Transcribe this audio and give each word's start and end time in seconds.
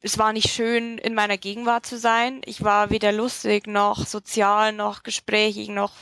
es 0.00 0.18
war 0.18 0.32
nicht 0.32 0.50
schön, 0.50 0.98
in 0.98 1.14
meiner 1.14 1.38
Gegenwart 1.38 1.84
zu 1.84 1.98
sein. 1.98 2.40
Ich 2.44 2.62
war 2.62 2.90
weder 2.90 3.10
lustig 3.12 3.66
noch 3.66 4.06
sozial 4.06 4.72
noch 4.72 5.02
gesprächig 5.02 5.68
noch 5.68 5.92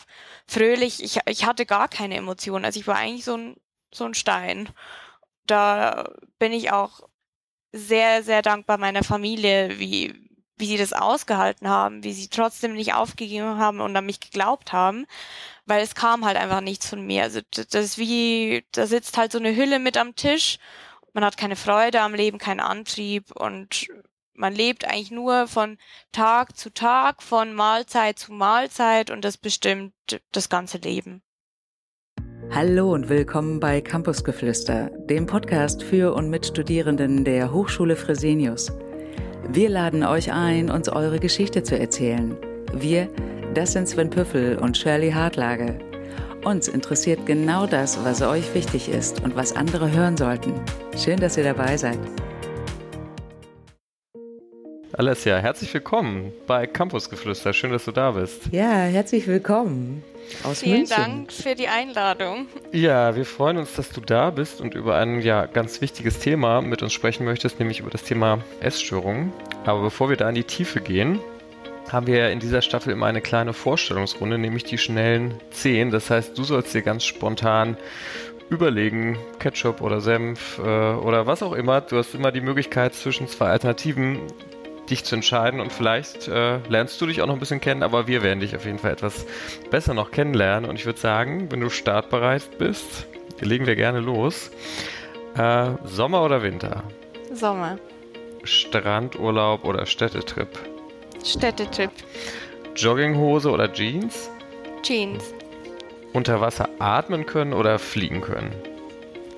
fröhlich. 0.46 1.02
Ich, 1.02 1.18
ich 1.26 1.46
hatte 1.46 1.64
gar 1.66 1.88
keine 1.88 2.16
Emotionen. 2.16 2.64
Also 2.64 2.78
ich 2.78 2.86
war 2.86 2.96
eigentlich 2.96 3.24
so 3.24 3.36
ein, 3.36 3.56
so 3.92 4.04
ein 4.04 4.14
Stein. 4.14 4.68
Da 5.46 6.10
bin 6.38 6.52
ich 6.52 6.72
auch 6.72 7.00
sehr, 7.72 8.22
sehr 8.22 8.42
dankbar 8.42 8.78
meiner 8.78 9.02
Familie, 9.04 9.78
wie, 9.78 10.14
wie 10.56 10.66
sie 10.66 10.76
das 10.78 10.92
ausgehalten 10.92 11.68
haben, 11.68 12.04
wie 12.04 12.12
sie 12.12 12.28
trotzdem 12.28 12.74
nicht 12.74 12.94
aufgegeben 12.94 13.58
haben 13.58 13.80
und 13.80 13.96
an 13.96 14.06
mich 14.06 14.20
geglaubt 14.20 14.72
haben, 14.72 15.06
weil 15.66 15.82
es 15.82 15.94
kam 15.94 16.24
halt 16.24 16.36
einfach 16.36 16.60
nichts 16.60 16.88
von 16.88 17.06
mir. 17.06 17.22
Also 17.22 17.40
das 17.50 17.74
ist 17.74 17.98
wie, 17.98 18.64
da 18.72 18.86
sitzt 18.86 19.16
halt 19.16 19.32
so 19.32 19.38
eine 19.38 19.56
Hülle 19.56 19.78
mit 19.78 19.96
am 19.96 20.16
Tisch 20.16 20.58
man 21.16 21.24
hat 21.24 21.38
keine 21.38 21.56
Freude 21.56 22.02
am 22.02 22.14
Leben, 22.14 22.36
keinen 22.36 22.60
Antrieb 22.60 23.32
und 23.34 23.88
man 24.34 24.54
lebt 24.54 24.84
eigentlich 24.84 25.10
nur 25.10 25.46
von 25.46 25.78
Tag 26.12 26.58
zu 26.58 26.68
Tag, 26.68 27.22
von 27.22 27.54
Mahlzeit 27.54 28.18
zu 28.18 28.34
Mahlzeit 28.34 29.10
und 29.10 29.24
das 29.24 29.38
bestimmt 29.38 29.94
das 30.32 30.50
ganze 30.50 30.76
Leben. 30.76 31.22
Hallo 32.50 32.92
und 32.92 33.08
willkommen 33.08 33.60
bei 33.60 33.80
Campusgeflüster, 33.80 34.90
dem 35.08 35.24
Podcast 35.24 35.82
für 35.82 36.12
und 36.12 36.28
mit 36.28 36.44
Studierenden 36.44 37.24
der 37.24 37.50
Hochschule 37.50 37.96
Fresenius. 37.96 38.70
Wir 39.48 39.70
laden 39.70 40.04
euch 40.04 40.32
ein, 40.32 40.70
uns 40.70 40.90
eure 40.90 41.18
Geschichte 41.18 41.62
zu 41.62 41.78
erzählen. 41.78 42.36
Wir, 42.74 43.08
das 43.54 43.72
sind 43.72 43.88
Sven 43.88 44.10
Püffel 44.10 44.58
und 44.58 44.76
Shirley 44.76 45.12
Hartlage. 45.12 45.78
Uns 46.46 46.68
interessiert 46.68 47.26
genau 47.26 47.66
das, 47.66 48.04
was 48.04 48.22
euch 48.22 48.54
wichtig 48.54 48.88
ist 48.88 49.20
und 49.24 49.34
was 49.34 49.56
andere 49.56 49.90
hören 49.90 50.16
sollten. 50.16 50.52
Schön, 50.96 51.18
dass 51.18 51.36
ihr 51.36 51.42
dabei 51.42 51.76
seid. 51.76 51.98
Alessia, 54.92 55.38
herzlich 55.38 55.74
willkommen 55.74 56.32
bei 56.46 56.68
Campusgeflüster. 56.68 57.52
Schön, 57.52 57.72
dass 57.72 57.86
du 57.86 57.90
da 57.90 58.12
bist. 58.12 58.46
Ja, 58.52 58.82
herzlich 58.82 59.26
willkommen 59.26 60.04
aus 60.44 60.60
Vielen 60.60 60.82
München. 60.82 60.96
Dank 60.96 61.32
für 61.32 61.56
die 61.56 61.66
Einladung. 61.66 62.46
Ja, 62.70 63.16
wir 63.16 63.24
freuen 63.24 63.56
uns, 63.56 63.74
dass 63.74 63.88
du 63.88 64.00
da 64.00 64.30
bist 64.30 64.60
und 64.60 64.76
über 64.76 64.94
ein 64.94 65.22
ja, 65.22 65.46
ganz 65.46 65.80
wichtiges 65.80 66.20
Thema 66.20 66.60
mit 66.60 66.80
uns 66.80 66.92
sprechen 66.92 67.24
möchtest, 67.24 67.58
nämlich 67.58 67.80
über 67.80 67.90
das 67.90 68.04
Thema 68.04 68.38
Essstörungen. 68.60 69.32
Aber 69.64 69.82
bevor 69.82 70.10
wir 70.10 70.16
da 70.16 70.28
in 70.28 70.36
die 70.36 70.44
Tiefe 70.44 70.80
gehen, 70.80 71.18
haben 71.90 72.06
wir 72.06 72.30
in 72.30 72.40
dieser 72.40 72.62
Staffel 72.62 72.92
immer 72.92 73.06
eine 73.06 73.20
kleine 73.20 73.52
Vorstellungsrunde, 73.52 74.38
nämlich 74.38 74.64
die 74.64 74.78
schnellen 74.78 75.34
10. 75.50 75.90
Das 75.90 76.10
heißt, 76.10 76.36
du 76.36 76.44
sollst 76.44 76.74
dir 76.74 76.82
ganz 76.82 77.04
spontan 77.04 77.76
überlegen, 78.48 79.18
Ketchup 79.38 79.80
oder 79.80 80.00
Senf 80.00 80.58
äh, 80.58 80.62
oder 80.62 81.26
was 81.26 81.42
auch 81.42 81.52
immer. 81.52 81.80
Du 81.80 81.96
hast 81.96 82.14
immer 82.14 82.32
die 82.32 82.40
Möglichkeit 82.40 82.94
zwischen 82.94 83.28
zwei 83.28 83.48
Alternativen 83.48 84.20
dich 84.88 85.04
zu 85.04 85.16
entscheiden 85.16 85.60
und 85.60 85.72
vielleicht 85.72 86.28
äh, 86.28 86.58
lernst 86.68 87.00
du 87.00 87.06
dich 87.06 87.20
auch 87.20 87.26
noch 87.26 87.34
ein 87.34 87.40
bisschen 87.40 87.60
kennen, 87.60 87.82
aber 87.82 88.06
wir 88.06 88.22
werden 88.22 88.38
dich 88.38 88.54
auf 88.54 88.64
jeden 88.64 88.78
Fall 88.78 88.92
etwas 88.92 89.26
besser 89.70 89.94
noch 89.94 90.12
kennenlernen 90.12 90.70
und 90.70 90.76
ich 90.76 90.86
würde 90.86 91.00
sagen, 91.00 91.50
wenn 91.50 91.60
du 91.60 91.70
startbereit 91.70 92.58
bist, 92.58 93.08
legen 93.40 93.66
wir 93.66 93.74
gerne 93.74 93.98
los. 93.98 94.52
Äh, 95.36 95.70
Sommer 95.84 96.22
oder 96.24 96.42
Winter? 96.42 96.84
Sommer. 97.32 97.78
Strandurlaub 98.44 99.64
oder 99.64 99.86
Städtetrip? 99.86 100.75
Städtetrip. 101.26 101.90
Jogginghose 102.76 103.50
oder 103.50 103.72
Jeans? 103.72 104.30
Jeans. 104.82 105.34
Unter 106.12 106.40
Wasser 106.40 106.68
atmen 106.78 107.26
können 107.26 107.52
oder 107.52 107.78
fliegen 107.78 108.20
können? 108.20 108.52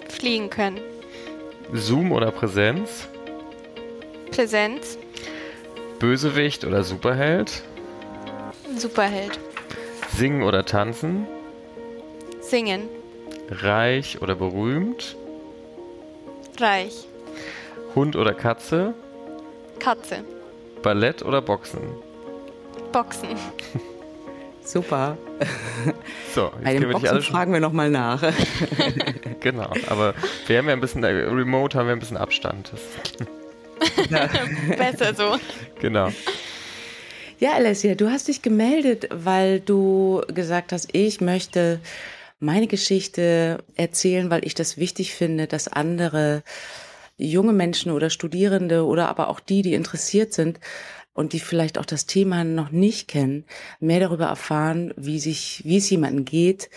Fliegen 0.09 0.50
können. 0.50 0.81
Zoom 1.72 2.12
oder 2.12 2.31
Präsenz? 2.31 3.09
Präsenz. 4.31 4.98
Bösewicht 5.98 6.64
oder 6.64 6.84
Superheld? 6.84 7.62
Superheld. 8.77 9.39
Singen 10.14 10.42
oder 10.42 10.64
tanzen? 10.64 11.27
Singen. 12.41 12.88
Reich 13.50 14.21
oder 14.21 14.34
berühmt? 14.34 15.16
Reich. 16.60 17.09
Hund 17.94 18.15
oder 18.16 18.34
Katze? 18.34 18.94
Katze. 19.78 20.25
Ballett 20.83 21.22
oder 21.22 21.43
Boxen? 21.43 21.81
Boxen. 22.93 23.28
Super. 24.65 25.16
So, 26.34 26.53
Bei 26.62 26.75
den 26.78 26.91
Boxen 26.91 27.09
alle 27.09 27.22
fragen 27.22 27.53
wir 27.53 27.61
nochmal 27.61 27.91
nach. 27.91 28.22
genau, 29.41 29.72
aber 29.89 30.15
wir 30.47 30.59
haben 30.59 30.66
ja 30.66 30.75
ein 30.75 30.81
bisschen, 30.81 31.03
äh, 31.03 31.09
remote 31.09 31.77
haben 31.77 31.87
wir 31.87 31.94
ein 31.94 32.00
bisschen 32.00 32.19
Abstand. 32.19 32.71
Besser 34.77 35.15
so. 35.15 35.37
Genau. 35.81 36.11
Ja, 37.39 37.53
Alessia, 37.53 37.95
du 37.95 38.10
hast 38.10 38.28
dich 38.28 38.43
gemeldet, 38.43 39.09
weil 39.10 39.60
du 39.60 40.22
gesagt 40.28 40.72
hast, 40.72 40.89
ich 40.93 41.21
möchte 41.21 41.81
meine 42.41 42.66
Geschichte 42.66 43.65
erzählen, 43.75 44.31
weil 44.31 44.45
ich 44.45 44.55
das 44.55 44.77
wichtig 44.77 45.15
finde, 45.15 45.47
dass 45.47 45.69
andere 45.69 46.43
junge 47.18 47.52
Menschen 47.52 47.92
oder 47.92 48.08
Studierende 48.08 48.86
oder 48.86 49.08
aber 49.08 49.28
auch 49.28 49.40
die, 49.40 49.62
die 49.62 49.74
interessiert 49.74 50.32
sind 50.32 50.60
und 51.12 51.32
die 51.32 51.40
vielleicht 51.40 51.78
auch 51.78 51.84
das 51.84 52.06
Thema 52.06 52.44
noch 52.44 52.70
nicht 52.70 53.08
kennen, 53.08 53.44
mehr 53.80 54.00
darüber 54.00 54.26
erfahren, 54.26 54.94
wie 54.96 55.18
sich, 55.18 55.62
wie 55.64 55.78
es 55.78 55.90
jemandem 55.90 56.24
geht, 56.24 56.70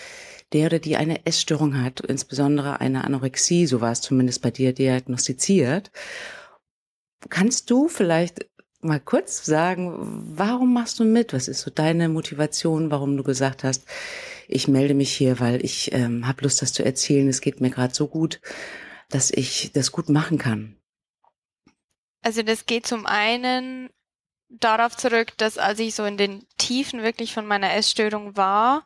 der 0.52 0.66
oder 0.66 0.80
die 0.80 0.98
eine 0.98 1.26
Essstörung 1.26 1.82
hat, 1.82 2.02
insbesondere 2.02 2.82
eine 2.82 3.04
Anorexie, 3.04 3.68
so 3.68 3.80
war 3.80 3.92
es 3.92 4.02
zumindest 4.02 4.42
bei 4.42 4.52
dir 4.52 4.74
diagnostiziert. 4.74 5.92
Kannst 7.30 7.70
du 7.70 7.88
vielleicht 7.88 8.48
mal 8.82 9.00
kurz 9.00 9.46
sagen, 9.46 9.94
warum 10.36 10.74
machst 10.74 11.00
du 11.00 11.04
mit? 11.04 11.34
Was 11.34 11.48
ist 11.48 11.62
so 11.62 11.70
deine 11.70 12.10
Motivation, 12.10 12.90
warum 12.90 13.16
du 13.16 13.24
gesagt 13.24 13.64
hast, 13.64 13.86
ich 14.48 14.68
melde 14.68 14.96
mich 14.96 15.14
hier, 15.14 15.40
weil 15.40 15.64
ich 15.64 15.94
ähm, 15.94 16.28
habe 16.28 16.44
Lust, 16.44 16.62
das 16.62 16.74
zu 16.74 16.84
erzählen, 16.84 17.28
es 17.28 17.42
geht 17.42 17.62
mir 17.62 17.70
gerade 17.70 17.94
so 17.94 18.08
gut 18.08 18.42
dass 19.12 19.32
ich 19.32 19.72
das 19.74 19.92
gut 19.92 20.10
machen 20.10 20.38
kann? 20.38 20.76
Also 22.24 22.44
das 22.44 22.66
geht 22.66 22.86
zum 22.86 23.06
einen 23.06 23.90
darauf 24.50 24.96
zurück, 24.96 25.38
dass 25.38 25.58
als 25.58 25.80
ich 25.80 25.96
so 25.96 26.06
in 26.06 26.18
den 26.18 26.46
Tiefen 26.58 27.02
wirklich 27.04 27.34
von 27.34 27.46
meiner 27.46 27.74
Essstörung 27.74 28.36
war, 28.36 28.86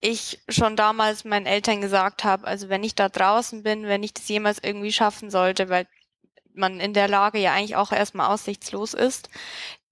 ich 0.00 0.40
schon 0.48 0.76
damals 0.76 1.24
meinen 1.24 1.46
Eltern 1.46 1.80
gesagt 1.80 2.24
habe, 2.24 2.46
also 2.46 2.68
wenn 2.68 2.82
ich 2.84 2.94
da 2.94 3.08
draußen 3.08 3.62
bin, 3.62 3.84
wenn 3.84 4.02
ich 4.02 4.14
das 4.14 4.28
jemals 4.28 4.58
irgendwie 4.62 4.92
schaffen 4.92 5.30
sollte, 5.30 5.68
weil 5.68 5.86
man 6.54 6.80
in 6.80 6.94
der 6.94 7.08
Lage 7.08 7.38
ja 7.38 7.52
eigentlich 7.52 7.76
auch 7.76 7.92
erstmal 7.92 8.28
aussichtslos 8.28 8.94
ist, 8.94 9.28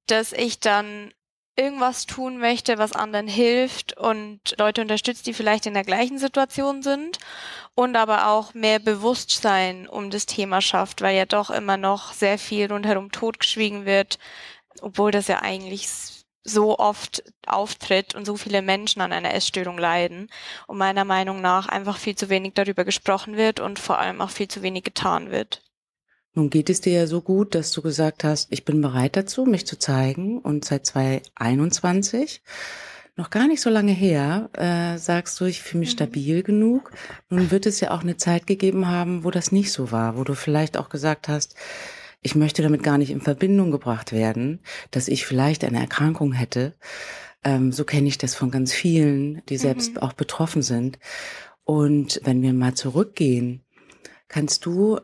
dass 0.07 0.33
ich 0.33 0.61
dann 0.61 1.12
irgendwas 1.57 2.07
tun 2.07 2.39
möchte, 2.39 2.78
was 2.78 2.93
anderen 2.93 3.28
hilft 3.28 3.97
und 3.97 4.41
Leute 4.59 4.81
unterstützt, 4.81 5.27
die 5.27 5.34
vielleicht 5.34 5.67
in 5.67 5.75
der 5.75 5.84
gleichen 5.84 6.19
Situation 6.19 6.83
sind 6.83 7.19
und 7.78 7.94
aber 7.94 8.27
auch 8.27 8.55
mehr 8.55 8.81
Bewusstsein 8.81 9.89
um 9.89 10.11
das 10.11 10.27
Thema 10.27 10.61
schafft, 10.61 11.00
weil 11.00 11.16
ja 11.16 11.27
doch 11.27 11.49
immer 11.49 11.77
noch 11.77 12.12
sehr 12.12 12.37
viel 12.37 12.72
rundherum 12.72 13.12
totgeschwiegen 13.12 13.87
wird, 13.87 14.19
obwohl 14.81 15.12
das 15.12 15.28
ja 15.28 15.43
eigentlich 15.43 15.89
so 16.43 16.77
oft 16.77 17.22
auftritt 17.47 18.16
und 18.16 18.25
so 18.25 18.37
viele 18.37 18.62
Menschen 18.62 19.00
an 19.00 19.12
einer 19.12 19.33
Essstörung 19.33 19.78
leiden 19.78 20.28
und 20.66 20.77
meiner 20.77 21.05
Meinung 21.05 21.41
nach 21.41 21.69
einfach 21.69 21.99
viel 21.99 22.16
zu 22.16 22.28
wenig 22.28 22.55
darüber 22.55 22.84
gesprochen 22.84 23.37
wird 23.37 23.61
und 23.61 23.78
vor 23.78 24.00
allem 24.00 24.21
auch 24.22 24.31
viel 24.31 24.49
zu 24.49 24.62
wenig 24.62 24.83
getan 24.83 25.31
wird. 25.31 25.62
Nun 26.34 26.50
geht 26.50 26.71
es 26.71 26.81
dir 26.81 26.95
ja 26.95 27.06
so 27.06 27.21
gut, 27.21 27.55
dass 27.55 27.71
du 27.71 27.81
gesagt 27.81 28.25
hast, 28.25 28.50
ich 28.50 28.65
bin 28.65 28.81
bereit 28.81 29.15
dazu, 29.15 29.45
mich 29.45 29.69
zu 29.69 29.78
zeigen. 29.78 30.41
Und 30.41 30.65
seit 30.65 30.84
2021, 30.84 32.43
noch 33.19 33.31
gar 33.31 33.49
nicht 33.49 33.61
so 33.61 33.69
lange 33.69 33.93
her, 33.93 34.49
äh, 34.53 34.97
sagst 34.97 35.41
du, 35.41 35.45
ich 35.45 35.61
fühle 35.61 35.81
mich 35.81 35.91
mhm. 35.91 35.95
stabil 35.95 36.43
genug. 36.45 36.93
Nun 37.29 37.51
wird 37.51 37.67
es 37.67 37.81
ja 37.81 37.91
auch 37.91 38.03
eine 38.03 38.17
Zeit 38.17 38.47
gegeben 38.47 38.87
haben, 38.87 39.25
wo 39.25 39.33
das 39.33 39.51
nicht 39.51 39.73
so 39.73 39.91
war, 39.91 40.17
wo 40.17 40.23
du 40.23 40.34
vielleicht 40.34 40.77
auch 40.77 40.89
gesagt 40.89 41.27
hast, 41.28 41.57
ich 42.23 42.37
möchte 42.37 42.62
damit 42.62 42.84
gar 42.84 42.97
nicht 42.97 43.11
in 43.11 43.21
Verbindung 43.21 43.73
gebracht 43.73 44.13
werden, 44.13 44.60
dass 44.92 45.09
ich 45.09 45.27
vielleicht 45.27 45.65
eine 45.65 45.81
Erkrankung 45.81 46.33
hätte. 46.33 46.75
Ähm, 47.42 47.72
so 47.72 47.84
kenne 47.84 48.07
ich 48.07 48.19
das 48.19 48.37
von 48.37 48.53
ganz 48.53 48.72
vielen, 48.72 49.42
die 49.47 49.57
selbst 49.57 49.95
mhm. 49.95 49.98
auch 49.98 50.13
betroffen 50.13 50.63
sind. 50.63 51.01
Und 51.65 52.21
wenn 52.22 52.41
wir 52.41 52.53
mal 52.53 52.75
zurückgehen, 52.75 53.65
kannst 54.28 54.65
du 54.65 55.01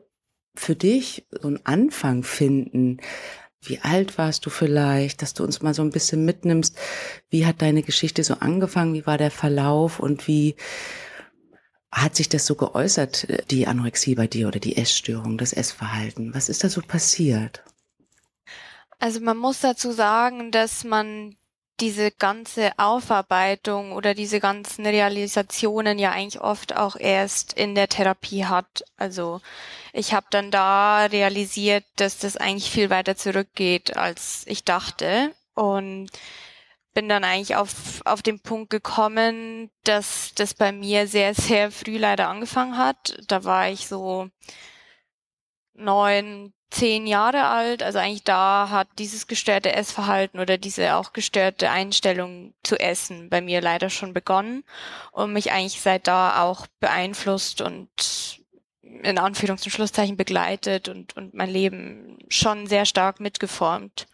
für 0.55 0.77
dich 0.77 1.27
so 1.33 1.49
einen 1.49 1.67
Anfang 1.67 2.23
finden? 2.23 2.99
Wie 3.69 3.81
alt 3.81 4.19
warst 4.19 4.45
du 4.47 4.51
vielleicht, 4.51 5.23
dass 5.23 5.35
du 5.35 5.45
uns 5.45 5.63
mal 5.63 5.75
so 5.75 5.83
ein 5.83 5.91
bisschen 5.91 6.25
mitnimmst? 6.25 6.77
Wie 7.31 7.47
hat 7.47 7.63
deine 7.63 7.83
Geschichte 7.83 8.23
so 8.25 8.35
angefangen? 8.35 8.95
Wie 8.95 9.07
war 9.07 9.19
der 9.19 9.31
Verlauf 9.31 10.01
und 10.01 10.29
wie 10.29 10.57
hat 11.91 12.17
sich 12.17 12.29
das 12.29 12.45
so 12.45 12.57
geäußert, 12.57 13.51
die 13.51 13.67
Anorexie 13.67 14.17
bei 14.17 14.27
dir 14.27 14.49
oder 14.49 14.59
die 14.59 14.77
Essstörung, 14.77 15.39
das 15.39 15.53
Essverhalten? 15.53 16.35
Was 16.35 16.49
ist 16.49 16.65
da 16.65 16.69
so 16.69 16.81
passiert? 16.81 17.63
Also 18.99 19.21
man 19.21 19.37
muss 19.37 19.61
dazu 19.61 19.93
sagen, 19.93 20.51
dass 20.51 20.85
man 20.85 21.37
diese 21.81 22.11
ganze 22.11 22.73
Aufarbeitung 22.79 23.93
oder 23.93 24.15
diese 24.15 24.41
ganzen 24.41 24.87
Realisationen 24.87 25.99
ja 25.99 26.13
eigentlich 26.13 26.41
oft 26.41 26.77
auch 26.77 26.97
erst 26.97 27.53
in 27.55 27.75
der 27.75 27.89
Therapie 27.89 28.45
hat. 28.45 28.85
Also 28.97 29.41
ich 29.93 30.15
habe 30.15 30.27
dann 30.31 30.51
da 30.51 31.07
realisiert, 31.07 31.85
dass 31.97 32.19
das 32.19 32.37
eigentlich 32.37 32.71
viel 32.71 32.91
weiter 32.91 33.17
zurückgeht, 33.17 33.97
als 33.97 34.45
ich 34.47 34.65
dachte. 34.65 35.35
Und 35.55 36.11
bin 36.95 37.09
dann 37.09 37.25
eigentlich 37.25 37.57
auf, 37.57 38.01
auf 38.05 38.23
den 38.23 38.41
Punkt 38.41 38.71
gekommen, 38.71 39.71
dass 39.83 40.33
das 40.35 40.55
bei 40.55 40.73
mir 40.73 41.07
sehr, 41.09 41.35
sehr 41.35 41.71
früh 41.73 41.99
leider 41.99 42.29
angefangen 42.29 42.79
hat. 42.79 43.17
Da 43.27 43.45
war 43.45 43.69
ich 43.69 43.89
so 43.89 44.29
neun, 45.75 46.55
zehn 46.75 47.07
Jahre 47.07 47.45
alt. 47.47 47.83
Also 47.83 47.99
eigentlich 47.99 48.25
da 48.25 48.69
hat 48.71 48.89
dieses 48.99 49.27
gestörte 49.27 49.73
Essverhalten 49.73 50.41
oder 50.41 50.59
diese 50.59 50.97
auch 50.97 51.13
gestörte 51.13 51.71
Einstellung 51.71 52.55
zu 52.63 52.79
essen 52.79 53.31
bei 53.31 53.41
mir 53.41 53.61
leider 53.61 53.91
schon 53.91 54.13
begonnen 54.13 54.65
und 55.13 55.33
mich 55.33 55.53
eigentlich 55.53 55.81
seit 55.81 56.07
da 56.09 56.43
auch 56.43 56.67
beeinflusst 56.81 57.61
und 57.61 57.89
in 58.83 59.19
Anführungs- 59.19 59.65
und 59.65 59.71
Schlusszeichen 59.71 60.17
begleitet 60.17 60.89
und, 60.89 61.17
und 61.17 61.35
mein 61.35 61.51
Leben 61.51 62.19
schon 62.29 62.67
sehr 62.67 62.87
stark 62.87 63.21
mitgeformt. 63.21 64.07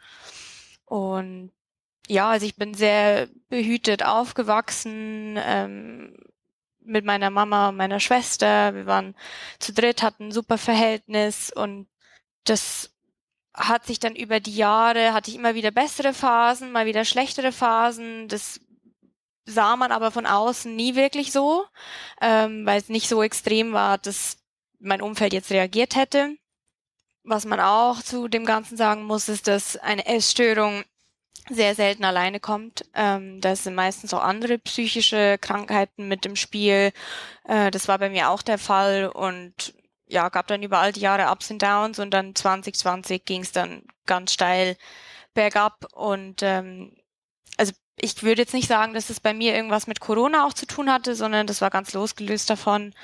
Und 0.84 1.52
ja, 2.08 2.28
also 2.30 2.44
ich 2.44 2.56
bin 2.56 2.74
sehr 2.74 3.28
behütet 3.48 4.04
aufgewachsen 4.04 5.38
ähm, 5.38 6.16
mit 6.82 7.04
meiner 7.04 7.30
Mama 7.30 7.68
und 7.70 7.76
meiner 7.76 8.00
Schwester. 8.00 8.74
Wir 8.74 8.86
waren 8.86 9.14
zu 9.60 9.72
dritt, 9.72 10.02
hatten 10.02 10.28
ein 10.28 10.32
super 10.32 10.58
Verhältnis 10.58 11.52
und 11.54 11.86
das 12.44 12.90
hat 13.54 13.86
sich 13.86 13.98
dann 14.00 14.16
über 14.16 14.40
die 14.40 14.54
Jahre, 14.54 15.12
hatte 15.12 15.30
ich 15.30 15.36
immer 15.36 15.54
wieder 15.54 15.70
bessere 15.70 16.14
Phasen, 16.14 16.72
mal 16.72 16.86
wieder 16.86 17.04
schlechtere 17.04 17.52
Phasen. 17.52 18.28
Das 18.28 18.60
sah 19.44 19.76
man 19.76 19.92
aber 19.92 20.10
von 20.10 20.26
außen 20.26 20.74
nie 20.74 20.94
wirklich 20.94 21.32
so, 21.32 21.64
ähm, 22.20 22.64
weil 22.66 22.78
es 22.78 22.88
nicht 22.88 23.08
so 23.08 23.22
extrem 23.22 23.72
war, 23.72 23.98
dass 23.98 24.38
mein 24.78 25.02
Umfeld 25.02 25.32
jetzt 25.32 25.50
reagiert 25.50 25.96
hätte. 25.96 26.36
Was 27.22 27.44
man 27.44 27.60
auch 27.60 28.02
zu 28.02 28.28
dem 28.28 28.46
Ganzen 28.46 28.76
sagen 28.76 29.04
muss, 29.04 29.28
ist, 29.28 29.46
dass 29.46 29.76
eine 29.76 30.06
Essstörung 30.06 30.84
sehr 31.50 31.74
selten 31.74 32.04
alleine 32.04 32.40
kommt. 32.40 32.84
Ähm, 32.94 33.40
da 33.40 33.54
sind 33.56 33.74
meistens 33.74 34.14
auch 34.14 34.22
andere 34.22 34.58
psychische 34.58 35.36
Krankheiten 35.38 36.08
mit 36.08 36.24
im 36.24 36.36
Spiel. 36.36 36.92
Äh, 37.44 37.70
das 37.70 37.88
war 37.88 37.98
bei 37.98 38.08
mir 38.08 38.30
auch 38.30 38.42
der 38.42 38.58
Fall 38.58 39.08
und 39.08 39.74
ja, 40.10 40.28
gab 40.28 40.46
dann 40.48 40.62
überall 40.62 40.92
die 40.92 41.00
Jahre 41.00 41.30
Ups 41.30 41.50
und 41.50 41.62
Downs 41.62 41.98
und 41.98 42.10
dann 42.10 42.34
2020 42.34 43.24
ging 43.24 43.42
es 43.42 43.52
dann 43.52 43.82
ganz 44.06 44.32
steil 44.32 44.76
bergab 45.34 45.86
und 45.94 46.42
ähm, 46.42 46.92
also 47.56 47.72
ich 47.96 48.22
würde 48.22 48.42
jetzt 48.42 48.54
nicht 48.54 48.68
sagen, 48.68 48.94
dass 48.94 49.10
es 49.10 49.20
bei 49.20 49.34
mir 49.34 49.54
irgendwas 49.54 49.86
mit 49.86 50.00
Corona 50.00 50.46
auch 50.46 50.54
zu 50.54 50.66
tun 50.66 50.90
hatte, 50.90 51.14
sondern 51.14 51.46
das 51.46 51.60
war 51.60 51.70
ganz 51.70 51.92
losgelöst 51.92 52.48
davon. 52.48 52.94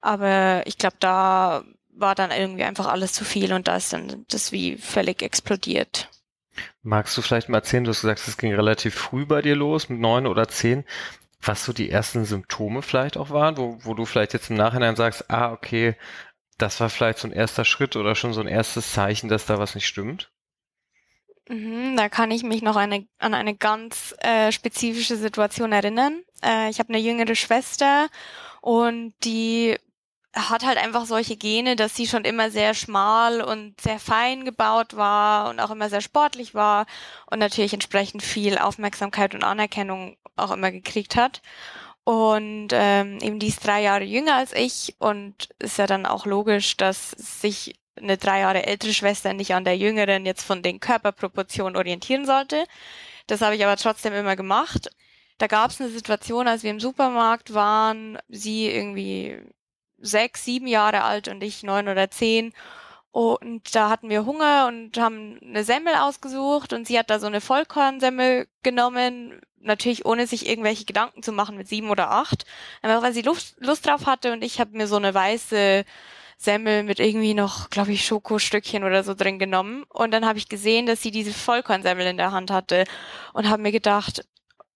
Aber 0.00 0.62
ich 0.66 0.78
glaube, 0.78 0.96
da 1.00 1.64
war 1.90 2.14
dann 2.14 2.30
irgendwie 2.30 2.64
einfach 2.64 2.86
alles 2.86 3.12
zu 3.12 3.24
viel 3.24 3.52
und 3.52 3.68
da 3.68 3.76
ist 3.76 3.92
dann 3.92 4.24
das 4.28 4.52
wie 4.52 4.76
völlig 4.76 5.22
explodiert. 5.22 6.08
Magst 6.82 7.16
du 7.16 7.22
vielleicht 7.22 7.48
mal 7.48 7.58
erzählen, 7.58 7.84
du 7.84 7.90
hast 7.90 8.00
gesagt, 8.00 8.26
es 8.26 8.36
ging 8.36 8.54
relativ 8.54 8.94
früh 8.94 9.26
bei 9.26 9.42
dir 9.42 9.56
los, 9.56 9.88
mit 9.88 10.00
neun 10.00 10.26
oder 10.26 10.48
zehn, 10.48 10.84
was 11.40 11.64
so 11.64 11.72
die 11.72 11.90
ersten 11.90 12.24
Symptome 12.24 12.82
vielleicht 12.82 13.16
auch 13.16 13.30
waren, 13.30 13.56
wo, 13.56 13.78
wo 13.82 13.94
du 13.94 14.04
vielleicht 14.04 14.32
jetzt 14.32 14.50
im 14.50 14.56
Nachhinein 14.56 14.96
sagst, 14.96 15.30
ah, 15.30 15.52
okay, 15.52 15.96
das 16.58 16.80
war 16.80 16.90
vielleicht 16.90 17.18
so 17.18 17.28
ein 17.28 17.32
erster 17.32 17.64
Schritt 17.64 17.96
oder 17.96 18.14
schon 18.14 18.32
so 18.32 18.40
ein 18.40 18.48
erstes 18.48 18.92
Zeichen, 18.92 19.28
dass 19.28 19.46
da 19.46 19.58
was 19.58 19.74
nicht 19.74 19.86
stimmt? 19.86 20.30
Mhm, 21.48 21.96
da 21.96 22.08
kann 22.08 22.30
ich 22.30 22.42
mich 22.42 22.62
noch 22.62 22.76
eine, 22.76 23.06
an 23.18 23.32
eine 23.32 23.56
ganz 23.56 24.14
äh, 24.18 24.52
spezifische 24.52 25.16
Situation 25.16 25.72
erinnern. 25.72 26.22
Äh, 26.44 26.68
ich 26.68 26.78
habe 26.78 26.90
eine 26.90 26.98
jüngere 26.98 27.34
Schwester 27.34 28.08
und 28.60 29.14
die 29.24 29.76
hat 30.34 30.64
halt 30.64 30.76
einfach 30.76 31.06
solche 31.06 31.36
Gene, 31.36 31.74
dass 31.74 31.96
sie 31.96 32.06
schon 32.06 32.24
immer 32.24 32.50
sehr 32.50 32.74
schmal 32.74 33.40
und 33.40 33.80
sehr 33.80 33.98
fein 33.98 34.44
gebaut 34.44 34.94
war 34.94 35.48
und 35.48 35.58
auch 35.58 35.70
immer 35.70 35.88
sehr 35.88 36.02
sportlich 36.02 36.54
war 36.54 36.86
und 37.30 37.38
natürlich 37.38 37.72
entsprechend 37.72 38.22
viel 38.22 38.58
Aufmerksamkeit 38.58 39.34
und 39.34 39.42
Anerkennung 39.42 40.16
auch 40.36 40.50
immer 40.50 40.70
gekriegt 40.70 41.16
hat. 41.16 41.40
Und 42.08 42.68
ähm, 42.72 43.18
eben 43.20 43.38
die 43.38 43.48
ist 43.48 43.66
drei 43.66 43.82
Jahre 43.82 44.04
jünger 44.04 44.36
als 44.36 44.54
ich 44.54 44.96
und 44.98 45.50
ist 45.58 45.76
ja 45.76 45.86
dann 45.86 46.06
auch 46.06 46.24
logisch, 46.24 46.78
dass 46.78 47.10
sich 47.10 47.78
eine 47.96 48.16
drei 48.16 48.40
Jahre 48.40 48.64
ältere 48.64 48.94
Schwester 48.94 49.34
nicht 49.34 49.52
an 49.52 49.64
der 49.64 49.76
jüngeren 49.76 50.24
jetzt 50.24 50.42
von 50.42 50.62
den 50.62 50.80
Körperproportionen 50.80 51.76
orientieren 51.76 52.24
sollte. 52.24 52.64
Das 53.26 53.42
habe 53.42 53.56
ich 53.56 53.64
aber 53.66 53.76
trotzdem 53.76 54.14
immer 54.14 54.36
gemacht. 54.36 54.88
Da 55.36 55.48
gab 55.48 55.70
es 55.70 55.82
eine 55.82 55.90
Situation, 55.90 56.48
als 56.48 56.62
wir 56.62 56.70
im 56.70 56.80
Supermarkt 56.80 57.52
waren, 57.52 58.16
sie 58.30 58.70
irgendwie 58.70 59.42
sechs, 59.98 60.46
sieben 60.46 60.66
Jahre 60.66 61.02
alt 61.02 61.28
und 61.28 61.42
ich 61.42 61.62
neun 61.62 61.88
oder 61.88 62.10
zehn. 62.10 62.54
Und 63.10 63.74
da 63.74 63.90
hatten 63.90 64.08
wir 64.08 64.24
Hunger 64.24 64.66
und 64.68 64.96
haben 64.96 65.38
eine 65.42 65.62
Semmel 65.62 65.94
ausgesucht 65.94 66.72
und 66.72 66.86
sie 66.86 66.98
hat 66.98 67.10
da 67.10 67.18
so 67.18 67.26
eine 67.26 67.42
Vollkornsemmel 67.42 68.48
genommen, 68.62 69.42
natürlich 69.60 70.06
ohne 70.06 70.26
sich 70.26 70.48
irgendwelche 70.48 70.84
Gedanken 70.84 71.22
zu 71.22 71.32
machen 71.32 71.56
mit 71.56 71.68
sieben 71.68 71.90
oder 71.90 72.10
acht, 72.10 72.44
einfach 72.82 73.02
weil 73.02 73.12
sie 73.12 73.22
Lust, 73.22 73.56
Lust 73.58 73.86
drauf 73.86 74.06
hatte 74.06 74.32
und 74.32 74.42
ich 74.42 74.60
habe 74.60 74.76
mir 74.76 74.86
so 74.86 74.96
eine 74.96 75.14
weiße 75.14 75.84
Semmel 76.36 76.84
mit 76.84 77.00
irgendwie 77.00 77.34
noch, 77.34 77.68
glaube 77.70 77.92
ich, 77.92 78.06
Schokostückchen 78.06 78.84
oder 78.84 79.02
so 79.04 79.14
drin 79.14 79.38
genommen 79.38 79.84
und 79.88 80.12
dann 80.12 80.26
habe 80.26 80.38
ich 80.38 80.48
gesehen, 80.48 80.86
dass 80.86 81.02
sie 81.02 81.10
diese 81.10 81.32
Vollkornsemmel 81.32 82.06
in 82.06 82.16
der 82.16 82.32
Hand 82.32 82.50
hatte 82.50 82.84
und 83.32 83.48
habe 83.48 83.62
mir 83.62 83.72
gedacht, 83.72 84.24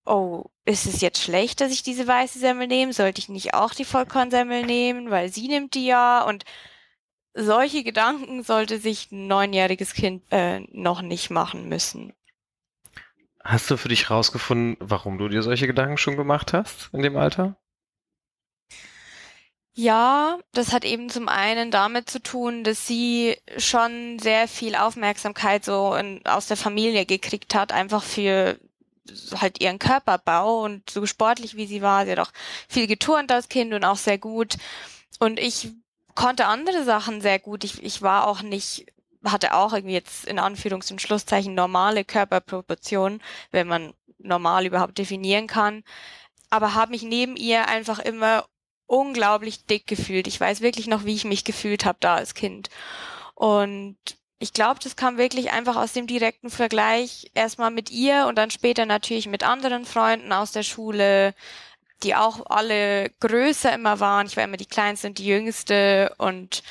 oh, 0.04 0.46
ist 0.64 0.86
es 0.86 1.00
jetzt 1.00 1.22
schlecht, 1.22 1.60
dass 1.60 1.72
ich 1.72 1.82
diese 1.82 2.06
weiße 2.06 2.38
Semmel 2.38 2.66
nehme? 2.66 2.92
Sollte 2.92 3.20
ich 3.20 3.28
nicht 3.28 3.54
auch 3.54 3.74
die 3.74 3.84
Vollkornsemmel 3.84 4.64
nehmen, 4.66 5.10
weil 5.10 5.32
sie 5.32 5.48
nimmt 5.48 5.74
die 5.74 5.86
ja 5.86 6.22
und 6.24 6.44
solche 7.34 7.82
Gedanken 7.82 8.42
sollte 8.42 8.78
sich 8.78 9.10
ein 9.12 9.26
neunjähriges 9.26 9.94
Kind 9.94 10.24
äh, 10.30 10.60
noch 10.70 11.02
nicht 11.02 11.30
machen 11.30 11.68
müssen. 11.68 12.12
Hast 13.44 13.70
du 13.70 13.76
für 13.76 13.88
dich 13.88 14.10
rausgefunden, 14.10 14.76
warum 14.78 15.18
du 15.18 15.28
dir 15.28 15.42
solche 15.42 15.66
Gedanken 15.66 15.98
schon 15.98 16.16
gemacht 16.16 16.52
hast 16.52 16.90
in 16.92 17.02
dem 17.02 17.16
Alter? 17.16 17.56
Ja, 19.74 20.38
das 20.52 20.72
hat 20.72 20.84
eben 20.84 21.08
zum 21.08 21.28
einen 21.28 21.70
damit 21.70 22.10
zu 22.10 22.22
tun, 22.22 22.62
dass 22.62 22.86
sie 22.86 23.38
schon 23.56 24.18
sehr 24.18 24.46
viel 24.46 24.76
Aufmerksamkeit 24.76 25.64
so 25.64 25.94
in, 25.94 26.24
aus 26.26 26.46
der 26.46 26.58
Familie 26.58 27.06
gekriegt 27.06 27.54
hat, 27.54 27.72
einfach 27.72 28.02
für 28.02 28.58
halt 29.40 29.60
ihren 29.60 29.78
Körperbau 29.78 30.62
und 30.62 30.88
so 30.90 31.06
sportlich 31.06 31.56
wie 31.56 31.66
sie 31.66 31.82
war. 31.82 32.04
Sie 32.04 32.12
hat 32.12 32.18
auch 32.18 32.32
viel 32.68 32.86
geturnt 32.86 33.32
als 33.32 33.48
Kind 33.48 33.72
und 33.72 33.84
auch 33.84 33.96
sehr 33.96 34.18
gut. 34.18 34.56
Und 35.18 35.40
ich 35.40 35.70
konnte 36.14 36.46
andere 36.46 36.84
Sachen 36.84 37.20
sehr 37.22 37.38
gut. 37.38 37.64
Ich, 37.64 37.82
ich 37.82 38.02
war 38.02 38.26
auch 38.26 38.42
nicht 38.42 38.86
hatte 39.24 39.54
auch 39.54 39.72
irgendwie 39.72 39.94
jetzt 39.94 40.24
in 40.26 40.38
Anführungs- 40.38 40.90
und 40.90 41.00
Schlusszeichen 41.00 41.54
normale 41.54 42.04
Körperproportionen, 42.04 43.22
wenn 43.50 43.68
man 43.68 43.94
normal 44.18 44.66
überhaupt 44.66 44.98
definieren 44.98 45.46
kann. 45.46 45.84
Aber 46.50 46.74
habe 46.74 46.92
mich 46.92 47.02
neben 47.02 47.36
ihr 47.36 47.68
einfach 47.68 47.98
immer 47.98 48.46
unglaublich 48.86 49.64
dick 49.66 49.86
gefühlt. 49.86 50.26
Ich 50.26 50.40
weiß 50.40 50.60
wirklich 50.60 50.86
noch, 50.86 51.04
wie 51.04 51.14
ich 51.14 51.24
mich 51.24 51.44
gefühlt 51.44 51.84
habe 51.84 51.98
da 52.00 52.16
als 52.16 52.34
Kind. 52.34 52.68
Und 53.34 53.96
ich 54.38 54.52
glaube, 54.52 54.80
das 54.82 54.96
kam 54.96 55.18
wirklich 55.18 55.52
einfach 55.52 55.76
aus 55.76 55.92
dem 55.92 56.06
direkten 56.06 56.50
Vergleich 56.50 57.30
erstmal 57.34 57.70
mit 57.70 57.90
ihr 57.90 58.26
und 58.26 58.36
dann 58.36 58.50
später 58.50 58.86
natürlich 58.86 59.28
mit 59.28 59.44
anderen 59.44 59.84
Freunden 59.84 60.32
aus 60.32 60.52
der 60.52 60.64
Schule, 60.64 61.34
die 62.02 62.16
auch 62.16 62.44
alle 62.46 63.10
größer 63.20 63.72
immer 63.72 64.00
waren. 64.00 64.26
Ich 64.26 64.36
war 64.36 64.44
immer 64.44 64.56
die 64.56 64.66
kleinste 64.66 65.06
und 65.06 65.18
die 65.18 65.26
jüngste 65.26 66.14
und 66.18 66.62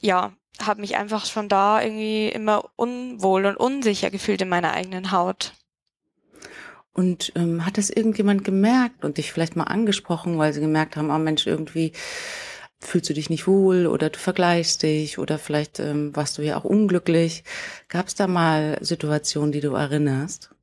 ja, 0.00 0.32
habe 0.62 0.80
mich 0.80 0.96
einfach 0.96 1.26
schon 1.26 1.48
da 1.48 1.82
irgendwie 1.82 2.28
immer 2.28 2.70
unwohl 2.76 3.46
und 3.46 3.56
unsicher 3.56 4.10
gefühlt 4.10 4.42
in 4.42 4.48
meiner 4.48 4.72
eigenen 4.72 5.12
Haut. 5.12 5.52
Und 6.92 7.32
ähm, 7.36 7.66
hat 7.66 7.76
das 7.76 7.90
irgendjemand 7.90 8.42
gemerkt 8.42 9.04
und 9.04 9.18
dich 9.18 9.30
vielleicht 9.30 9.54
mal 9.54 9.64
angesprochen, 9.64 10.38
weil 10.38 10.54
sie 10.54 10.60
gemerkt 10.60 10.96
haben, 10.96 11.10
oh 11.10 11.18
Mensch, 11.18 11.46
irgendwie 11.46 11.92
fühlst 12.80 13.10
du 13.10 13.14
dich 13.14 13.28
nicht 13.28 13.46
wohl 13.46 13.86
oder 13.86 14.10
du 14.10 14.18
vergleichst 14.18 14.82
dich 14.82 15.18
oder 15.18 15.38
vielleicht 15.38 15.80
ähm, 15.80 16.14
warst 16.16 16.38
du 16.38 16.42
ja 16.42 16.56
auch 16.56 16.64
unglücklich. 16.64 17.44
Gab 17.88 18.06
es 18.06 18.14
da 18.14 18.26
mal 18.26 18.78
Situationen, 18.80 19.52
die 19.52 19.60
du 19.60 19.74
erinnerst? 19.74 20.55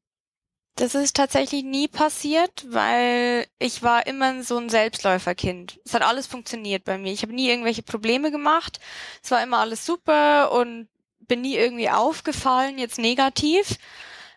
Das 0.76 0.96
ist 0.96 1.16
tatsächlich 1.16 1.64
nie 1.64 1.88
passiert, 1.88 2.66
weil 2.68 3.46
ich 3.60 3.84
war 3.84 4.08
immer 4.08 4.42
so 4.44 4.58
ein 4.58 4.70
Selbstläuferkind. 4.70 5.80
Es 5.86 5.94
hat 5.94 6.02
alles 6.02 6.26
funktioniert 6.26 6.84
bei 6.84 6.98
mir. 6.98 7.14
Ich 7.14 7.22
habe 7.22 7.34
nie 7.34 7.48
irgendwelche 7.48 7.84
Probleme 7.84 8.32
gemacht. 8.32 8.80
Es 9.22 9.30
war 9.30 9.44
immer 9.44 9.60
alles 9.60 9.86
super 9.86 10.52
und 10.52 10.88
bin 11.20 11.42
nie 11.42 11.56
irgendwie 11.56 11.90
aufgefallen, 11.90 12.80
jetzt 12.80 12.98
negativ 12.98 13.78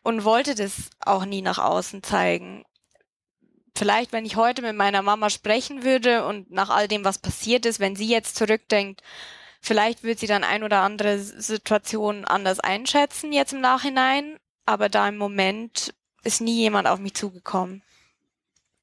und 0.02 0.24
wollte 0.24 0.54
das 0.54 0.90
auch 1.00 1.24
nie 1.24 1.40
nach 1.42 1.58
außen 1.58 2.02
zeigen. 2.02 2.64
Vielleicht, 3.74 4.12
wenn 4.12 4.26
ich 4.26 4.36
heute 4.36 4.62
mit 4.62 4.76
meiner 4.76 5.02
Mama 5.02 5.30
sprechen 5.30 5.84
würde 5.84 6.26
und 6.26 6.50
nach 6.50 6.70
all 6.70 6.86
dem, 6.86 7.04
was 7.04 7.18
passiert 7.18 7.66
ist, 7.66 7.80
wenn 7.80 7.96
sie 7.96 8.08
jetzt 8.08 8.36
zurückdenkt, 8.36 9.02
vielleicht 9.60 10.02
wird 10.02 10.18
sie 10.18 10.26
dann 10.26 10.44
ein 10.44 10.64
oder 10.64 10.82
andere 10.82 11.18
Situation 11.18 12.26
anders 12.26 12.60
einschätzen 12.60 13.32
jetzt 13.32 13.54
im 13.54 13.60
Nachhinein. 13.60 14.38
Aber 14.66 14.88
da 14.88 15.08
im 15.08 15.16
Moment 15.16 15.94
ist 16.26 16.40
nie 16.40 16.56
jemand 16.56 16.88
auf 16.88 16.98
mich 16.98 17.14
zugekommen. 17.14 17.82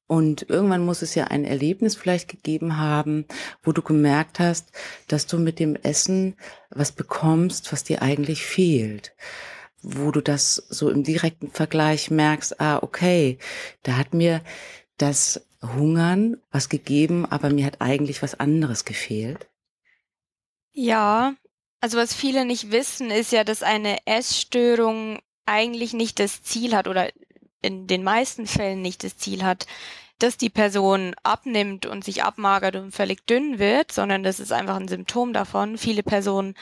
Und 0.06 0.48
irgendwann 0.50 0.84
muss 0.84 1.02
es 1.02 1.14
ja 1.14 1.24
ein 1.24 1.44
Erlebnis 1.44 1.96
vielleicht 1.96 2.28
gegeben 2.28 2.78
haben, 2.78 3.24
wo 3.62 3.72
du 3.72 3.80
gemerkt 3.80 4.38
hast, 4.38 4.70
dass 5.08 5.26
du 5.26 5.38
mit 5.38 5.58
dem 5.58 5.76
Essen 5.76 6.36
was 6.70 6.92
bekommst, 6.92 7.72
was 7.72 7.84
dir 7.84 8.02
eigentlich 8.02 8.44
fehlt. 8.44 9.14
Wo 9.80 10.10
du 10.10 10.20
das 10.20 10.56
so 10.56 10.90
im 10.90 11.04
direkten 11.04 11.50
Vergleich 11.50 12.10
merkst, 12.10 12.60
ah, 12.60 12.82
okay, 12.82 13.38
da 13.82 13.96
hat 13.96 14.12
mir 14.12 14.42
das 14.98 15.46
Hungern 15.62 16.36
was 16.50 16.68
gegeben, 16.68 17.24
aber 17.26 17.50
mir 17.50 17.64
hat 17.64 17.80
eigentlich 17.80 18.22
was 18.22 18.38
anderes 18.38 18.84
gefehlt. 18.84 19.48
Ja, 20.72 21.34
also 21.80 21.96
was 21.98 22.14
viele 22.14 22.44
nicht 22.44 22.70
wissen, 22.70 23.10
ist 23.10 23.32
ja, 23.32 23.44
dass 23.44 23.62
eine 23.62 23.98
Essstörung 24.06 25.20
eigentlich 25.46 25.92
nicht 25.92 26.18
das 26.18 26.42
Ziel 26.42 26.74
hat 26.74 26.88
oder 26.88 27.10
in 27.64 27.86
den 27.86 28.02
meisten 28.04 28.46
Fällen 28.46 28.82
nicht 28.82 29.04
das 29.04 29.16
Ziel 29.16 29.42
hat, 29.42 29.66
dass 30.18 30.36
die 30.36 30.50
Person 30.50 31.14
abnimmt 31.22 31.86
und 31.86 32.04
sich 32.04 32.22
abmagert 32.22 32.76
und 32.76 32.92
völlig 32.92 33.26
dünn 33.26 33.58
wird, 33.58 33.90
sondern 33.90 34.22
das 34.22 34.38
ist 34.38 34.52
einfach 34.52 34.76
ein 34.76 34.88
Symptom 34.88 35.32
davon. 35.32 35.76
Viele 35.76 36.02
Personen, 36.02 36.54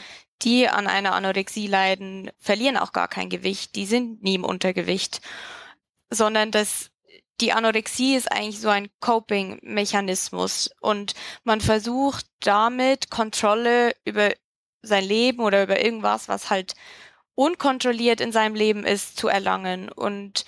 die 0.42 0.68
an 0.68 0.86
einer 0.86 1.14
Anorexie 1.14 1.66
leiden, 1.66 2.30
verlieren 2.38 2.76
auch 2.76 2.92
gar 2.92 3.08
kein 3.08 3.28
Gewicht, 3.28 3.76
die 3.76 3.86
sind 3.86 4.22
nie 4.22 4.36
im 4.36 4.44
Untergewicht, 4.44 5.20
sondern 6.10 6.50
das 6.50 6.90
die 7.40 7.52
Anorexie 7.52 8.14
ist 8.14 8.30
eigentlich 8.30 8.60
so 8.60 8.68
ein 8.68 8.88
Coping-Mechanismus 9.00 10.70
und 10.80 11.14
man 11.42 11.60
versucht 11.60 12.26
damit 12.40 13.10
Kontrolle 13.10 13.96
über 14.04 14.30
sein 14.82 15.04
Leben 15.04 15.40
oder 15.40 15.64
über 15.64 15.82
irgendwas, 15.82 16.28
was 16.28 16.50
halt 16.50 16.74
unkontrolliert 17.34 18.20
in 18.20 18.30
seinem 18.30 18.54
Leben 18.54 18.84
ist, 18.84 19.16
zu 19.16 19.28
erlangen. 19.28 19.88
Und 19.88 20.44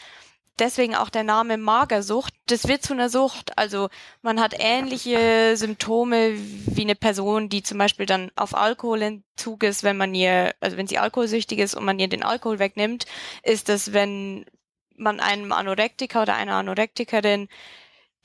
deswegen 0.58 0.94
auch 0.94 1.10
der 1.10 1.24
Name 1.24 1.56
Magersucht. 1.56 2.34
Das 2.46 2.68
wird 2.68 2.82
zu 2.82 2.92
einer 2.92 3.08
Sucht. 3.08 3.56
Also 3.58 3.88
man 4.22 4.40
hat 4.40 4.54
ähnliche 4.58 5.56
Symptome 5.56 6.34
wie 6.36 6.82
eine 6.82 6.94
Person, 6.94 7.48
die 7.48 7.62
zum 7.62 7.78
Beispiel 7.78 8.06
dann 8.06 8.30
auf 8.36 8.54
Alkoholentzug 8.54 9.62
ist, 9.62 9.82
wenn 9.82 9.96
man 9.96 10.14
ihr, 10.14 10.54
also 10.60 10.76
wenn 10.76 10.86
sie 10.86 10.98
alkoholsüchtig 10.98 11.58
ist 11.58 11.74
und 11.74 11.84
man 11.84 11.98
ihr 11.98 12.08
den 12.08 12.22
Alkohol 12.22 12.58
wegnimmt, 12.58 13.06
ist 13.42 13.68
das, 13.68 13.92
wenn 13.92 14.46
man 14.96 15.20
einem 15.20 15.52
Anorektiker 15.52 16.22
oder 16.22 16.36
einer 16.36 16.54
Anorektikerin 16.54 17.48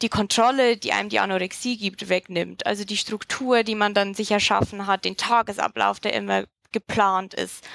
die 0.02 0.10
Kontrolle, 0.10 0.78
die 0.78 0.94
einem 0.94 1.10
die 1.10 1.20
Anorexie 1.20 1.78
gibt, 1.78 2.10
wegnimmt. 2.10 2.66
Also 2.66 2.86
die 2.86 2.98
Struktur, 2.98 3.64
die 3.64 3.76
man 3.76 3.94
dann 3.94 4.14
sich 4.14 4.32
erschaffen 4.32 4.88
hat, 4.88 5.04
den 5.04 5.18
Tagesablauf, 5.18 6.00
der 6.00 6.14
immer 6.14 6.46
geplant 6.72 7.34
ist. 7.34 7.68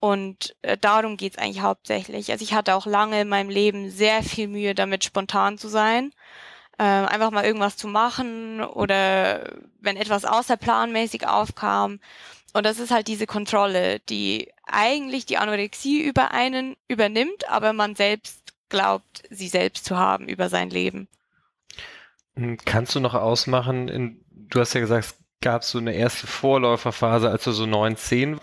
Und 0.00 0.56
äh, 0.62 0.78
darum 0.78 1.18
geht's 1.18 1.38
eigentlich 1.38 1.60
hauptsächlich. 1.60 2.32
Also 2.32 2.42
ich 2.42 2.54
hatte 2.54 2.74
auch 2.74 2.86
lange 2.86 3.20
in 3.20 3.28
meinem 3.28 3.50
Leben 3.50 3.90
sehr 3.90 4.22
viel 4.22 4.48
Mühe 4.48 4.74
damit, 4.74 5.04
spontan 5.04 5.58
zu 5.58 5.68
sein. 5.68 6.12
Äh, 6.78 6.84
einfach 6.84 7.30
mal 7.30 7.44
irgendwas 7.44 7.76
zu 7.76 7.86
machen 7.86 8.62
oder 8.62 9.58
wenn 9.80 9.98
etwas 9.98 10.24
außerplanmäßig 10.24 11.28
aufkam. 11.28 12.00
Und 12.54 12.64
das 12.64 12.78
ist 12.78 12.90
halt 12.90 13.06
diese 13.06 13.26
Kontrolle, 13.26 14.00
die 14.00 14.50
eigentlich 14.64 15.26
die 15.26 15.36
Anorexie 15.36 16.00
über 16.00 16.30
einen 16.32 16.76
übernimmt, 16.88 17.48
aber 17.48 17.74
man 17.74 17.94
selbst 17.94 18.54
glaubt, 18.70 19.22
sie 19.28 19.48
selbst 19.48 19.84
zu 19.84 19.98
haben 19.98 20.28
über 20.28 20.48
sein 20.48 20.70
Leben. 20.70 21.08
Hm, 22.36 22.56
kannst 22.64 22.94
du 22.94 23.00
noch 23.00 23.14
ausmachen, 23.14 23.88
in, 23.88 24.24
du 24.30 24.60
hast 24.60 24.72
ja 24.72 24.80
gesagt, 24.80 25.16
es 25.40 25.44
gab 25.44 25.64
so 25.64 25.78
eine 25.78 25.94
erste 25.94 26.26
Vorläuferphase, 26.26 27.30
als 27.30 27.44
du 27.44 27.52
so 27.52 27.64
neun, 27.64 27.96
zehn 27.96 28.38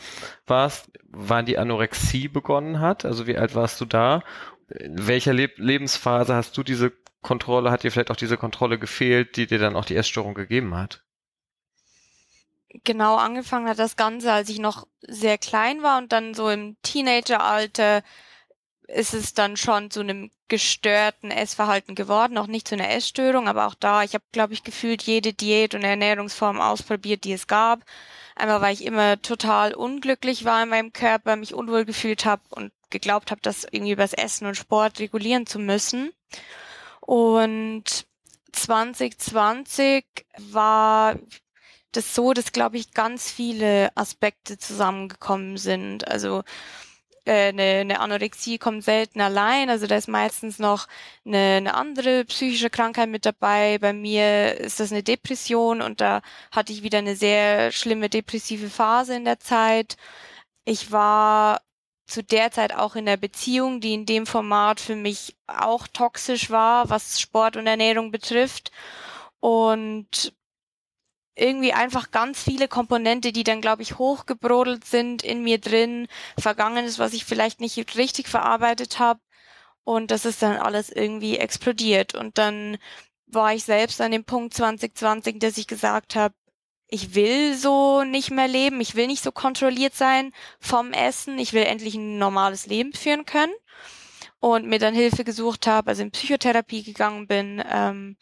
warst, 0.48 0.89
wann 1.10 1.46
die 1.46 1.60
Anorexie 1.60 2.27
begonnen 2.27 2.80
hat? 2.80 3.06
Also 3.06 3.27
wie 3.27 3.38
alt 3.38 3.54
warst 3.54 3.80
du 3.80 3.86
da? 3.86 4.24
In 4.68 5.06
welcher 5.06 5.32
Le 5.32 5.51
Lebensphase 5.58 6.34
hast 6.34 6.58
du 6.58 6.63
diese 6.63 6.92
Kontrolle, 7.22 7.70
hat 7.70 7.84
dir 7.84 7.92
vielleicht 7.92 8.10
auch 8.10 8.16
diese 8.16 8.36
Kontrolle 8.36 8.80
gefehlt, 8.80 9.38
die 9.38 9.46
dir 9.46 9.60
dann 9.60 9.75
auch 9.75 9.86
die 9.86 9.96
Essstörung 9.96 10.34
gegeben 10.34 10.74
hat? 10.74 11.04
Genau 12.84 13.18
angefangen 13.18 13.70
hat 13.70 13.77
das 13.77 13.96
Ganze, 13.96 14.34
als 14.34 14.50
ich 14.50 14.58
noch 14.58 14.88
sehr 15.01 15.38
klein 15.38 15.84
war 15.84 16.00
und 16.00 16.12
dann 16.12 16.34
so 16.34 16.50
im 16.50 16.77
Teenageralter 16.82 18.01
ist 18.88 19.13
es 19.13 19.34
dann 19.34 19.58
schon 19.58 19.91
zu 19.91 20.00
einem 20.00 20.32
gestörten 20.48 21.29
Essverhalten 21.29 21.94
geworden, 21.94 22.38
auch 22.38 22.48
nicht 22.48 22.67
zu 22.67 22.75
einer 22.75 22.89
Essstörung, 22.89 23.48
aber 23.48 23.67
auch 23.67 23.75
da, 23.75 24.03
ich 24.03 24.13
habe, 24.13 24.24
glaube 24.32 24.53
ich, 24.53 24.63
gefühlt 24.63 25.03
jede 25.03 25.34
Diät 25.34 25.75
und 25.75 25.84
Ernährungsform 25.84 26.62
ausprobiert, 26.62 27.25
die 27.25 27.34
es 27.34 27.48
gab. 27.48 27.84
Einmal, 28.36 28.62
weil 28.62 28.74
ich 28.74 28.86
immer 28.86 29.22
total 29.22 29.74
unglücklich 29.74 30.46
war 30.46 30.63
in 30.63 30.70
meinem 30.70 30.94
Körper, 30.94 31.36
mich 31.36 31.53
unwohl 31.53 31.86
gefühlt 31.86 32.25
habe 32.25 32.44
und 32.50 32.72
geglaubt 32.89 33.32
habe, 33.32 33.41
das 33.41 33.65
irgendwie 33.65 33.91
übers 33.91 34.13
Essen 34.13 34.48
und 34.48 34.56
Sport 34.56 35.00
regulieren 35.00 35.46
zu 35.46 35.60
müssen. 35.60 36.12
Und 37.01 38.06
2020 38.53 40.06
war 40.38 41.15
das 41.91 42.15
so, 42.15 42.34
dass, 42.34 42.51
glaube 42.51 42.77
ich, 42.77 42.94
ganz 42.94 43.29
viele 43.29 43.96
Aspekte 43.96 44.58
zusammengekommen 44.58 45.58
sind. 45.58 46.08
Also 46.08 46.44
äh, 47.27 47.50
eine, 47.50 47.63
eine 47.81 48.00
Anorexie 48.00 48.57
kommt 48.57 48.84
selten 48.84 49.22
allein, 49.22 49.69
also 49.69 49.88
da 49.88 49.98
ist 49.98 50.07
meistens 50.07 50.60
noch 50.60 50.88
eine, 51.25 51.57
eine 51.57 51.74
andere 51.75 52.25
psychische 52.25 52.69
Krankheit 52.69 53.10
mit 53.10 53.25
dabei. 53.25 53.77
Bei 53.79 53.93
mir 53.93 54.55
ist 54.60 54.79
das 54.79 54.91
eine 54.91 55.03
Depression 55.03 55.81
und 55.81 56.01
da 56.01 56.22
hatte 56.51 56.74
ich 56.74 56.84
wieder 56.84 57.00
eine 57.00 57.15
sehr 57.15 57.72
schlimme 57.72 58.10
depressive 58.10 58.69
Phase 58.69 59.15
in 59.15 59.25
der 59.25 59.39
Zeit. 59.39 59.98
Ich 60.65 60.91
war 60.91 61.62
zu 62.07 62.24
der 62.24 62.51
Zeit 62.51 62.74
auch 62.74 62.96
in 62.96 63.05
der 63.05 63.17
Beziehung, 63.17 63.81
die 63.81 63.93
in 63.93 64.05
dem 64.05 64.25
Format 64.25 64.79
für 64.79 64.96
mich 64.96 65.38
auch 65.48 65.88
toxisch 65.88 66.50
war, 66.50 66.89
was 66.89 67.19
Sport 67.19 67.57
und 67.57 67.67
Ernährung 67.67 68.12
betrifft. 68.12 68.72
Und 69.39 70.34
irgendwie 71.38 71.74
einfach 71.74 72.12
ganz 72.12 72.41
viele 72.41 72.67
Komponente, 72.67 73.32
die 73.32 73.44
dann, 73.44 73.62
glaube 73.62 73.84
ich, 73.84 73.98
hochgebrodelt 73.98 74.86
sind 74.86 75.24
in 75.24 75.44
mir 75.44 75.60
drin, 75.60 76.08
Vergangenes, 76.39 77.00
was 77.00 77.13
ich 77.13 77.25
vielleicht 77.25 77.62
nicht 77.62 77.96
richtig 77.98 78.27
verarbeitet 78.27 79.00
habe. 79.00 79.20
Und 79.84 80.12
das 80.12 80.25
ist 80.25 80.41
dann 80.41 80.58
alles 80.58 80.89
irgendwie 80.89 81.38
explodiert. 81.38 82.15
Und 82.15 82.38
dann 82.38 82.77
war 83.27 83.53
ich 83.53 83.63
selbst 83.63 84.01
an 84.01 84.12
dem 84.12 84.25
Punkt 84.25 84.53
2020, 84.53 85.39
dass 85.39 85.58
ich 85.58 85.67
gesagt 85.67 86.15
habe, 86.15 86.34
ich 86.89 87.15
will 87.15 87.56
so 87.56 88.03
nicht 88.03 88.32
mehr 88.32 88.48
leben, 88.48 88.82
ich 88.82 88.96
will 88.96 89.08
nicht 89.08 89.24
so 89.24 89.32
kontrolliert 89.32 89.94
sein 89.94 90.34
vom 90.60 90.94
Essen, 90.94 91.38
ich 91.38 91.53
will 91.53 91.63
endlich 91.63 91.96
ein 91.96 92.17
normales 92.17 92.65
Leben 92.65 92.94
führen 92.94 93.25
können. 93.25 93.53
Und 94.39 94.67
mir 94.67 94.77
dann 94.79 94.94
Hilfe 94.94 95.24
gesucht 95.24 95.65
habe, 95.65 95.89
also 95.89 96.03
in 96.03 96.12
Psychotherapie 96.12 96.84
gegangen 96.84 97.25
bin 97.25 97.63
ähm, 97.72 98.17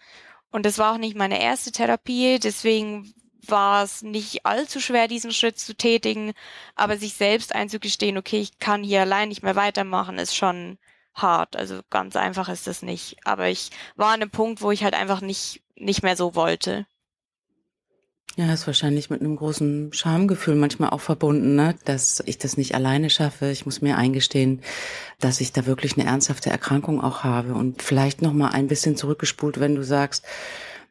und 0.56 0.66
das 0.66 0.78
war 0.78 0.94
auch 0.94 0.98
nicht 0.98 1.18
meine 1.18 1.42
erste 1.42 1.74
Therapie, 1.74 2.40
deswegen 2.40 3.14
war 3.46 3.84
es 3.84 4.04
nicht 4.04 4.46
allzu 4.46 4.80
schwer, 4.80 5.10
diesen 5.10 5.34
Schritt 5.34 5.60
zu 5.60 5.76
tätigen, 5.76 6.32
aber 6.76 6.96
sich 6.96 7.16
selbst 7.16 7.54
einzugestehen, 7.54 8.18
okay, 8.18 8.40
ich 8.40 8.58
kann 8.58 8.82
hier 8.82 9.02
allein 9.02 9.28
nicht 9.28 9.44
mehr 9.44 9.58
weitermachen, 9.58 10.18
ist 10.18 10.34
schon 10.34 10.78
hart. 11.14 11.58
Also 11.58 11.82
ganz 11.90 12.16
einfach 12.16 12.48
ist 12.48 12.68
das 12.68 12.84
nicht. 12.84 13.18
Aber 13.26 13.50
ich 13.50 13.70
war 13.98 14.14
an 14.14 14.22
einem 14.22 14.32
Punkt, 14.32 14.62
wo 14.62 14.72
ich 14.72 14.86
halt 14.86 14.94
einfach 14.94 15.20
nicht, 15.20 15.62
nicht 15.76 16.04
mehr 16.04 16.16
so 16.16 16.36
wollte. 16.36 16.88
Ja, 18.38 18.52
ist 18.52 18.68
wahrscheinlich 18.68 19.10
mit 19.10 19.22
einem 19.22 19.38
großen 19.38 19.94
Schamgefühl 19.94 20.56
manchmal 20.56 20.90
auch 20.90 21.00
verbunden, 21.00 21.56
ne? 21.56 21.76
dass 21.86 22.22
ich 22.26 22.38
das 22.38 22.58
nicht 22.58 22.76
alleine 22.76 23.10
schaffe. 23.10 23.50
Ich 23.50 23.66
muss 23.66 23.82
mir 23.82 23.98
eingestehen, 23.98 24.62
dass 25.22 25.40
ich 25.40 25.54
da 25.54 25.66
wirklich 25.66 25.98
eine 25.98 26.06
ernsthafte 26.06 26.50
Erkrankung 26.50 27.02
auch 27.02 27.24
habe. 27.24 27.54
Und 27.54 27.82
vielleicht 27.82 28.22
noch 28.22 28.34
mal 28.34 28.50
ein 28.50 28.68
bisschen 28.68 28.98
zurückgespult, 28.98 29.62
wenn 29.62 29.76
du 29.76 29.84
sagst, 29.84 30.26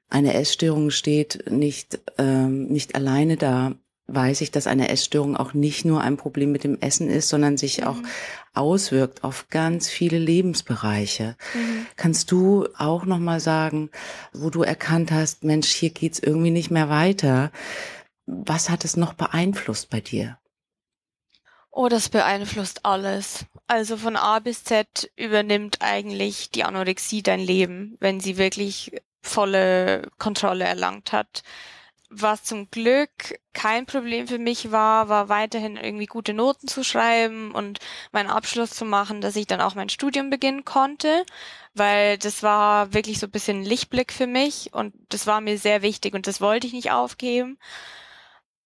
eine 0.08 0.32
Essstörung 0.32 0.90
steht 0.90 1.50
nicht 1.50 2.00
ähm, 2.18 2.66
nicht 2.68 2.94
alleine 2.94 3.36
da 3.36 3.74
weiß 4.06 4.42
ich, 4.42 4.50
dass 4.50 4.66
eine 4.66 4.88
Essstörung 4.88 5.36
auch 5.36 5.54
nicht 5.54 5.84
nur 5.84 6.02
ein 6.02 6.16
Problem 6.16 6.52
mit 6.52 6.64
dem 6.64 6.80
Essen 6.80 7.08
ist, 7.08 7.28
sondern 7.28 7.56
sich 7.56 7.80
mhm. 7.80 7.86
auch 7.86 7.96
auswirkt 8.52 9.24
auf 9.24 9.48
ganz 9.48 9.88
viele 9.88 10.18
Lebensbereiche. 10.18 11.36
Mhm. 11.54 11.86
Kannst 11.96 12.30
du 12.30 12.68
auch 12.76 13.06
noch 13.06 13.18
mal 13.18 13.40
sagen, 13.40 13.90
wo 14.32 14.50
du 14.50 14.62
erkannt 14.62 15.10
hast, 15.10 15.44
Mensch, 15.44 15.68
hier 15.68 15.90
geht's 15.90 16.18
irgendwie 16.18 16.50
nicht 16.50 16.70
mehr 16.70 16.88
weiter. 16.88 17.50
Was 18.26 18.70
hat 18.70 18.84
es 18.84 18.96
noch 18.96 19.14
beeinflusst 19.14 19.90
bei 19.90 20.00
dir? 20.00 20.38
Oh, 21.70 21.88
das 21.88 22.08
beeinflusst 22.08 22.84
alles. 22.84 23.46
Also 23.66 23.96
von 23.96 24.16
A 24.16 24.38
bis 24.38 24.62
Z 24.62 25.10
übernimmt 25.16 25.78
eigentlich 25.80 26.50
die 26.50 26.62
Anorexie 26.62 27.22
dein 27.22 27.40
Leben, 27.40 27.96
wenn 27.98 28.20
sie 28.20 28.36
wirklich 28.36 28.92
volle 29.22 30.08
Kontrolle 30.18 30.64
erlangt 30.64 31.12
hat. 31.12 31.42
Was 32.16 32.44
zum 32.44 32.70
Glück 32.70 33.10
kein 33.54 33.86
Problem 33.86 34.28
für 34.28 34.38
mich 34.38 34.70
war, 34.70 35.08
war 35.08 35.28
weiterhin 35.28 35.76
irgendwie 35.76 36.06
gute 36.06 36.32
Noten 36.32 36.68
zu 36.68 36.84
schreiben 36.84 37.50
und 37.52 37.80
meinen 38.12 38.30
Abschluss 38.30 38.70
zu 38.70 38.84
machen, 38.84 39.20
dass 39.20 39.34
ich 39.34 39.48
dann 39.48 39.60
auch 39.60 39.74
mein 39.74 39.88
Studium 39.88 40.30
beginnen 40.30 40.64
konnte, 40.64 41.24
weil 41.74 42.16
das 42.18 42.44
war 42.44 42.94
wirklich 42.94 43.18
so 43.18 43.26
ein 43.26 43.32
bisschen 43.32 43.64
Lichtblick 43.64 44.12
für 44.12 44.28
mich 44.28 44.72
und 44.72 44.94
das 45.08 45.26
war 45.26 45.40
mir 45.40 45.58
sehr 45.58 45.82
wichtig 45.82 46.14
und 46.14 46.28
das 46.28 46.40
wollte 46.40 46.68
ich 46.68 46.72
nicht 46.72 46.92
aufgeben. 46.92 47.58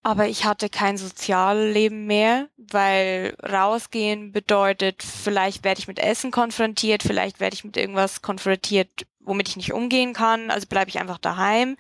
aber 0.02 0.26
ich 0.28 0.44
hatte 0.44 0.70
kein 0.70 0.96
Sozialleben 0.96 2.06
mehr, 2.06 2.48
weil 2.56 3.36
rausgehen 3.42 4.32
bedeutet, 4.32 5.02
vielleicht 5.02 5.64
werde 5.64 5.80
ich 5.80 5.88
mit 5.88 5.98
Essen 5.98 6.30
konfrontiert, 6.30 7.02
vielleicht 7.02 7.40
werde 7.40 7.54
ich 7.54 7.64
mit 7.64 7.76
irgendwas 7.76 8.22
konfrontiert, 8.22 8.88
womit 9.20 9.48
ich 9.48 9.56
nicht 9.56 9.72
umgehen 9.72 10.14
kann, 10.14 10.50
also 10.50 10.66
bleibe 10.66 10.88
ich 10.88 10.98
einfach 10.98 11.18
daheim. 11.18 11.76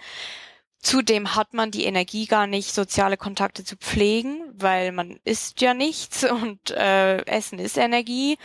Zudem 0.80 1.34
hat 1.34 1.54
man 1.54 1.70
die 1.70 1.84
Energie 1.84 2.26
gar 2.26 2.46
nicht, 2.46 2.72
soziale 2.72 3.16
Kontakte 3.16 3.64
zu 3.64 3.76
pflegen, 3.76 4.40
weil 4.54 4.92
man 4.92 5.18
isst 5.24 5.60
ja 5.60 5.74
nichts 5.74 6.24
und 6.30 6.70
äh, 6.70 7.18
Essen 7.26 7.58
ist 7.58 7.76
Energie 7.76 8.38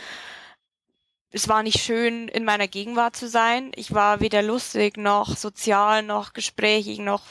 es 1.34 1.48
war 1.48 1.64
nicht 1.64 1.80
schön, 1.80 2.28
in 2.28 2.44
meiner 2.44 2.68
Gegenwart 2.68 3.16
zu 3.16 3.28
sein. 3.28 3.72
Ich 3.74 3.92
war 3.92 4.20
weder 4.20 4.40
lustig 4.40 4.96
noch 4.96 5.36
sozial 5.36 6.04
noch 6.04 6.32
gesprächig 6.32 7.00
noch 7.00 7.22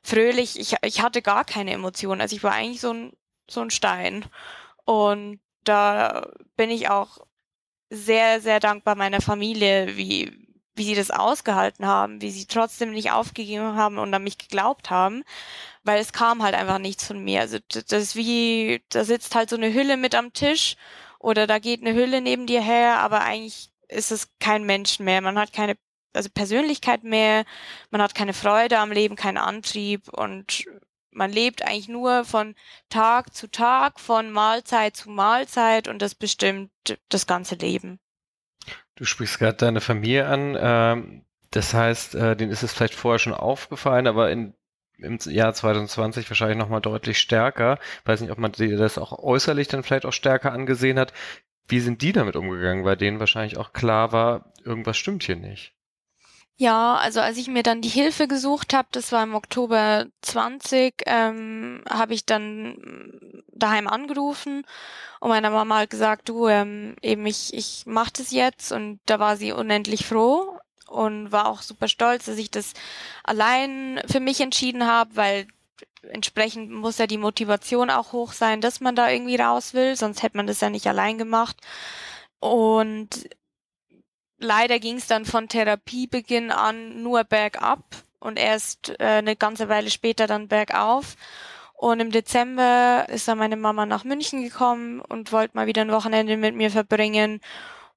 fröhlich. 0.00 0.60
Ich, 0.60 0.76
ich 0.82 1.02
hatte 1.02 1.22
gar 1.22 1.44
keine 1.44 1.72
Emotionen. 1.72 2.20
Also 2.20 2.36
ich 2.36 2.44
war 2.44 2.52
eigentlich 2.52 2.80
so 2.80 2.92
ein, 2.92 3.12
so 3.50 3.60
ein 3.60 3.70
Stein. 3.70 4.24
Und 4.84 5.40
da 5.64 6.28
bin 6.56 6.70
ich 6.70 6.88
auch 6.88 7.18
sehr, 7.90 8.40
sehr 8.40 8.60
dankbar 8.60 8.94
meiner 8.94 9.20
Familie, 9.20 9.96
wie, 9.96 10.47
wie 10.78 10.84
sie 10.84 10.94
das 10.94 11.10
ausgehalten 11.10 11.86
haben, 11.86 12.22
wie 12.22 12.30
sie 12.30 12.46
trotzdem 12.46 12.92
nicht 12.92 13.10
aufgegeben 13.10 13.76
haben 13.76 13.98
und 13.98 14.12
an 14.14 14.24
mich 14.24 14.38
geglaubt 14.38 14.90
haben, 14.90 15.24
weil 15.84 16.00
es 16.00 16.12
kam 16.12 16.42
halt 16.42 16.54
einfach 16.54 16.78
nichts 16.78 17.06
von 17.06 17.22
mir. 17.22 17.40
Also 17.40 17.58
das 17.68 18.02
ist 18.02 18.16
wie, 18.16 18.82
da 18.90 19.04
sitzt 19.04 19.34
halt 19.34 19.50
so 19.50 19.56
eine 19.56 19.72
Hülle 19.74 19.96
mit 19.96 20.14
am 20.14 20.32
Tisch 20.32 20.76
oder 21.18 21.46
da 21.46 21.58
geht 21.58 21.82
eine 21.82 21.94
Hülle 21.94 22.20
neben 22.20 22.46
dir 22.46 22.62
her, 22.62 23.00
aber 23.00 23.22
eigentlich 23.22 23.70
ist 23.88 24.12
es 24.12 24.28
kein 24.38 24.64
Mensch 24.64 25.00
mehr. 25.00 25.20
Man 25.20 25.38
hat 25.38 25.52
keine 25.52 25.76
also 26.14 26.30
Persönlichkeit 26.30 27.04
mehr, 27.04 27.44
man 27.90 28.02
hat 28.02 28.14
keine 28.14 28.34
Freude 28.34 28.78
am 28.78 28.92
Leben, 28.92 29.16
keinen 29.16 29.38
Antrieb 29.38 30.08
und 30.08 30.64
man 31.10 31.32
lebt 31.32 31.62
eigentlich 31.62 31.88
nur 31.88 32.24
von 32.24 32.54
Tag 32.88 33.34
zu 33.34 33.50
Tag, 33.50 34.00
von 34.00 34.30
Mahlzeit 34.30 34.96
zu 34.96 35.10
Mahlzeit 35.10 35.88
und 35.88 36.00
das 36.00 36.14
bestimmt 36.14 36.70
das 37.08 37.26
ganze 37.26 37.56
Leben. 37.56 37.98
Du 38.98 39.04
sprichst 39.04 39.38
gerade 39.38 39.56
deine 39.56 39.80
Familie 39.80 40.26
an. 40.26 40.56
Ähm, 40.60 41.22
das 41.52 41.72
heißt, 41.72 42.16
äh, 42.16 42.36
denen 42.36 42.50
ist 42.50 42.64
es 42.64 42.72
vielleicht 42.72 42.94
vorher 42.94 43.20
schon 43.20 43.32
aufgefallen, 43.32 44.08
aber 44.08 44.30
in 44.32 44.54
im 45.00 45.16
Jahr 45.26 45.54
2020 45.54 46.28
wahrscheinlich 46.28 46.58
nochmal 46.58 46.80
deutlich 46.80 47.20
stärker. 47.20 47.78
Weiß 48.04 48.20
nicht, 48.20 48.32
ob 48.32 48.38
man 48.38 48.50
das 48.50 48.98
auch 48.98 49.16
äußerlich 49.16 49.68
dann 49.68 49.84
vielleicht 49.84 50.04
auch 50.04 50.12
stärker 50.12 50.50
angesehen 50.52 50.98
hat. 50.98 51.12
Wie 51.68 51.78
sind 51.78 52.02
die 52.02 52.12
damit 52.12 52.34
umgegangen, 52.34 52.84
weil 52.84 52.96
denen 52.96 53.20
wahrscheinlich 53.20 53.58
auch 53.58 53.72
klar 53.72 54.10
war, 54.10 54.52
irgendwas 54.64 54.96
stimmt 54.96 55.22
hier 55.22 55.36
nicht? 55.36 55.77
Ja, 56.60 56.96
also 56.96 57.20
als 57.20 57.36
ich 57.36 57.46
mir 57.46 57.62
dann 57.62 57.82
die 57.82 57.88
Hilfe 57.88 58.26
gesucht 58.26 58.74
habe, 58.74 58.88
das 58.90 59.12
war 59.12 59.22
im 59.22 59.36
Oktober 59.36 60.06
20, 60.22 61.02
ähm, 61.06 61.84
habe 61.88 62.14
ich 62.14 62.26
dann 62.26 63.44
daheim 63.52 63.86
angerufen 63.86 64.64
und 65.20 65.28
meiner 65.28 65.50
Mama 65.50 65.76
halt 65.76 65.90
gesagt, 65.90 66.28
du, 66.28 66.48
ähm, 66.48 66.96
eben 67.00 67.24
ich, 67.26 67.54
ich 67.54 67.84
mach 67.86 68.10
das 68.10 68.32
jetzt 68.32 68.72
und 68.72 68.98
da 69.06 69.20
war 69.20 69.36
sie 69.36 69.52
unendlich 69.52 70.04
froh 70.04 70.58
und 70.88 71.30
war 71.30 71.46
auch 71.48 71.62
super 71.62 71.86
stolz, 71.86 72.24
dass 72.24 72.38
ich 72.38 72.50
das 72.50 72.72
allein 73.22 74.00
für 74.08 74.20
mich 74.20 74.40
entschieden 74.40 74.84
habe, 74.86 75.14
weil 75.14 75.46
entsprechend 76.02 76.72
muss 76.72 76.98
ja 76.98 77.06
die 77.06 77.18
Motivation 77.18 77.88
auch 77.90 78.12
hoch 78.12 78.32
sein, 78.32 78.60
dass 78.60 78.80
man 78.80 78.96
da 78.96 79.08
irgendwie 79.10 79.36
raus 79.36 79.74
will, 79.74 79.94
sonst 79.96 80.24
hätte 80.24 80.36
man 80.36 80.48
das 80.48 80.60
ja 80.60 80.70
nicht 80.70 80.88
allein 80.88 81.18
gemacht. 81.18 81.56
Und 82.40 83.28
leider 84.38 84.78
ging 84.78 84.96
es 84.96 85.06
dann 85.06 85.24
von 85.24 85.48
Therapiebeginn 85.48 86.50
an 86.50 87.02
nur 87.02 87.24
bergab 87.24 87.84
und 88.20 88.38
erst 88.38 88.90
äh, 89.00 89.04
eine 89.04 89.36
ganze 89.36 89.68
Weile 89.68 89.90
später 89.90 90.26
dann 90.26 90.48
bergauf. 90.48 91.16
Und 91.74 92.00
im 92.00 92.10
Dezember 92.10 93.06
ist 93.08 93.28
dann 93.28 93.38
meine 93.38 93.56
Mama 93.56 93.86
nach 93.86 94.02
München 94.02 94.42
gekommen 94.42 95.00
und 95.00 95.30
wollte 95.30 95.56
mal 95.56 95.66
wieder 95.68 95.82
ein 95.82 95.92
Wochenende 95.92 96.36
mit 96.36 96.56
mir 96.56 96.70
verbringen 96.70 97.40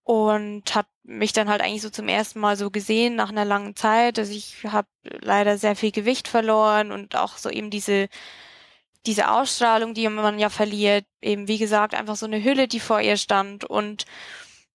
und 0.04 0.76
hat 0.76 0.86
mich 1.04 1.34
dann 1.34 1.50
halt 1.50 1.62
eigentlich 1.62 1.82
so 1.82 1.90
zum 1.90 2.08
ersten 2.08 2.40
Mal 2.40 2.58
so 2.58 2.70
gesehen 2.70 3.16
nach 3.16 3.30
einer 3.30 3.46
langen 3.46 3.76
Zeit. 3.76 4.20
Also 4.20 4.34
ich 4.34 4.66
habe 4.66 4.88
leider 5.04 5.58
sehr 5.58 5.76
viel 5.76 5.92
Gewicht 5.92 6.28
verloren 6.28 6.92
und 6.92 7.16
auch 7.16 7.38
so 7.38 7.50
eben 7.50 7.72
diese 7.72 8.08
diese 9.08 9.32
Ausstrahlung, 9.32 9.94
die 9.96 10.08
man 10.10 10.38
ja 10.38 10.50
verliert, 10.50 11.06
eben 11.22 11.48
wie 11.48 11.58
gesagt 11.58 11.96
einfach 11.96 12.16
so 12.16 12.28
eine 12.28 12.44
Hülle, 12.44 12.68
die 12.68 12.80
vor 12.80 13.02
ihr 13.02 13.18
stand 13.18 13.66
und 13.66 14.06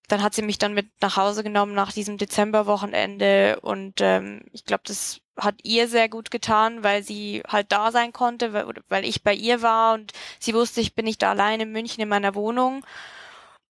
dann 0.09 0.23
hat 0.23 0.35
sie 0.35 0.43
mich 0.43 0.59
dann 0.59 0.75
mit 0.75 0.89
nach 1.01 1.17
Hause 1.17 1.43
genommen 1.43 1.75
nach 1.75 1.93
diesem 1.93 2.19
Dezemberwochenende 2.19 3.59
und 3.61 4.01
ähm, 4.01 4.43
ich 4.53 4.65
glaube, 4.65 4.83
das 4.87 5.21
hat 5.37 5.57
ihr 5.63 5.89
sehr 5.89 6.09
gut 6.09 6.31
getan, 6.31 6.83
weil 6.83 7.03
sie 7.03 7.43
halt 7.47 7.73
da 7.73 7.93
sein 7.93 8.13
konnte, 8.13 8.53
weil, 8.53 8.67
weil 8.89 9.05
ich 9.05 9.23
bei 9.23 9.35
ihr 9.35 9.63
war 9.63 9.95
und 9.95 10.13
sie 10.39 10.55
wusste, 10.55 10.81
ich 10.81 10.95
bin 10.95 11.05
nicht 11.05 11.23
da 11.23 11.31
allein 11.31 11.61
in 11.61 11.73
München 11.73 12.03
in 12.03 12.09
meiner 12.09 12.35
Wohnung. 12.35 12.85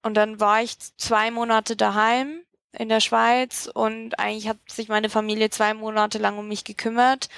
Und 0.02 0.14
dann 0.14 0.38
war 0.38 0.62
ich 0.62 0.78
zwei 0.78 1.30
Monate 1.32 1.74
daheim 1.74 2.42
in 2.72 2.88
der 2.88 3.00
Schweiz 3.00 3.68
und 3.72 4.18
eigentlich 4.18 4.48
hat 4.48 4.58
sich 4.68 4.88
meine 4.88 5.08
Familie 5.08 5.50
zwei 5.50 5.74
Monate 5.74 6.18
lang 6.18 6.38
um 6.38 6.46
mich 6.48 6.64
gekümmert, 6.64 7.28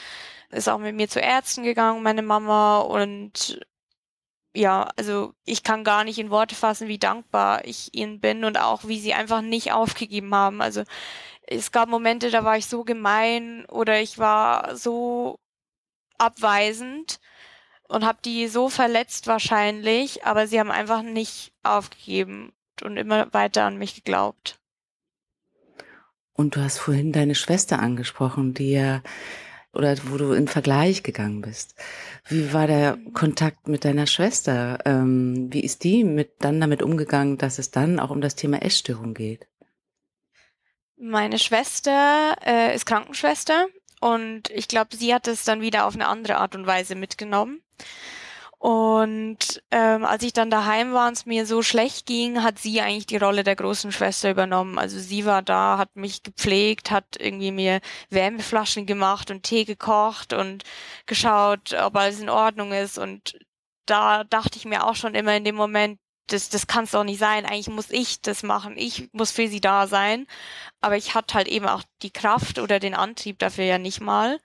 ist 0.50 0.68
auch 0.68 0.78
mit 0.78 0.94
mir 0.94 1.08
zu 1.08 1.20
Ärzten 1.20 1.62
gegangen, 1.62 2.02
meine 2.02 2.22
Mama 2.22 2.80
und 2.80 3.60
ja, 4.54 4.88
also 4.96 5.34
ich 5.44 5.62
kann 5.62 5.84
gar 5.84 6.04
nicht 6.04 6.18
in 6.18 6.30
Worte 6.30 6.54
fassen, 6.54 6.88
wie 6.88 6.98
dankbar 6.98 7.64
ich 7.64 7.94
ihnen 7.94 8.20
bin 8.20 8.44
und 8.44 8.58
auch 8.58 8.84
wie 8.86 8.98
sie 8.98 9.14
einfach 9.14 9.40
nicht 9.40 9.72
aufgegeben 9.72 10.34
haben. 10.34 10.60
Also 10.62 10.84
es 11.46 11.72
gab 11.72 11.88
Momente, 11.88 12.30
da 12.30 12.44
war 12.44 12.56
ich 12.56 12.66
so 12.66 12.84
gemein 12.84 13.64
oder 13.66 14.00
ich 14.00 14.18
war 14.18 14.76
so 14.76 15.38
abweisend 16.18 17.20
und 17.88 18.04
habe 18.04 18.18
die 18.24 18.48
so 18.48 18.68
verletzt 18.68 19.26
wahrscheinlich, 19.26 20.24
aber 20.24 20.46
sie 20.46 20.60
haben 20.60 20.70
einfach 20.70 21.02
nicht 21.02 21.52
aufgegeben 21.62 22.52
und 22.82 22.96
immer 22.96 23.32
weiter 23.32 23.64
an 23.64 23.78
mich 23.78 23.94
geglaubt. 23.94 24.58
Und 26.34 26.54
du 26.54 26.60
hast 26.60 26.78
vorhin 26.78 27.12
deine 27.12 27.34
Schwester 27.34 27.80
angesprochen, 27.80 28.54
die 28.54 28.72
ja, 28.72 29.02
oder 29.78 29.96
wo 30.06 30.16
du 30.16 30.32
in 30.32 30.48
Vergleich 30.48 31.02
gegangen 31.02 31.40
bist. 31.40 31.74
Wie 32.26 32.52
war 32.52 32.66
der. 32.66 32.98
Kontakt 33.14 33.68
mit 33.68 33.84
deiner 33.84 34.06
Schwester? 34.06 34.78
Ähm, 34.84 35.48
wie 35.52 35.60
ist 35.60 35.84
die 35.84 36.04
mit, 36.04 36.32
dann 36.40 36.60
damit 36.60 36.82
umgegangen, 36.82 37.38
dass 37.38 37.58
es 37.58 37.70
dann 37.70 38.00
auch 38.00 38.10
um 38.10 38.20
das 38.20 38.34
Thema 38.34 38.60
Essstörung 38.62 39.14
geht? 39.14 39.46
Meine 40.96 41.38
Schwester 41.38 42.36
äh, 42.44 42.74
ist 42.74 42.86
Krankenschwester 42.86 43.66
und 44.00 44.50
ich 44.50 44.66
glaube, 44.66 44.96
sie 44.96 45.14
hat 45.14 45.28
es 45.28 45.44
dann 45.44 45.60
wieder 45.60 45.86
auf 45.86 45.94
eine 45.94 46.08
andere 46.08 46.36
Art 46.38 46.54
und 46.56 46.66
Weise 46.66 46.96
mitgenommen. 46.96 47.62
Und 48.58 49.62
ähm, 49.70 50.04
als 50.04 50.24
ich 50.24 50.32
dann 50.32 50.50
daheim 50.50 50.92
war 50.92 51.06
und 51.06 51.16
es 51.16 51.26
mir 51.26 51.46
so 51.46 51.62
schlecht 51.62 52.06
ging, 52.06 52.42
hat 52.42 52.58
sie 52.58 52.80
eigentlich 52.80 53.06
die 53.06 53.16
Rolle 53.16 53.44
der 53.44 53.54
großen 53.54 53.92
Schwester 53.92 54.30
übernommen. 54.30 54.78
Also 54.78 54.98
sie 54.98 55.24
war 55.24 55.42
da, 55.42 55.78
hat 55.78 55.94
mich 55.94 56.24
gepflegt, 56.24 56.90
hat 56.90 57.16
irgendwie 57.20 57.52
mir 57.52 57.80
Wärmeflaschen 58.10 58.84
gemacht 58.86 59.30
und 59.30 59.44
Tee 59.44 59.64
gekocht 59.64 60.32
und 60.32 60.64
geschaut, 61.06 61.72
ob 61.74 61.96
alles 61.96 62.20
in 62.20 62.30
Ordnung 62.30 62.72
ist. 62.72 62.98
Und 62.98 63.38
da 63.86 64.24
dachte 64.24 64.58
ich 64.58 64.64
mir 64.64 64.84
auch 64.86 64.96
schon 64.96 65.14
immer 65.14 65.36
in 65.36 65.44
dem 65.44 65.54
Moment, 65.54 66.00
das, 66.26 66.48
das 66.48 66.66
kann 66.66 66.84
es 66.84 66.90
doch 66.90 67.04
nicht 67.04 67.20
sein. 67.20 67.46
Eigentlich 67.46 67.68
muss 67.68 67.90
ich 67.90 68.20
das 68.22 68.42
machen. 68.42 68.76
Ich 68.76 69.08
muss 69.12 69.30
für 69.30 69.48
sie 69.48 69.60
da 69.60 69.86
sein. 69.86 70.26
Aber 70.80 70.96
ich 70.96 71.14
hatte 71.14 71.34
halt 71.34 71.48
eben 71.48 71.66
auch 71.66 71.82
die 72.02 72.10
Kraft 72.10 72.58
oder 72.58 72.80
den 72.80 72.94
Antrieb 72.94 73.38
dafür 73.38 73.64
ja 73.64 73.78
nicht 73.78 74.00
mal. 74.00 74.40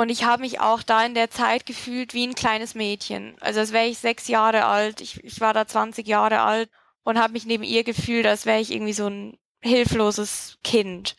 Und 0.00 0.08
ich 0.08 0.24
habe 0.24 0.40
mich 0.40 0.60
auch 0.60 0.82
da 0.82 1.04
in 1.04 1.12
der 1.12 1.28
Zeit 1.28 1.66
gefühlt 1.66 2.14
wie 2.14 2.26
ein 2.26 2.34
kleines 2.34 2.74
Mädchen. 2.74 3.36
Also 3.40 3.60
als 3.60 3.72
wäre 3.72 3.86
ich 3.86 3.98
sechs 3.98 4.28
Jahre 4.28 4.64
alt, 4.64 5.02
ich, 5.02 5.22
ich 5.22 5.42
war 5.42 5.52
da 5.52 5.66
20 5.66 6.08
Jahre 6.08 6.40
alt 6.40 6.70
und 7.02 7.18
habe 7.18 7.34
mich 7.34 7.44
neben 7.44 7.64
ihr 7.64 7.84
gefühlt, 7.84 8.24
als 8.24 8.46
wäre 8.46 8.60
ich 8.60 8.70
irgendwie 8.70 8.94
so 8.94 9.08
ein 9.08 9.38
hilfloses 9.60 10.56
Kind. 10.64 11.16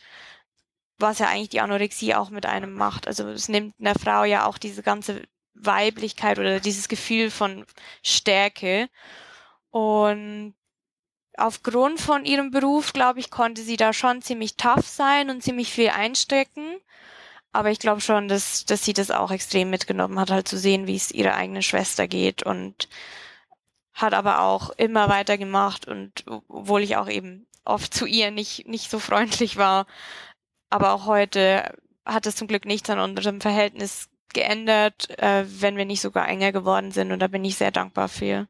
Was 0.98 1.20
ja 1.20 1.28
eigentlich 1.28 1.50
die 1.50 1.62
Anorexie 1.62 2.16
auch 2.16 2.32
mit 2.32 2.48
einem 2.48 2.74
macht. 2.74 3.06
Also 3.06 3.30
es 3.30 3.50
nimmt 3.50 3.76
einer 3.80 3.94
Frau 3.94 4.24
ja 4.24 4.48
auch 4.48 4.58
diese 4.58 4.82
ganze 4.82 5.22
Weiblichkeit 5.54 6.40
oder 6.40 6.60
dieses 6.60 6.88
Gefühl 6.88 7.30
von 7.30 7.68
Stärke. 8.02 8.90
Und 9.70 10.56
aufgrund 11.38 12.02
von 12.02 12.26
ihrem 12.26 12.50
Beruf, 12.50 12.94
glaube 12.94 13.20
ich, 13.20 13.30
konnte 13.30 13.62
sie 13.62 13.78
da 13.78 13.94
schon 13.94 14.24
ziemlich 14.24 14.58
tough 14.58 14.88
sein 14.88 15.30
und 15.30 15.44
ziemlich 15.44 15.72
viel 15.72 15.90
einstecken. 15.90 16.80
Aber 17.54 17.70
ich 17.70 17.80
glaube 17.80 18.02
schon, 18.02 18.28
dass, 18.28 18.66
dass 18.66 18.86
sie 18.86 18.94
das 18.94 19.12
auch 19.12 19.32
extrem 19.32 19.70
mitgenommen 19.70 20.20
hat, 20.20 20.32
halt 20.32 20.48
zu 20.48 20.58
sehen, 20.58 20.88
wie 20.88 20.96
es 20.96 21.12
ihrer 21.12 21.36
eigenen 21.36 21.62
Schwester 21.62 22.08
geht 22.08 22.44
und 22.44 22.88
hat 23.94 24.14
aber 24.14 24.42
auch 24.42 24.70
immer 24.72 25.10
weiter 25.10 25.38
gemacht 25.38 25.88
und 25.88 26.24
obwohl 26.48 26.82
ich 26.82 26.96
auch 26.96 27.10
eben 27.10 27.46
oft 27.66 27.94
zu 27.94 28.06
ihr 28.06 28.32
nicht, 28.32 28.68
nicht 28.68 28.90
so 28.90 29.00
freundlich 29.00 29.58
war, 29.58 29.86
aber 30.70 30.94
auch 30.94 31.06
heute 31.06 31.76
hat 32.06 32.26
es 32.26 32.36
zum 32.36 32.48
Glück 32.48 32.66
nichts 32.66 32.90
an 32.90 33.00
unserem 33.00 33.42
Verhältnis 33.42 34.10
geändert, 34.34 35.10
äh, 35.20 35.44
wenn 35.46 35.76
wir 35.76 35.86
nicht 35.86 36.02
sogar 36.02 36.28
enger 36.28 36.54
geworden 36.54 36.92
sind 36.92 37.12
und 37.12 37.20
da 37.20 37.28
bin 37.28 37.44
ich 37.44 37.58
sehr 37.58 37.72
dankbar 37.72 38.08
für. 38.08 38.48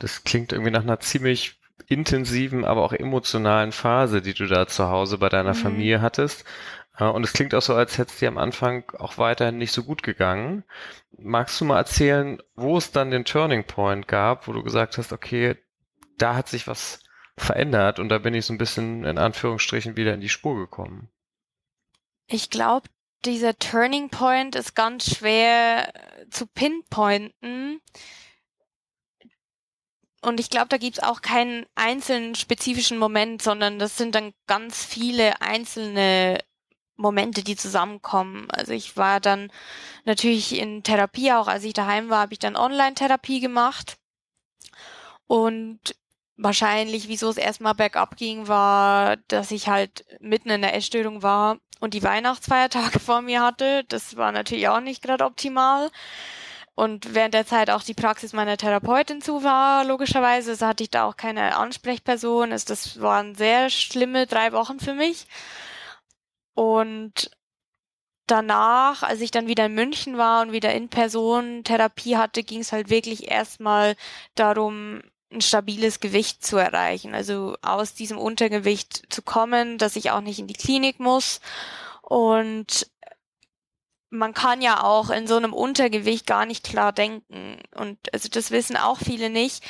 Das 0.00 0.24
klingt 0.24 0.52
irgendwie 0.52 0.72
nach 0.72 0.82
einer 0.82 0.98
ziemlich 0.98 1.60
intensiven, 1.86 2.64
aber 2.64 2.82
auch 2.82 2.92
emotionalen 2.92 3.70
Phase, 3.70 4.22
die 4.22 4.34
du 4.34 4.46
da 4.46 4.66
zu 4.66 4.88
Hause 4.88 5.18
bei 5.18 5.28
deiner 5.28 5.54
mhm. 5.54 5.58
Familie 5.58 6.00
hattest. 6.00 6.44
Und 7.08 7.24
es 7.24 7.32
klingt 7.32 7.54
auch 7.54 7.62
so, 7.62 7.74
als 7.74 7.98
hätte 7.98 8.12
es 8.12 8.18
dir 8.18 8.28
am 8.28 8.38
Anfang 8.38 8.90
auch 8.98 9.18
weiterhin 9.18 9.58
nicht 9.58 9.72
so 9.72 9.84
gut 9.84 10.02
gegangen. 10.02 10.64
magst 11.16 11.60
du 11.60 11.64
mal 11.64 11.78
erzählen, 11.78 12.42
wo 12.54 12.76
es 12.78 12.92
dann 12.92 13.10
den 13.10 13.24
Turning 13.24 13.64
Point 13.64 14.08
gab, 14.08 14.48
wo 14.48 14.52
du 14.52 14.62
gesagt 14.62 14.98
hast, 14.98 15.12
okay, 15.12 15.56
da 16.18 16.34
hat 16.34 16.48
sich 16.48 16.66
was 16.66 17.00
verändert 17.36 17.98
und 17.98 18.08
da 18.08 18.18
bin 18.18 18.34
ich 18.34 18.46
so 18.46 18.52
ein 18.52 18.58
bisschen 18.58 19.04
in 19.04 19.18
Anführungsstrichen 19.18 19.96
wieder 19.96 20.14
in 20.14 20.20
die 20.20 20.28
Spur 20.28 20.56
gekommen? 20.56 21.08
Ich 22.26 22.50
glaube, 22.50 22.88
dieser 23.24 23.58
Turning 23.58 24.10
Point 24.10 24.54
ist 24.54 24.74
ganz 24.74 25.14
schwer 25.16 25.92
zu 26.30 26.46
pinpointen. 26.46 27.80
Und 30.22 30.38
ich 30.38 30.50
glaube, 30.50 30.68
da 30.68 30.76
gibt 30.76 30.98
es 30.98 31.02
auch 31.02 31.20
keinen 31.20 31.66
einzelnen 31.74 32.34
spezifischen 32.34 32.98
Moment, 32.98 33.42
sondern 33.42 33.78
das 33.78 33.96
sind 33.96 34.14
dann 34.14 34.32
ganz 34.46 34.84
viele 34.84 35.40
einzelne 35.40 36.38
Momente, 36.96 37.42
die 37.42 37.56
zusammenkommen. 37.56 38.50
Also 38.50 38.72
ich 38.72 38.96
war 38.96 39.20
dann 39.20 39.50
natürlich 40.04 40.58
in 40.58 40.82
Therapie, 40.82 41.32
auch 41.32 41.48
als 41.48 41.64
ich 41.64 41.72
daheim 41.72 42.10
war, 42.10 42.20
habe 42.20 42.32
ich 42.34 42.38
dann 42.38 42.56
Online-Therapie 42.56 43.40
gemacht. 43.40 43.96
Und 45.26 45.80
wahrscheinlich, 46.36 47.08
wieso 47.08 47.30
es 47.30 47.36
erstmal 47.36 47.74
bergab 47.74 48.16
ging, 48.16 48.48
war, 48.48 49.16
dass 49.28 49.50
ich 49.50 49.68
halt 49.68 50.04
mitten 50.20 50.50
in 50.50 50.62
der 50.62 50.74
Essstörung 50.74 51.22
war 51.22 51.58
und 51.80 51.94
die 51.94 52.02
Weihnachtsfeiertage 52.02 52.98
vor 53.00 53.22
mir 53.22 53.42
hatte. 53.42 53.84
Das 53.88 54.16
war 54.16 54.32
natürlich 54.32 54.68
auch 54.68 54.80
nicht 54.80 55.02
gerade 55.02 55.24
optimal. 55.24 55.90
Und 56.74 57.14
während 57.14 57.34
der 57.34 57.46
Zeit 57.46 57.68
auch 57.68 57.82
die 57.82 57.94
Praxis 57.94 58.32
meiner 58.32 58.56
Therapeutin 58.56 59.20
zu 59.20 59.44
war, 59.44 59.84
logischerweise, 59.84 60.54
so 60.54 60.66
hatte 60.66 60.82
ich 60.82 60.90
da 60.90 61.04
auch 61.04 61.16
keine 61.16 61.56
Ansprechperson. 61.56 62.50
Das 62.50 63.00
waren 63.00 63.34
sehr 63.34 63.68
schlimme 63.68 64.26
drei 64.26 64.52
Wochen 64.52 64.80
für 64.80 64.94
mich. 64.94 65.26
Und 66.54 67.30
danach, 68.26 69.02
als 69.02 69.20
ich 69.20 69.30
dann 69.30 69.46
wieder 69.46 69.66
in 69.66 69.74
München 69.74 70.16
war 70.16 70.42
und 70.42 70.52
wieder 70.52 70.72
in 70.72 70.88
Person 70.88 71.64
Therapie 71.64 72.16
hatte, 72.16 72.42
ging 72.42 72.60
es 72.60 72.72
halt 72.72 72.90
wirklich 72.90 73.30
erstmal 73.30 73.96
darum, 74.34 75.02
ein 75.30 75.40
stabiles 75.40 76.00
Gewicht 76.00 76.44
zu 76.44 76.56
erreichen. 76.56 77.14
Also 77.14 77.56
aus 77.62 77.94
diesem 77.94 78.18
Untergewicht 78.18 79.12
zu 79.12 79.22
kommen, 79.22 79.78
dass 79.78 79.96
ich 79.96 80.10
auch 80.10 80.20
nicht 80.20 80.38
in 80.38 80.46
die 80.46 80.54
Klinik 80.54 81.00
muss. 81.00 81.40
Und 82.02 82.90
man 84.10 84.34
kann 84.34 84.60
ja 84.60 84.82
auch 84.82 85.08
in 85.08 85.26
so 85.26 85.36
einem 85.36 85.54
Untergewicht 85.54 86.26
gar 86.26 86.44
nicht 86.44 86.64
klar 86.64 86.92
denken. 86.92 87.58
Und 87.74 87.98
also 88.12 88.28
das 88.28 88.50
wissen 88.50 88.76
auch 88.76 88.98
viele 88.98 89.30
nicht 89.30 89.64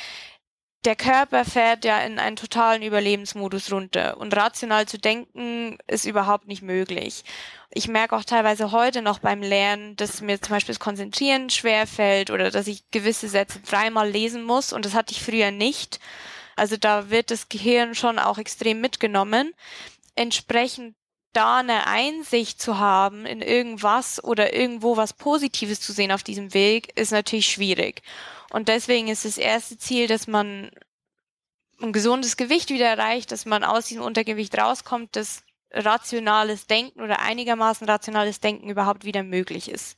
der 0.85 0.95
Körper 0.95 1.45
fährt 1.45 1.85
ja 1.85 1.99
in 2.01 2.19
einen 2.19 2.35
totalen 2.35 2.83
Überlebensmodus 2.83 3.71
runter 3.71 4.17
und 4.17 4.35
rational 4.35 4.85
zu 4.85 4.97
denken 4.97 5.77
ist 5.87 6.05
überhaupt 6.05 6.47
nicht 6.47 6.61
möglich. 6.61 7.23
Ich 7.71 7.87
merke 7.87 8.15
auch 8.15 8.23
teilweise 8.23 8.71
heute 8.71 9.01
noch 9.01 9.19
beim 9.19 9.41
Lernen, 9.41 9.95
dass 9.95 10.21
mir 10.21 10.41
zum 10.41 10.51
Beispiel 10.51 10.73
das 10.73 10.79
Konzentrieren 10.79 11.49
schwer 11.49 11.87
fällt 11.87 12.31
oder 12.31 12.51
dass 12.51 12.67
ich 12.67 12.89
gewisse 12.91 13.29
Sätze 13.29 13.59
dreimal 13.61 14.09
lesen 14.09 14.43
muss 14.43 14.73
und 14.73 14.85
das 14.85 14.93
hatte 14.93 15.13
ich 15.13 15.23
früher 15.23 15.51
nicht. 15.51 15.99
Also 16.55 16.77
da 16.77 17.09
wird 17.09 17.31
das 17.31 17.49
Gehirn 17.49 17.95
schon 17.95 18.19
auch 18.19 18.37
extrem 18.37 18.81
mitgenommen. 18.81 19.53
Entsprechend 20.15 20.95
da 21.31 21.57
eine 21.57 21.87
Einsicht 21.87 22.61
zu 22.61 22.77
haben 22.77 23.25
in 23.25 23.41
irgendwas 23.41 24.23
oder 24.23 24.53
irgendwo 24.53 24.97
was 24.97 25.13
Positives 25.13 25.81
zu 25.81 25.91
sehen 25.91 26.11
auf 26.11 26.23
diesem 26.23 26.53
Weg, 26.53 26.95
ist 26.97 27.11
natürlich 27.11 27.47
schwierig. 27.47 28.03
Und 28.53 28.67
deswegen 28.67 29.07
ist 29.07 29.25
das 29.25 29.39
erste 29.39 29.79
Ziel, 29.79 30.07
dass 30.07 30.27
man 30.27 30.69
ein 31.81 31.91
gesundes 31.91 32.37
Gewicht 32.37 32.69
wieder 32.69 32.85
erreicht, 32.85 33.31
dass 33.31 33.47
man 33.47 33.63
aus 33.63 33.87
diesem 33.87 34.03
Untergewicht 34.03 34.55
rauskommt, 34.55 35.15
dass 35.15 35.43
rationales 35.71 36.67
Denken 36.67 37.01
oder 37.01 37.19
einigermaßen 37.19 37.89
rationales 37.89 38.41
Denken 38.41 38.69
überhaupt 38.69 39.05
wieder 39.05 39.23
möglich 39.23 39.71
ist. 39.71 39.97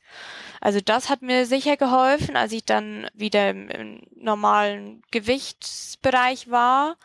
Also 0.62 0.80
das 0.80 1.10
hat 1.10 1.20
mir 1.20 1.44
sicher 1.44 1.76
geholfen, 1.76 2.34
als 2.34 2.52
ich 2.52 2.64
dann 2.64 3.06
wieder 3.12 3.50
im, 3.50 3.68
im 3.68 4.02
normalen 4.16 5.02
Gewichtsbereich 5.10 6.50
war 6.50 6.96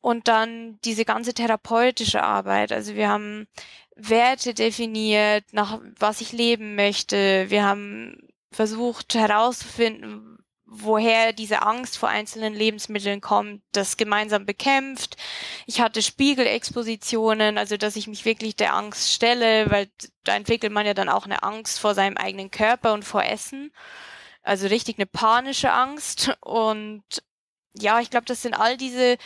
und 0.00 0.26
dann 0.26 0.78
diese 0.86 1.04
ganze 1.04 1.34
therapeutische 1.34 2.22
Arbeit. 2.22 2.72
Also 2.72 2.94
wir 2.94 3.10
haben 3.10 3.46
Werte 3.94 4.54
definiert, 4.54 5.44
nach 5.52 5.80
was 5.98 6.22
ich 6.22 6.32
leben 6.32 6.76
möchte. 6.76 7.50
Wir 7.50 7.62
haben 7.62 8.26
versucht 8.50 9.14
herauszufinden, 9.14 10.31
woher 10.74 11.32
diese 11.32 11.62
Angst 11.62 11.98
vor 11.98 12.08
einzelnen 12.08 12.54
Lebensmitteln 12.54 13.20
kommt, 13.20 13.62
das 13.72 13.96
gemeinsam 13.96 14.46
bekämpft. 14.46 15.16
Ich 15.66 15.80
hatte 15.80 16.02
Spiegelexpositionen, 16.02 17.58
also 17.58 17.76
dass 17.76 17.96
ich 17.96 18.06
mich 18.06 18.24
wirklich 18.24 18.56
der 18.56 18.74
Angst 18.74 19.12
stelle, 19.12 19.70
weil 19.70 19.88
da 20.24 20.34
entwickelt 20.34 20.72
man 20.72 20.86
ja 20.86 20.94
dann 20.94 21.08
auch 21.10 21.26
eine 21.26 21.42
Angst 21.42 21.78
vor 21.78 21.94
seinem 21.94 22.16
eigenen 22.16 22.50
Körper 22.50 22.94
und 22.94 23.04
vor 23.04 23.22
Essen. 23.24 23.72
Also 24.42 24.66
richtig 24.66 24.98
eine 24.98 25.06
panische 25.06 25.72
Angst. 25.72 26.36
Und 26.40 27.04
ja, 27.74 28.00
ich 28.00 28.10
glaube, 28.10 28.26
das 28.26 28.42
sind 28.42 28.54
all 28.54 28.76
diese 28.76 29.18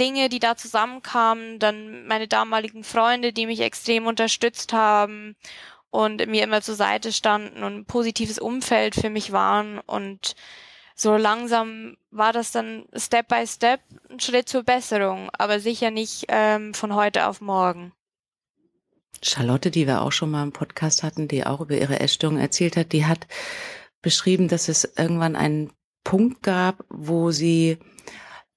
Dinge, 0.00 0.28
die 0.28 0.40
da 0.40 0.56
zusammenkamen. 0.56 1.58
Dann 1.60 2.06
meine 2.06 2.28
damaligen 2.28 2.82
Freunde, 2.82 3.32
die 3.32 3.46
mich 3.46 3.60
extrem 3.60 4.06
unterstützt 4.06 4.72
haben 4.72 5.36
und 5.90 6.26
mir 6.26 6.42
immer 6.42 6.62
zur 6.62 6.74
Seite 6.74 7.12
standen 7.12 7.62
und 7.62 7.76
ein 7.76 7.84
positives 7.84 8.38
Umfeld 8.38 8.94
für 8.94 9.10
mich 9.10 9.30
waren 9.30 9.78
und 9.78 10.34
so 10.94 11.16
langsam 11.16 11.96
war 12.10 12.32
das 12.32 12.52
dann 12.52 12.84
Step 12.94 13.28
by 13.28 13.46
Step 13.46 13.80
ein 14.10 14.20
Schritt 14.20 14.48
zur 14.48 14.62
Besserung, 14.62 15.30
aber 15.32 15.60
sicher 15.60 15.90
nicht 15.90 16.26
ähm, 16.28 16.74
von 16.74 16.94
heute 16.94 17.26
auf 17.26 17.40
morgen. 17.40 17.92
Charlotte, 19.22 19.70
die 19.70 19.86
wir 19.86 20.02
auch 20.02 20.12
schon 20.12 20.30
mal 20.30 20.42
im 20.42 20.52
Podcast 20.52 21.02
hatten, 21.02 21.28
die 21.28 21.46
auch 21.46 21.60
über 21.60 21.76
ihre 21.76 22.00
Essstörung 22.00 22.38
erzählt 22.38 22.76
hat, 22.76 22.92
die 22.92 23.06
hat 23.06 23.26
beschrieben, 24.00 24.48
dass 24.48 24.68
es 24.68 24.84
irgendwann 24.96 25.36
einen 25.36 25.72
Punkt 26.02 26.42
gab, 26.42 26.84
wo 26.88 27.30
sie 27.30 27.78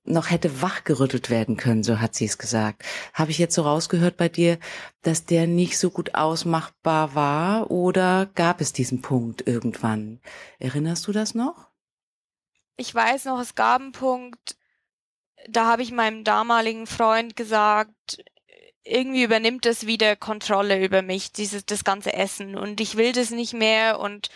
noch 0.06 0.30
hätte 0.30 0.62
wachgerüttelt 0.62 1.30
werden 1.30 1.58
können, 1.58 1.84
so 1.84 2.00
hat 2.00 2.16
sie 2.16 2.26
es 2.26 2.38
gesagt. 2.38 2.84
Habe 3.14 3.32
ich 3.32 3.38
jetzt 3.38 3.56
so 3.56 3.64
rausgehört 3.64 4.18
bei 4.18 4.30
dir, 4.30 4.60
dass 5.02 5.26
der 5.26 5.48
nicht 5.48 5.78
so 5.80 5.90
gut 5.90 6.16
ausmachbar 6.16 7.16
war 7.16 7.72
oder 7.72 8.28
gab 8.36 8.62
es 8.62 8.72
diesen 8.72 9.02
Punkt 9.02 9.48
irgendwann? 9.48 10.20
Erinnerst 10.60 11.08
du 11.08 11.12
das 11.12 11.34
noch? 11.34 11.65
Ich 12.78 12.94
weiß 12.94 13.26
noch, 13.26 13.40
es 13.40 13.56
gab 13.56 13.82
einen 13.82 13.92
Punkt, 13.92 14.58
da 15.48 15.66
habe 15.66 15.84
ich 15.84 15.92
meinem 15.92 16.24
damaligen 16.24 16.88
Freund 16.88 17.36
gesagt, 17.36 18.24
irgendwie 18.84 19.24
übernimmt 19.24 19.66
es 19.66 19.88
wieder 19.88 20.16
Kontrolle 20.16 20.84
über 20.84 21.02
mich, 21.02 21.32
dieses, 21.32 21.66
das 21.66 21.84
ganze 21.84 22.14
Essen 22.14 22.56
und 22.58 22.80
ich 22.82 22.98
will 22.98 23.12
das 23.12 23.32
nicht 23.32 23.54
mehr 23.54 24.00
und 24.00 24.30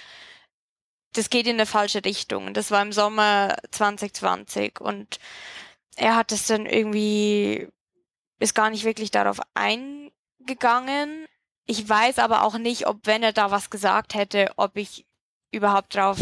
das 1.14 1.30
geht 1.30 1.48
in 1.48 1.56
eine 1.56 1.66
falsche 1.66 2.04
Richtung. 2.06 2.54
Das 2.54 2.72
war 2.72 2.82
im 2.82 2.92
Sommer 2.92 3.58
2020 3.72 4.80
und 4.82 5.20
er 5.96 6.16
hat 6.16 6.32
es 6.32 6.48
dann 6.48 6.66
irgendwie, 6.66 7.68
ist 8.40 8.56
gar 8.56 8.70
nicht 8.70 8.86
wirklich 8.86 9.12
darauf 9.12 9.40
eingegangen. 9.54 11.26
Ich 11.66 11.88
weiß 11.88 12.20
aber 12.20 12.44
auch 12.44 12.58
nicht, 12.58 12.88
ob 12.88 13.06
wenn 13.06 13.24
er 13.24 13.34
da 13.34 13.52
was 13.52 13.70
gesagt 13.70 14.16
hätte, 14.16 14.52
ob 14.56 14.78
ich 14.78 15.06
überhaupt 15.52 15.96
drauf 15.96 16.18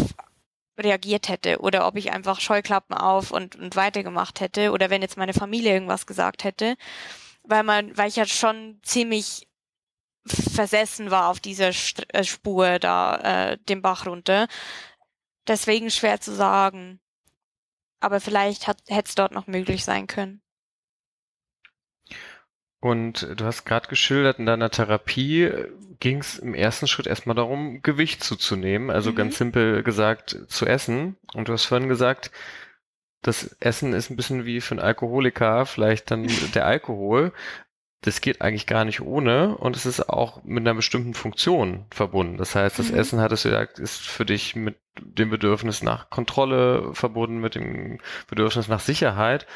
reagiert 0.77 1.29
hätte 1.29 1.59
oder 1.59 1.87
ob 1.87 1.95
ich 1.95 2.11
einfach 2.11 2.39
Scheuklappen 2.39 2.95
auf 2.95 3.31
und, 3.31 3.55
und 3.55 3.75
weitergemacht 3.75 4.39
hätte 4.39 4.71
oder 4.71 4.89
wenn 4.89 5.01
jetzt 5.01 5.17
meine 5.17 5.33
Familie 5.33 5.73
irgendwas 5.73 6.05
gesagt 6.05 6.43
hätte, 6.43 6.75
weil 7.43 7.63
man, 7.63 7.97
weil 7.97 8.09
ich 8.09 8.17
ja 8.17 8.25
schon 8.25 8.79
ziemlich 8.83 9.47
versessen 10.27 11.11
war 11.11 11.29
auf 11.29 11.39
dieser 11.39 11.73
St 11.73 12.05
äh, 12.13 12.23
Spur 12.23 12.79
da 12.79 13.51
äh, 13.51 13.57
den 13.57 13.81
Bach 13.81 14.05
runter. 14.05 14.47
Deswegen 15.47 15.89
schwer 15.89 16.19
zu 16.19 16.33
sagen. 16.33 16.99
Aber 17.99 18.19
vielleicht 18.19 18.67
hätte 18.67 18.83
es 18.87 19.15
dort 19.15 19.31
noch 19.31 19.47
möglich 19.47 19.83
sein 19.83 20.07
können. 20.07 20.41
Und 22.79 23.27
du 23.35 23.45
hast 23.45 23.65
gerade 23.65 23.87
geschildert, 23.87 24.39
in 24.39 24.45
deiner 24.45 24.69
Therapie 24.69 25.43
äh, 25.43 25.71
ging 25.99 26.19
es 26.19 26.37
im 26.37 26.53
ersten 26.53 26.87
Schritt 26.87 27.07
erstmal 27.07 27.35
darum, 27.35 27.81
Gewicht 27.81 28.23
zuzunehmen, 28.23 28.91
also 28.91 29.11
mhm. 29.11 29.15
ganz 29.15 29.37
simpel 29.37 29.83
gesagt 29.83 30.37
zu 30.47 30.65
essen. 30.65 31.17
Und 31.33 31.47
du 31.47 31.53
hast 31.53 31.65
vorhin 31.65 31.89
gesagt, 31.89 32.31
das 33.23 33.55
Essen 33.59 33.93
ist 33.93 34.11
ein 34.11 34.15
bisschen 34.15 34.45
wie 34.45 34.61
für 34.61 34.75
einen 34.75 34.79
Alkoholiker 34.79 35.65
vielleicht 35.65 36.11
dann 36.11 36.27
der 36.53 36.65
Alkohol. 36.67 37.33
Das 38.01 38.21
geht 38.21 38.41
eigentlich 38.41 38.67
gar 38.67 38.85
nicht 38.85 39.01
ohne 39.01 39.57
und 39.57 39.75
es 39.75 39.87
ist 39.87 40.07
auch 40.07 40.43
mit 40.43 40.61
einer 40.61 40.75
bestimmten 40.75 41.15
Funktion 41.15 41.87
verbunden. 41.89 42.37
Das 42.37 42.53
heißt, 42.53 42.77
das 42.77 42.91
mhm. 42.91 42.97
Essen, 42.99 43.19
hattest 43.19 43.45
du 43.45 43.49
gesagt, 43.49 43.79
ist 43.79 44.07
für 44.07 44.23
dich 44.23 44.55
mit 44.55 44.77
dem 44.99 45.31
Bedürfnis 45.31 45.81
nach 45.81 46.11
Kontrolle 46.11 46.93
verbunden, 46.93 47.39
mit 47.39 47.55
dem 47.55 47.99
Bedürfnis 48.27 48.67
nach 48.67 48.81
Sicherheit 48.81 49.47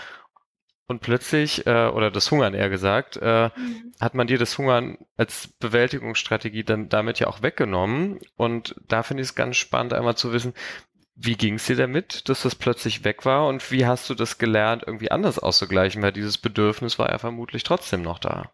und 0.92 1.00
plötzlich, 1.00 1.66
äh, 1.66 1.88
oder 1.88 2.12
das 2.12 2.30
Hungern 2.30 2.54
eher 2.54 2.70
gesagt, 2.70 3.18
äh, 3.18 3.50
mhm. 3.56 3.94
hat 4.00 4.14
man 4.14 4.28
dir 4.28 4.38
das 4.38 4.58
Hungern 4.58 5.00
als 5.18 5.48
Bewältigungsstrategie 5.60 6.64
dann 6.64 6.90
damit 6.90 7.20
ja 7.20 7.28
auch 7.28 7.42
weggenommen. 7.42 8.20
Und 8.36 8.76
da 8.88 9.02
finde 9.02 9.24
ich 9.24 9.30
es 9.30 9.36
ganz 9.36 9.58
spannend, 9.58 9.94
einmal 9.94 10.16
zu 10.16 10.32
wissen, 10.32 10.54
wie 11.16 11.36
ging 11.36 11.56
es 11.56 11.66
dir 11.66 11.76
damit, 11.76 12.30
dass 12.30 12.44
das 12.44 12.56
plötzlich 12.56 13.04
weg 13.04 13.26
war 13.26 13.48
und 13.48 13.72
wie 13.72 13.86
hast 13.86 14.10
du 14.10 14.14
das 14.14 14.38
gelernt, 14.38 14.84
irgendwie 14.86 15.12
anders 15.12 15.40
auszugleichen, 15.40 16.02
weil 16.02 16.12
dieses 16.12 16.38
Bedürfnis 16.38 17.00
war 17.00 17.10
ja 17.10 17.18
vermutlich 17.18 17.64
trotzdem 17.64 18.02
noch 18.02 18.20
da. 18.20 18.52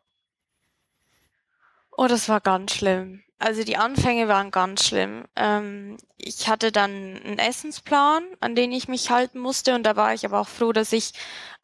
Oh, 1.91 2.07
das 2.07 2.29
war 2.29 2.41
ganz 2.41 2.75
schlimm. 2.75 3.23
Also 3.39 3.63
die 3.63 3.77
Anfänge 3.77 4.27
waren 4.27 4.49
ganz 4.49 4.85
schlimm. 4.85 5.25
Ähm, 5.35 5.97
ich 6.17 6.47
hatte 6.47 6.71
dann 6.71 6.91
einen 7.23 7.39
Essensplan, 7.39 8.23
an 8.39 8.55
den 8.55 8.71
ich 8.71 8.87
mich 8.87 9.11
halten 9.11 9.39
musste 9.39 9.75
und 9.75 9.83
da 9.83 9.95
war 9.95 10.13
ich 10.13 10.25
aber 10.25 10.39
auch 10.39 10.47
froh, 10.47 10.71
dass 10.71 10.91
ich 10.91 11.13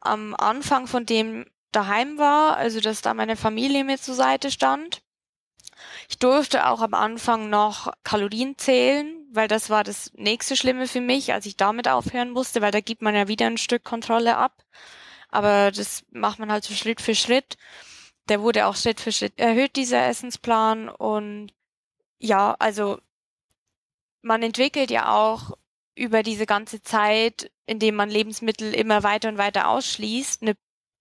am 0.00 0.34
Anfang 0.36 0.86
von 0.86 1.04
dem 1.04 1.46
daheim 1.72 2.18
war, 2.18 2.56
also 2.56 2.80
dass 2.80 3.02
da 3.02 3.14
meine 3.14 3.36
Familie 3.36 3.84
mir 3.84 3.98
zur 3.98 4.14
Seite 4.14 4.50
stand. 4.52 5.02
Ich 6.08 6.18
durfte 6.18 6.68
auch 6.68 6.80
am 6.80 6.94
Anfang 6.94 7.50
noch 7.50 7.92
Kalorien 8.04 8.56
zählen, 8.56 9.26
weil 9.32 9.48
das 9.48 9.70
war 9.70 9.82
das 9.82 10.12
nächste 10.14 10.56
Schlimme 10.56 10.86
für 10.86 11.00
mich, 11.00 11.32
als 11.32 11.46
ich 11.46 11.56
damit 11.56 11.88
aufhören 11.88 12.30
musste, 12.30 12.60
weil 12.62 12.70
da 12.70 12.80
gibt 12.80 13.02
man 13.02 13.14
ja 13.14 13.26
wieder 13.26 13.46
ein 13.46 13.58
Stück 13.58 13.82
Kontrolle 13.82 14.36
ab. 14.36 14.62
Aber 15.30 15.72
das 15.72 16.04
macht 16.12 16.38
man 16.38 16.52
halt 16.52 16.62
so 16.62 16.74
Schritt 16.74 17.00
für 17.00 17.16
Schritt. 17.16 17.56
Der 18.28 18.40
wurde 18.40 18.66
auch 18.66 18.76
Schritt 18.76 19.00
für 19.00 19.10
Schritt 19.10 19.38
erhöht, 19.38 19.74
dieser 19.76 20.06
Essensplan. 20.06 20.88
Und 20.88 21.52
ja, 22.18 22.54
also 22.58 22.98
man 24.22 24.42
entwickelt 24.42 24.90
ja 24.90 25.14
auch 25.14 25.56
über 25.94 26.22
diese 26.22 26.46
ganze 26.46 26.82
Zeit, 26.82 27.50
indem 27.66 27.94
man 27.94 28.10
Lebensmittel 28.10 28.74
immer 28.74 29.02
weiter 29.02 29.28
und 29.28 29.38
weiter 29.38 29.68
ausschließt, 29.68 30.42
eine 30.42 30.56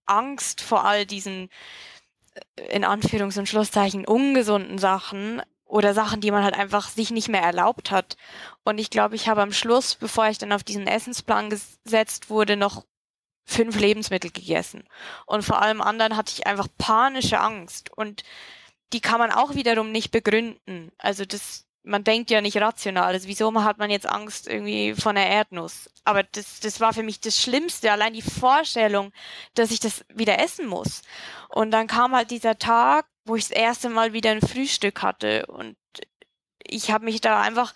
Angst 0.05 0.61
vor 0.61 0.85
all 0.85 1.05
diesen 1.05 1.49
äh, 2.55 2.75
in 2.75 2.85
Anführungs- 2.85 3.39
und 3.39 3.49
Schlusszeichen 3.49 4.05
ungesunden 4.05 4.77
Sachen 4.77 5.41
oder 5.65 5.93
Sachen, 5.93 6.21
die 6.21 6.31
man 6.31 6.43
halt 6.43 6.55
einfach 6.55 6.89
sich 6.89 7.09
nicht 7.09 7.29
mehr 7.29 7.41
erlaubt 7.41 7.89
hat. 7.89 8.17
Und 8.63 8.77
ich 8.77 8.89
glaube, 8.89 9.15
ich 9.15 9.27
habe 9.27 9.41
am 9.41 9.53
Schluss, 9.53 9.95
bevor 9.95 10.27
ich 10.27 10.37
dann 10.37 10.51
auf 10.51 10.63
diesen 10.63 10.85
Essensplan 10.87 11.49
gesetzt 11.49 12.29
wurde, 12.29 12.55
noch 12.57 12.85
fünf 13.45 13.79
Lebensmittel 13.79 14.31
gegessen. 14.31 14.83
Und 15.25 15.43
vor 15.43 15.61
allem 15.61 15.81
anderen 15.81 16.15
hatte 16.15 16.33
ich 16.35 16.45
einfach 16.47 16.67
panische 16.77 17.39
Angst. 17.39 17.91
Und 17.91 18.23
die 18.91 19.01
kann 19.01 19.19
man 19.19 19.31
auch 19.31 19.55
wiederum 19.55 19.91
nicht 19.91 20.11
begründen. 20.11 20.91
Also 20.97 21.25
das, 21.25 21.65
man 21.83 22.03
denkt 22.03 22.29
ja 22.29 22.41
nicht 22.41 22.57
rational. 22.57 23.13
Also 23.13 23.27
wieso 23.27 23.53
hat 23.63 23.77
man 23.77 23.89
jetzt 23.89 24.07
Angst 24.07 24.47
irgendwie 24.47 24.93
von 24.93 25.15
der 25.15 25.27
Erdnuss? 25.27 25.89
Aber 26.03 26.23
das, 26.23 26.59
das 26.59 26.79
war 26.79 26.93
für 26.93 27.03
mich 27.03 27.19
das 27.19 27.41
Schlimmste. 27.41 27.91
Allein 27.91 28.13
die 28.13 28.21
Vorstellung, 28.21 29.11
dass 29.55 29.71
ich 29.71 29.79
das 29.79 30.05
wieder 30.13 30.39
essen 30.39 30.67
muss. 30.67 31.01
Und 31.49 31.71
dann 31.71 31.87
kam 31.87 32.15
halt 32.15 32.31
dieser 32.31 32.57
Tag, 32.57 33.05
wo 33.25 33.35
ich 33.35 33.47
das 33.47 33.57
erste 33.57 33.89
Mal 33.89 34.13
wieder 34.13 34.31
ein 34.31 34.41
Frühstück 34.41 35.01
hatte. 35.01 35.45
Und 35.47 35.75
ich 36.65 36.91
habe 36.91 37.05
mich 37.05 37.21
da 37.21 37.41
einfach 37.41 37.73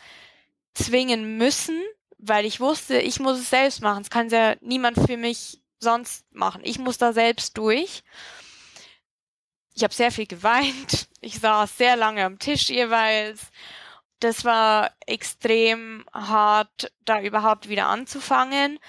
zwingen 0.74 1.38
müssen, 1.38 1.82
weil 2.18 2.46
ich 2.46 2.60
wusste, 2.60 3.00
ich 3.00 3.20
muss 3.20 3.40
es 3.40 3.50
selbst 3.50 3.82
machen. 3.82 4.02
Es 4.02 4.10
kann 4.10 4.30
ja 4.30 4.56
niemand 4.62 4.98
für 5.00 5.18
mich 5.18 5.62
sonst 5.80 6.26
machen. 6.32 6.62
Ich 6.64 6.80
muss 6.80 6.98
da 6.98 7.14
selbst 7.14 7.58
durch. 7.58 8.04
Ich 9.78 9.84
habe 9.84 9.94
sehr 9.94 10.12
viel 10.12 10.26
geweint. 10.26 11.08
Ich 11.22 11.40
saß 11.40 11.78
sehr 11.78 11.96
lange 11.96 12.26
am 12.26 12.40
Tisch 12.40 12.70
jeweils. 12.70 13.52
Das 14.20 14.44
war 14.44 14.92
extrem 15.06 16.04
hart, 16.12 16.92
da 17.06 17.22
überhaupt 17.22 17.70
wieder 17.70 17.86
anzufangen. 17.86 18.80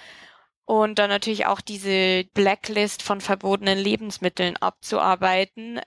Und 0.65 0.99
dann 0.99 1.11
natürlich 1.11 1.45
auch 1.45 1.61
diese 1.61 2.25
Blacklist 2.33 3.03
von 3.03 3.21
verbotenen 3.21 3.79
Lebensmitteln 3.79 4.57
abzuarbeiten. 4.57 5.79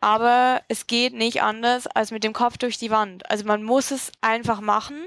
Aber 0.00 0.62
es 0.66 0.88
geht 0.88 1.14
nicht 1.14 1.42
anders 1.42 1.86
als 1.86 2.10
mit 2.10 2.24
dem 2.24 2.32
Kopf 2.32 2.58
durch 2.58 2.76
die 2.76 2.90
Wand. 2.90 3.30
Also 3.30 3.44
man 3.44 3.62
muss 3.62 3.92
es 3.92 4.10
einfach 4.20 4.60
machen. 4.60 5.06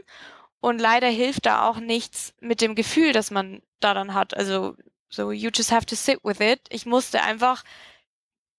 Und 0.61 0.79
leider 0.79 1.09
hilft 1.09 1.47
da 1.47 1.67
auch 1.67 1.81
nichts 1.81 2.33
mit 2.39 2.61
dem 2.61 2.75
Gefühl, 2.75 3.11
das 3.11 3.29
man 3.29 3.61
da 3.81 3.93
dann 3.93 4.13
hat. 4.13 4.37
Also 4.37 4.77
so, 5.09 5.33
you 5.33 5.49
just 5.53 5.73
have 5.73 5.85
to 5.85 5.95
sit 5.95 6.23
with 6.23 6.39
it. 6.39 6.61
Ich 6.69 6.85
musste 6.85 7.21
einfach 7.23 7.65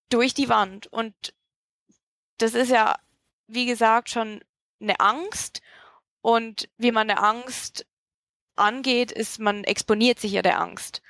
durch 0.09 0.35
die 0.35 0.49
Wand. 0.49 0.87
Und 0.87 1.15
das 2.39 2.55
ist 2.55 2.71
ja, 2.71 2.97
wie 3.47 3.67
gesagt, 3.67 4.11
schon 4.11 4.41
eine 4.81 5.01
Angst. 5.01 5.61
Und 6.21 6.69
wie 6.79 6.93
man 6.93 7.11
eine 7.11 7.23
Angst 7.23 7.87
angeht, 8.57 9.13
ist, 9.13 9.39
man 9.39 9.65
exponiert 9.65 10.19
sich 10.19 10.33
ja 10.33 10.43
der 10.43 10.61
Angst. 10.61 11.03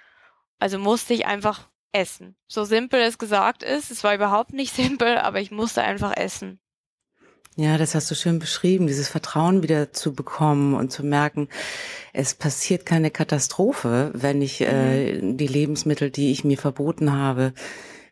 Also 0.59 0.79
musste 0.79 1.15
ich 1.15 1.27
einfach 1.27 1.69
essen. 1.93 2.37
So 2.47 2.65
simpel 2.65 3.01
es 3.01 3.19
gesagt 3.19 3.63
ist, 3.63 3.91
es 3.91 4.05
war 4.05 4.15
überhaupt 4.15 4.53
nicht 4.53 4.75
simpel, 4.75 5.19
aber 5.19 5.41
ich 5.41 5.51
musste 5.51 5.83
einfach 5.83 6.17
essen. 6.17 6.61
Ja, 7.57 7.77
das 7.77 7.97
hast 7.97 8.09
du 8.09 8.15
schön 8.15 8.39
beschrieben, 8.39 8.87
dieses 8.87 9.09
Vertrauen 9.09 9.65
wieder 9.65 9.93
zu 9.93 10.13
bekommen 10.13 10.75
und 10.75 10.93
zu 10.93 11.05
merken, 11.05 11.49
es 12.13 12.35
passiert 12.35 12.87
keine 12.87 13.11
Katastrophe, 13.11 14.13
wenn 14.15 14.41
ich 14.43 14.61
äh, 14.61 15.21
mhm. 15.21 15.37
die 15.37 15.49
Lebensmittel, 15.49 16.13
die 16.13 16.31
ich 16.31 16.45
mir 16.45 16.57
verboten 16.57 17.13
habe, 17.13 17.53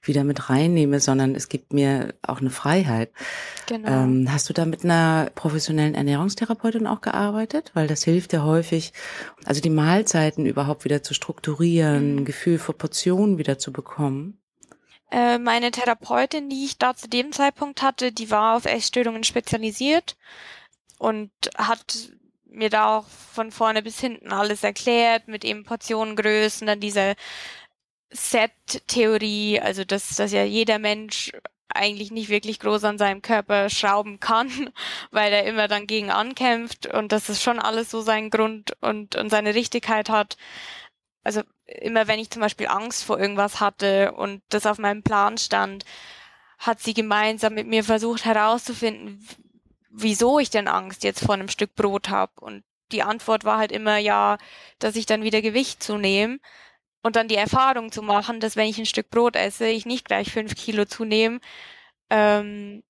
wieder 0.07 0.25
mit 0.25 0.49
reinnehme, 0.49 1.01
sondern 1.01 1.35
es 1.35 1.49
gibt 1.49 1.73
mir 1.73 2.15
auch 2.23 2.41
eine 2.41 2.51
Freiheit. 2.51 3.11
Genau. 3.67 3.89
Ähm, 3.89 4.33
hast 4.33 4.49
du 4.49 4.53
da 4.53 4.65
mit 4.65 4.85
einer 4.85 5.31
professionellen 5.35 5.95
Ernährungstherapeutin 5.95 6.87
auch 6.87 7.01
gearbeitet? 7.01 7.71
Weil 7.75 7.87
das 7.87 8.05
hilft 8.05 8.33
ja 8.33 8.45
häufig, 8.45 8.93
also 9.45 9.61
die 9.61 9.71
Mahlzeiten 9.71 10.47
überhaupt 10.47 10.85
wieder 10.85 11.03
zu 11.03 11.15
strukturieren, 11.15 12.13
mhm. 12.13 12.19
ein 12.19 12.25
Gefühl 12.25 12.59
für 12.59 12.73
Portionen 12.73 13.39
wieder 13.39 13.59
zu 13.59 13.73
bekommen. 13.73 14.39
Äh, 15.11 15.39
meine 15.39 15.71
Therapeutin, 15.71 16.49
die 16.49 16.65
ich 16.65 16.79
da 16.79 16.95
zu 16.95 17.09
dem 17.09 17.33
Zeitpunkt 17.33 17.83
hatte, 17.83 18.13
die 18.13 18.31
war 18.31 18.57
auf 18.57 18.65
Essstörungen 18.65 19.25
spezialisiert 19.25 20.17
und 20.99 21.31
hat 21.57 22.11
mir 22.57 22.71
da 22.71 22.97
auch 22.97 23.07
von 23.07 23.53
vorne 23.53 23.83
bis 23.83 24.01
hinten 24.01 24.33
alles 24.33 24.65
erklärt 24.65 25.29
mit 25.29 25.45
eben 25.45 25.65
Portionengrößen, 25.65 26.67
dann 26.67 26.81
diese 26.81 27.15
Set-Theorie, 28.11 29.61
also 29.61 29.85
dass, 29.85 30.17
dass 30.17 30.33
ja 30.33 30.45
jeder 30.45 30.79
Mensch 30.79 31.33
eigentlich 31.69 32.11
nicht 32.11 32.29
wirklich 32.29 32.61
groß 32.61 32.85
an 32.85 32.99
seinem 32.99 33.23
Körper 33.23 33.69
schrauben 33.71 34.21
kann, 34.21 34.71
weil 35.11 35.33
er 35.33 35.45
immer 35.45 35.69
dann 35.69 35.87
gegen 35.87 36.11
ankämpft 36.11 36.87
und 36.87 37.13
dass 37.13 37.29
es 37.29 37.43
schon 37.43 37.59
alles 37.59 37.91
so 37.91 38.01
seinen 38.01 38.31
Grund 38.31 38.73
und, 38.81 39.17
und 39.17 39.31
seine 39.31 39.55
Richtigkeit 39.55 40.09
hat. 40.09 40.37
Also 41.25 41.43
immer 41.67 42.07
wenn 42.07 42.21
ich 42.21 42.31
zum 42.31 42.41
Beispiel 42.41 42.69
Angst 42.69 43.05
vor 43.05 43.19
irgendwas 43.19 43.61
hatte 43.61 44.13
und 44.13 44.43
das 44.49 44.67
auf 44.67 44.79
meinem 44.79 45.03
Plan 45.03 45.39
stand, 45.39 45.85
hat 46.59 46.81
sie 46.81 46.95
gemeinsam 46.95 47.55
mit 47.55 47.67
mir 47.67 47.85
versucht 47.85 48.25
herauszufinden, 48.25 49.27
wieso 49.91 50.39
ich 50.39 50.51
denn 50.51 50.69
Angst 50.69 51.05
jetzt 51.05 51.25
vor 51.25 51.35
einem 51.35 51.49
Stück 51.49 51.75
Brot 51.75 52.09
habe. 52.09 52.33
Und 52.41 52.65
die 52.93 53.03
Antwort 53.03 53.45
war 53.45 53.59
halt 53.59 53.73
immer 53.73 53.99
ja, 53.99 54.39
dass 54.79 54.97
ich 54.97 55.07
dann 55.07 55.23
wieder 55.23 55.43
Gewicht 55.43 55.83
zunehme 55.83 56.39
und 57.07 57.15
dann 57.15 57.29
die 57.29 57.37
Erfahrung 57.37 57.93
zu 57.93 58.03
machen, 58.03 58.41
dass 58.41 58.57
wenn 58.57 58.69
ich 58.69 58.79
ein 58.79 58.85
Stück 58.85 59.11
Brot 59.11 59.37
esse, 59.37 59.69
ich 59.69 59.87
nicht 59.87 60.07
gleich 60.07 60.33
fünf 60.33 60.57
Kilo 60.57 60.87
zunehme. 60.87 61.39
Ähm, 62.11 62.83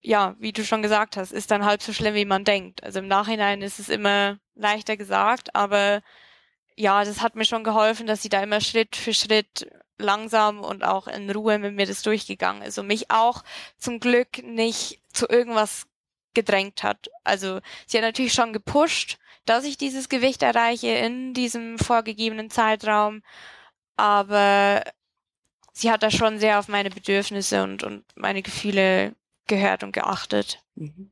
ja, 0.00 0.36
wie 0.38 0.52
du 0.52 0.64
schon 0.64 0.80
gesagt 0.80 1.18
hast, 1.18 1.32
ist 1.32 1.50
dann 1.50 1.66
halb 1.66 1.82
so 1.82 1.92
schlimm, 1.92 2.14
wie 2.14 2.24
man 2.24 2.44
denkt. 2.44 2.82
Also 2.82 3.00
im 3.00 3.08
Nachhinein 3.08 3.60
ist 3.60 3.78
es 3.78 3.90
immer 3.90 4.38
leichter 4.54 4.96
gesagt, 4.96 5.54
aber 5.54 6.00
ja, 6.76 7.04
das 7.04 7.20
hat 7.20 7.36
mir 7.36 7.44
schon 7.44 7.62
geholfen, 7.62 8.06
dass 8.06 8.22
sie 8.22 8.30
da 8.30 8.42
immer 8.42 8.62
Schritt 8.62 8.96
für 8.96 9.12
Schritt 9.12 9.70
langsam 9.98 10.60
und 10.60 10.82
auch 10.82 11.06
in 11.06 11.30
Ruhe 11.30 11.58
mit 11.58 11.74
mir 11.74 11.84
das 11.84 12.00
durchgegangen 12.00 12.62
ist 12.62 12.78
und 12.78 12.86
mich 12.86 13.10
auch 13.10 13.44
zum 13.76 14.00
Glück 14.00 14.42
nicht 14.42 15.02
zu 15.12 15.28
irgendwas 15.28 15.86
gedrängt 16.32 16.82
hat. 16.82 17.10
Also 17.22 17.60
sie 17.86 17.98
hat 17.98 18.04
natürlich 18.04 18.32
schon 18.32 18.54
gepusht, 18.54 19.18
dass 19.46 19.64
ich 19.64 19.78
dieses 19.78 20.08
Gewicht 20.08 20.42
erreiche 20.42 20.88
in 20.88 21.34
diesem 21.34 21.78
vorgegebenen 21.78 22.50
Zeitraum, 22.50 23.22
aber 23.96 24.82
sie 25.72 25.90
hat 25.90 26.02
da 26.02 26.10
schon 26.10 26.38
sehr 26.38 26.58
auf 26.58 26.68
meine 26.68 26.90
Bedürfnisse 26.90 27.62
und, 27.62 27.82
und 27.82 28.04
meine 28.14 28.42
Gefühle 28.42 29.14
gehört 29.46 29.82
und 29.82 29.92
geachtet. 29.92 30.62
Mhm. 30.74 31.10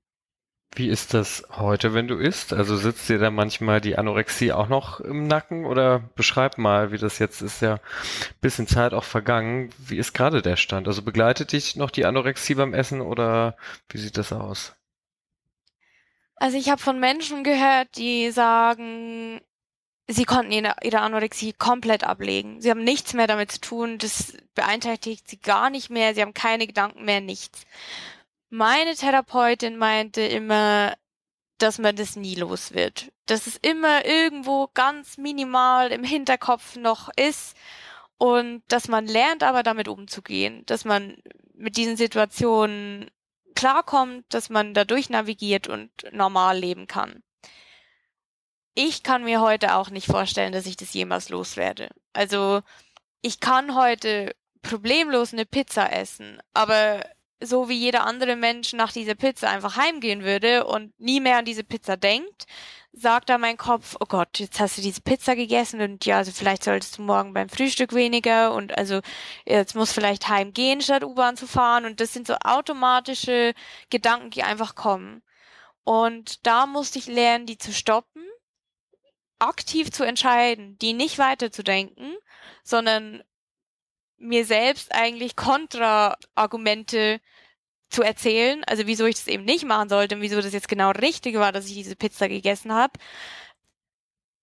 Wie 0.77 0.88
ist 0.88 1.14
das 1.14 1.44
heute, 1.51 1.94
wenn 1.94 2.09
du 2.09 2.16
isst? 2.16 2.53
Also 2.53 2.77
sitzt 2.77 3.09
dir 3.09 3.18
da 3.18 3.31
manchmal 3.31 3.81
die 3.81 3.97
Anorexie 3.97 4.53
auch 4.53 4.68
noch 4.68 4.99
im 4.99 5.29
Nacken 5.29 5.66
oder 5.66 6.01
beschreib 6.16 6.59
mal, 6.59 6.90
wie 6.90 6.99
das 6.99 7.20
jetzt 7.20 7.42
ist 7.42 7.62
ja 7.62 7.75
ein 7.75 7.81
bisschen 8.40 8.66
Zeit 8.66 8.92
auch 8.92 9.05
vergangen. 9.05 9.70
Wie 9.79 9.99
ist 9.99 10.14
gerade 10.14 10.42
der 10.42 10.57
Stand? 10.57 10.88
Also 10.88 11.03
begleitet 11.03 11.53
dich 11.53 11.77
noch 11.77 11.92
die 11.92 12.05
Anorexie 12.05 12.57
beim 12.57 12.75
Essen 12.75 13.03
oder 13.03 13.57
wie 13.88 13.99
sieht 13.99 14.18
das 14.18 14.33
aus? 14.33 14.75
Also 16.37 16.57
ich 16.57 16.68
habe 16.68 16.81
von 16.81 16.99
Menschen 16.99 17.44
gehört, 17.44 17.97
die 17.97 18.31
sagen, 18.31 19.40
sie 20.09 20.25
konnten 20.25 20.53
ihre, 20.53 21.01
Anorexie 21.01 21.53
komplett 21.53 22.05
ablegen. 22.05 22.61
Sie 22.61 22.70
haben 22.70 22.85
nichts 22.85 23.14
mehr 23.14 23.27
damit 23.27 23.53
zu 23.53 23.61
tun, 23.61 23.99
das 23.99 24.37
beeinträchtigt 24.55 25.29
sie 25.29 25.38
gar 25.38 25.70
nicht 25.70 25.90
mehr, 25.90 26.14
sie 26.14 26.23
haben 26.23 26.35
keine 26.35 26.66
Gedanken 26.66 27.05
mehr, 27.05 27.20
nichts. 27.20 27.62
Meine 28.51 28.94
Therapeutin 28.94 29.77
meinte 29.77 30.20
immer, 30.20 30.94
dass 31.59 31.79
man 31.79 31.97
das 31.97 32.16
nie 32.16 32.35
los 32.35 32.75
wird. 32.75 33.12
Dass 33.27 33.47
es 33.47 33.57
immer 33.57 34.05
irgendwo 34.05 34.68
ganz 34.75 35.16
minimal 35.18 35.90
im 35.92 36.05
Hinterkopf 36.05 36.77
noch 36.77 37.09
ist 37.16 37.57
und 38.18 38.62
dass 38.68 38.88
man 38.88 39.07
lernt 39.07 39.42
aber 39.42 39.62
damit 39.62 39.88
umzugehen, 39.88 40.64
dass 40.66 40.85
man 40.85 41.16
mit 41.55 41.77
diesen 41.77 41.97
Situationen 41.97 43.11
klarkommt, 43.55 44.25
dass 44.29 44.51
man 44.51 44.75
dadurch 44.75 45.11
navigiert 45.11 45.69
und 45.69 45.90
normal 46.12 46.59
leben 46.59 46.87
kann. 46.87 47.23
Ich 48.75 49.03
kann 49.03 49.23
mir 49.25 49.40
heute 49.40 49.77
auch 49.77 49.90
nicht 49.90 50.07
vorstellen, 50.07 50.53
dass 50.53 50.67
ich 50.67 50.77
das 50.77 50.93
jemals 50.95 51.29
loswerde. 51.29 51.90
Also 52.12 52.62
ich 53.23 53.40
kann 53.40 53.77
heute 53.77 54.35
problemlos 54.62 55.33
eine 55.33 55.47
Pizza 55.47 55.93
essen, 55.93 56.40
aber 56.53 57.05
so 57.40 57.69
wie 57.69 57.79
jeder 57.79 58.05
andere 58.05 58.37
Mensch 58.37 58.73
nach 58.73 58.93
dieser 58.93 59.14
Pizza 59.14 59.51
einfach 59.51 59.77
heimgehen 59.77 60.25
würde 60.25 60.67
und 60.67 60.99
nie 60.99 61.21
mehr 61.21 61.38
an 61.38 61.45
diese 61.45 61.64
Pizza 61.64 61.97
denkt, 61.97 62.47
sagt 62.96 63.28
da 63.28 63.38
mein 63.38 63.57
Kopf, 63.57 63.96
oh 64.00 64.07
Gott, 64.07 64.38
jetzt 64.38 64.61
hast 64.61 64.78
du 64.78 64.83
diese 64.83 65.00
Pizza 65.00 65.35
gegessen 65.35 65.80
und 65.80 66.07
ja, 66.07 66.18
also 66.18 66.30
vielleicht 66.33 66.62
solltest 66.64 66.98
du 66.98 67.02
morgen 67.02 67.35
beim 67.35 67.48
Frühstück 67.48 67.92
weniger 67.92 68.54
und 68.54 68.76
also 68.78 69.00
jetzt 69.44 69.74
muss 69.74 69.92
vielleicht 69.92 70.28
heimgehen, 70.28 70.80
statt 70.80 71.02
U-Bahn 71.04 71.37
zu 71.37 71.46
fahren 71.46 71.87
und 71.87 72.00
das 72.00 72.12
sind 72.12 72.26
so 72.26 72.35
automatische 72.44 73.54
Gedanken, 73.90 74.30
die 74.30 74.44
einfach 74.44 74.74
kommen. 74.74 75.22
Und 75.83 76.46
da 76.46 76.66
musste 76.66 76.98
ich 76.98 77.07
lernen, 77.07 77.46
die 77.46 77.59
zu 77.59 77.72
stoppen, 77.72 78.22
aktiv 79.38 79.90
zu 79.90 80.04
entscheiden, 80.04 80.78
die 80.78 80.92
nicht 80.92 81.18
weiterzudenken, 81.18 82.16
sondern 82.62 83.22
mir 84.16 84.46
selbst 84.46 84.94
eigentlich 84.94 85.37
Kontra-Argumente 85.37 87.20
zu 87.94 88.02
erzählen, 88.02 88.64
also 88.64 88.87
wieso 88.87 89.07
ich 89.07 89.14
das 89.14 89.28
eben 89.28 89.44
nicht 89.44 89.64
machen 89.64 89.88
sollte 89.88 90.16
und 90.16 90.20
wieso 90.20 90.40
das 90.40 90.52
jetzt 90.52 90.68
genau 90.68 90.90
richtig 90.90 91.37
war, 91.37 91.52
dass 91.52 91.66
ich 91.66 91.74
diese 91.74 91.96
Pizza 91.96 92.28
gegessen 92.28 92.72
habe. 92.72 92.92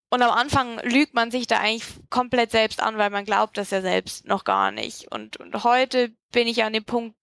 Und 0.09 0.21
am 0.21 0.31
Anfang 0.31 0.79
lügt 0.83 1.13
man 1.13 1.31
sich 1.31 1.47
da 1.47 1.59
eigentlich 1.59 1.87
komplett 2.09 2.51
selbst 2.51 2.81
an, 2.81 2.97
weil 2.97 3.09
man 3.09 3.25
glaubt 3.25 3.57
das 3.57 3.71
ja 3.71 3.81
selbst 3.81 4.25
noch 4.25 4.43
gar 4.43 4.71
nicht. 4.71 5.11
Und, 5.11 5.37
und 5.37 5.63
heute 5.63 6.11
bin 6.31 6.47
ich 6.47 6.63
an 6.63 6.73
dem 6.73 6.83
Punkt, 6.83 7.15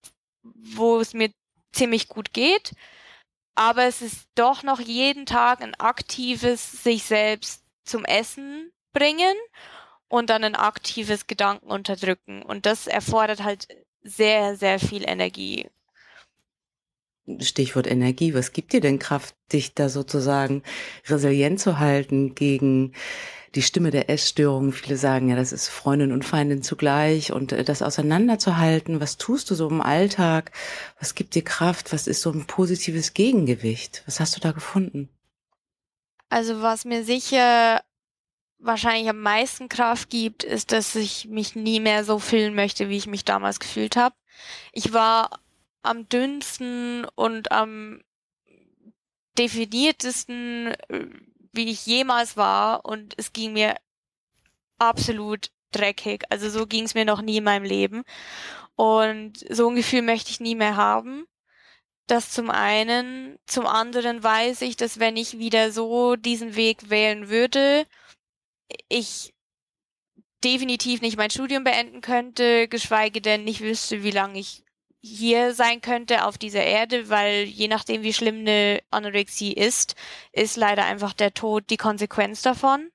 wo 0.43 0.99
es 0.99 1.13
mir 1.13 1.31
ziemlich 1.71 2.07
gut 2.07 2.33
geht. 2.33 2.73
Aber 3.55 3.83
es 3.83 4.01
ist 4.01 4.27
doch 4.35 4.63
noch 4.63 4.79
jeden 4.79 5.25
Tag 5.25 5.61
ein 5.61 5.75
aktives 5.75 6.83
sich 6.83 7.03
selbst 7.03 7.63
zum 7.83 8.05
Essen 8.05 8.71
bringen 8.93 9.35
und 10.07 10.29
dann 10.29 10.43
ein 10.43 10.55
aktives 10.55 11.27
Gedanken 11.27 11.67
unterdrücken. 11.67 12.41
Und 12.41 12.65
das 12.65 12.87
erfordert 12.87 13.43
halt 13.43 13.67
sehr, 14.01 14.55
sehr 14.55 14.79
viel 14.79 15.07
Energie. 15.07 15.69
Stichwort 17.39 17.87
Energie. 17.87 18.33
Was 18.33 18.51
gibt 18.51 18.73
dir 18.73 18.81
denn 18.81 18.99
Kraft, 18.99 19.35
dich 19.51 19.73
da 19.73 19.89
sozusagen 19.89 20.63
resilient 21.07 21.59
zu 21.59 21.79
halten 21.79 22.35
gegen 22.35 22.93
die 23.55 23.61
Stimme 23.61 23.91
der 23.91 24.09
Essstörung? 24.09 24.71
Viele 24.71 24.97
sagen 24.97 25.29
ja, 25.29 25.35
das 25.35 25.51
ist 25.51 25.67
Freundin 25.67 26.11
und 26.11 26.25
Feindin 26.25 26.63
zugleich 26.63 27.31
und 27.31 27.51
äh, 27.51 27.63
das 27.63 27.81
auseinanderzuhalten. 27.81 29.01
Was 29.01 29.17
tust 29.17 29.49
du 29.51 29.55
so 29.55 29.69
im 29.69 29.81
Alltag? 29.81 30.51
Was 30.99 31.15
gibt 31.15 31.35
dir 31.35 31.43
Kraft? 31.43 31.93
Was 31.93 32.07
ist 32.07 32.21
so 32.21 32.31
ein 32.31 32.45
positives 32.45 33.13
Gegengewicht? 33.13 34.03
Was 34.05 34.19
hast 34.19 34.35
du 34.35 34.39
da 34.39 34.51
gefunden? 34.51 35.09
Also 36.29 36.61
was 36.61 36.85
mir 36.85 37.03
sicher 37.03 37.81
wahrscheinlich 38.59 39.09
am 39.09 39.21
meisten 39.21 39.69
Kraft 39.69 40.09
gibt, 40.09 40.43
ist, 40.43 40.71
dass 40.71 40.95
ich 40.95 41.27
mich 41.27 41.55
nie 41.55 41.79
mehr 41.79 42.03
so 42.03 42.19
fühlen 42.19 42.53
möchte, 42.53 42.89
wie 42.89 42.97
ich 42.97 43.07
mich 43.07 43.25
damals 43.25 43.59
gefühlt 43.59 43.95
habe. 43.95 44.15
Ich 44.73 44.93
war 44.93 45.39
am 45.81 46.07
dünnsten 46.09 47.05
und 47.15 47.51
am 47.51 48.01
definiertesten, 49.37 50.73
äh, 50.89 51.07
wie 51.53 51.69
ich 51.69 51.85
jemals 51.85 52.37
war 52.37 52.85
und 52.85 53.13
es 53.17 53.33
ging 53.33 53.53
mir 53.53 53.75
absolut 54.77 55.51
dreckig. 55.71 56.23
Also 56.29 56.49
so 56.49 56.67
ging 56.67 56.85
es 56.85 56.95
mir 56.95 57.05
noch 57.05 57.21
nie 57.21 57.37
in 57.37 57.43
meinem 57.43 57.63
Leben. 57.63 58.03
Und 58.75 59.45
so 59.49 59.69
ein 59.69 59.75
Gefühl 59.75 60.01
möchte 60.01 60.31
ich 60.31 60.39
nie 60.39 60.55
mehr 60.55 60.75
haben. 60.75 61.25
Das 62.07 62.31
zum 62.31 62.49
einen. 62.49 63.37
Zum 63.45 63.65
anderen 63.67 64.23
weiß 64.23 64.61
ich, 64.61 64.77
dass 64.77 64.99
wenn 64.99 65.17
ich 65.17 65.37
wieder 65.37 65.71
so 65.71 66.15
diesen 66.15 66.55
Weg 66.55 66.89
wählen 66.89 67.29
würde, 67.29 67.85
ich 68.87 69.33
definitiv 70.43 71.01
nicht 71.01 71.17
mein 71.17 71.29
Studium 71.29 71.63
beenden 71.63 72.01
könnte, 72.01 72.67
geschweige 72.67 73.21
denn 73.21 73.43
nicht 73.43 73.61
wüsste, 73.61 74.03
wie 74.03 74.11
lange 74.11 74.39
ich 74.39 74.63
hier 75.01 75.53
sein 75.53 75.81
könnte 75.81 76.25
auf 76.25 76.37
dieser 76.37 76.63
Erde, 76.63 77.09
weil 77.09 77.43
je 77.43 77.67
nachdem, 77.67 78.03
wie 78.03 78.13
schlimm 78.13 78.39
eine 78.39 78.81
Anorexie 78.91 79.53
ist, 79.53 79.95
ist 80.33 80.57
leider 80.57 80.85
einfach 80.85 81.13
der 81.13 81.33
Tod 81.33 81.69
die 81.69 81.77
Konsequenz 81.77 82.41
davon. 82.41 82.91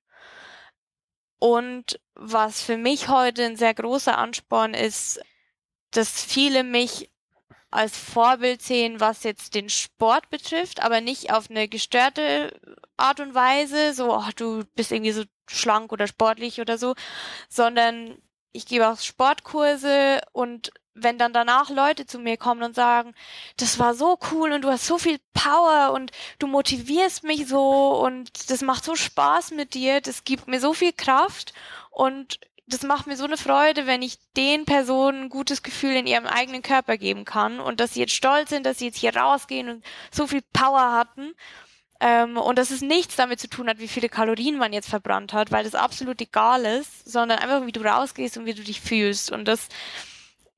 Und 1.38 2.00
was 2.14 2.62
für 2.62 2.76
mich 2.76 3.08
heute 3.08 3.44
ein 3.44 3.56
sehr 3.56 3.74
großer 3.74 4.16
Ansporn 4.16 4.74
ist, 4.74 5.20
dass 5.90 6.24
viele 6.24 6.64
mich 6.64 7.10
als 7.70 7.96
Vorbild 7.96 8.62
sehen, 8.62 9.00
was 9.00 9.24
jetzt 9.24 9.54
den 9.54 9.68
Sport 9.68 10.30
betrifft, 10.30 10.82
aber 10.82 11.00
nicht 11.00 11.32
auf 11.32 11.50
eine 11.50 11.68
gestörte 11.68 12.58
Art 12.96 13.18
und 13.18 13.34
Weise, 13.34 13.94
so, 13.94 14.12
ach, 14.12 14.32
du 14.32 14.64
bist 14.76 14.92
irgendwie 14.92 15.12
so 15.12 15.24
schlank 15.48 15.92
oder 15.92 16.06
sportlich 16.06 16.60
oder 16.60 16.78
so, 16.78 16.94
sondern 17.48 18.16
ich 18.52 18.66
gebe 18.66 18.88
auch 18.88 18.98
Sportkurse 19.00 20.20
und 20.32 20.72
wenn 20.94 21.18
dann 21.18 21.32
danach 21.32 21.70
Leute 21.70 22.06
zu 22.06 22.18
mir 22.18 22.36
kommen 22.36 22.62
und 22.62 22.74
sagen, 22.74 23.14
das 23.56 23.78
war 23.78 23.94
so 23.94 24.18
cool 24.30 24.52
und 24.52 24.62
du 24.62 24.70
hast 24.70 24.86
so 24.86 24.98
viel 24.98 25.18
Power 25.32 25.92
und 25.92 26.12
du 26.38 26.46
motivierst 26.46 27.24
mich 27.24 27.46
so 27.46 28.00
und 28.04 28.50
das 28.50 28.62
macht 28.62 28.84
so 28.84 28.94
Spaß 28.94 29.50
mit 29.52 29.74
dir, 29.74 30.00
das 30.00 30.24
gibt 30.24 30.48
mir 30.48 30.60
so 30.60 30.72
viel 30.72 30.92
Kraft 30.92 31.52
und 31.90 32.38
das 32.66 32.82
macht 32.82 33.06
mir 33.06 33.16
so 33.16 33.24
eine 33.24 33.36
Freude, 33.36 33.86
wenn 33.86 34.02
ich 34.02 34.18
den 34.36 34.64
Personen 34.64 35.24
ein 35.24 35.28
gutes 35.28 35.62
Gefühl 35.62 35.92
in 35.96 36.06
ihrem 36.06 36.26
eigenen 36.26 36.62
Körper 36.62 36.96
geben 36.96 37.24
kann 37.24 37.60
und 37.60 37.80
dass 37.80 37.94
sie 37.94 38.00
jetzt 38.00 38.14
stolz 38.14 38.50
sind, 38.50 38.64
dass 38.64 38.78
sie 38.78 38.86
jetzt 38.86 38.98
hier 38.98 39.14
rausgehen 39.14 39.68
und 39.68 39.84
so 40.10 40.26
viel 40.26 40.42
Power 40.52 40.92
hatten. 40.92 41.34
Ähm, 42.00 42.36
und 42.36 42.58
dass 42.58 42.70
es 42.70 42.80
nichts 42.80 43.16
damit 43.16 43.38
zu 43.38 43.48
tun 43.48 43.68
hat, 43.68 43.78
wie 43.78 43.88
viele 43.88 44.08
Kalorien 44.08 44.58
man 44.58 44.72
jetzt 44.72 44.88
verbrannt 44.88 45.32
hat, 45.32 45.52
weil 45.52 45.64
das 45.64 45.74
absolut 45.74 46.20
egal 46.20 46.64
ist, 46.64 47.08
sondern 47.08 47.38
einfach, 47.38 47.66
wie 47.66 47.72
du 47.72 47.82
rausgehst 47.82 48.36
und 48.36 48.46
wie 48.46 48.54
du 48.54 48.62
dich 48.64 48.80
fühlst. 48.80 49.30
Und 49.30 49.46
das 49.46 49.68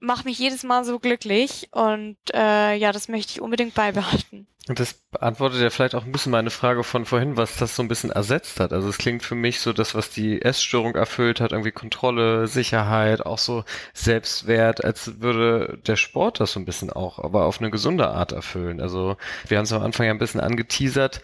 macht 0.01 0.25
mich 0.25 0.39
jedes 0.39 0.63
Mal 0.63 0.85
so 0.85 0.99
glücklich 0.99 1.69
und 1.73 2.17
äh, 2.35 2.77
ja, 2.77 2.93
das 2.93 3.09
möchte 3.09 3.33
ich 3.33 3.41
unbedingt 3.41 3.75
beibehalten. 3.75 4.47
Und 4.69 4.81
das 4.81 4.95
beantwortet 4.95 5.61
ja 5.61 5.71
vielleicht 5.71 5.95
auch 5.95 6.05
ein 6.05 6.11
bisschen 6.11 6.33
meine 6.33 6.51
Frage 6.51 6.83
von 6.83 7.05
vorhin, 7.05 7.37
was 7.37 7.57
das 7.57 7.77
so 7.77 7.83
ein 7.83 7.89
bisschen 7.89 8.11
ersetzt 8.11 8.59
hat. 8.59 8.73
Also 8.73 8.89
es 8.89 8.99
klingt 8.99 9.23
für 9.23 9.37
mich 9.37 9.61
so, 9.61 9.73
das, 9.73 9.95
was 9.95 10.11
die 10.11 10.43
Essstörung 10.43 10.97
erfüllt 10.97 11.41
hat, 11.41 11.53
irgendwie 11.53 11.71
Kontrolle, 11.71 12.49
Sicherheit, 12.49 13.25
auch 13.25 13.39
so 13.39 13.65
Selbstwert, 13.95 14.85
als 14.85 15.21
würde 15.21 15.79
der 15.87 15.95
Sport 15.95 16.41
das 16.41 16.53
so 16.53 16.59
ein 16.59 16.65
bisschen 16.65 16.91
auch, 16.91 17.21
aber 17.21 17.45
auf 17.45 17.61
eine 17.61 17.71
gesunde 17.71 18.09
Art 18.09 18.33
erfüllen. 18.33 18.81
Also 18.81 19.17
wir 19.47 19.59
haben 19.59 19.65
es 19.65 19.73
am 19.73 19.83
Anfang 19.83 20.07
ja 20.07 20.13
ein 20.13 20.19
bisschen 20.19 20.41
angeteasert, 20.41 21.21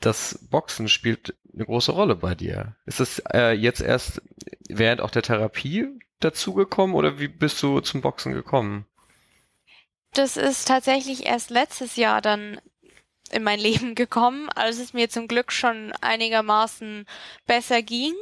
das 0.00 0.38
Boxen 0.50 0.88
spielt 0.88 1.34
eine 1.54 1.66
große 1.66 1.92
Rolle 1.92 2.16
bei 2.16 2.34
dir. 2.34 2.76
Ist 2.86 3.00
es 3.00 3.22
äh, 3.32 3.52
jetzt 3.52 3.80
erst 3.80 4.22
während 4.68 5.00
auch 5.02 5.10
der 5.10 5.22
Therapie 5.22 5.88
dazugekommen 6.20 6.94
oder 6.96 7.18
wie 7.18 7.28
bist 7.28 7.62
du 7.62 7.80
zum 7.80 8.00
Boxen 8.00 8.32
gekommen? 8.32 8.86
Das 10.12 10.36
ist 10.36 10.66
tatsächlich 10.66 11.26
erst 11.26 11.50
letztes 11.50 11.96
Jahr 11.96 12.20
dann 12.22 12.60
in 13.30 13.42
mein 13.42 13.58
Leben 13.60 13.94
gekommen, 13.94 14.48
als 14.50 14.78
es 14.78 14.92
mir 14.92 15.08
zum 15.08 15.28
Glück 15.28 15.52
schon 15.52 15.92
einigermaßen 16.00 17.06
besser 17.46 17.82
ging. 17.82 18.14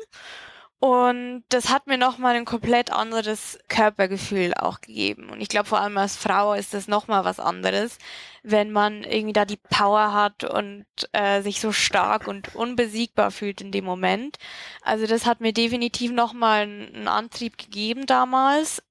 Und 0.85 1.45
das 1.49 1.71
hat 1.71 1.87
mir 1.87 1.97
nochmal 1.97 2.35
ein 2.35 2.45
komplett 2.45 2.93
anderes 2.93 3.59
Körpergefühl 3.71 4.53
auch 4.53 4.83
gegeben. 4.83 5.31
Und 5.31 5.41
ich 5.41 5.49
glaube, 5.49 5.67
vor 5.67 5.81
allem 5.81 5.97
als 5.97 6.15
Frau 6.15 6.53
ist 6.53 6.75
das 6.75 6.89
nochmal 6.89 7.25
was 7.25 7.41
anderes, 7.41 7.97
wenn 8.43 8.71
man 8.71 9.03
irgendwie 9.03 9.33
da 9.33 9.47
die 9.47 9.57
Power 9.57 10.13
hat 10.13 10.45
und 10.45 10.85
äh, 11.13 11.41
sich 11.41 11.59
so 11.59 11.73
stark 11.73 12.29
und 12.29 12.55
unbesiegbar 12.55 13.31
fühlt 13.31 13.63
in 13.63 13.73
dem 13.73 13.87
Moment. 13.87 14.37
Also 14.83 15.07
das 15.07 15.25
hat 15.25 15.41
mir 15.41 15.55
definitiv 15.55 16.13
nochmal 16.13 16.65
einen 16.65 17.09
Antrieb 17.09 17.57
gegeben 17.57 18.05
damals 18.05 18.83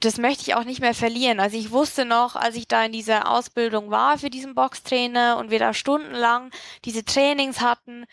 das 0.00 0.16
möchte 0.16 0.44
ich 0.44 0.54
auch 0.54 0.64
nicht 0.64 0.80
mehr 0.80 0.94
verlieren. 0.94 1.40
Also 1.40 1.58
ich 1.58 1.70
wusste 1.70 2.06
noch, 2.06 2.36
als 2.36 2.56
ich 2.56 2.66
da 2.66 2.86
in 2.86 2.92
dieser 2.92 3.30
Ausbildung 3.30 3.90
war 3.90 4.16
für 4.16 4.30
diesen 4.30 4.54
Boxtrainer 4.54 5.36
und 5.36 5.50
wir 5.50 5.58
da 5.58 5.74
stundenlang 5.74 6.50
diese 6.86 7.04
Trainings 7.04 7.60
hatten, 7.60 8.06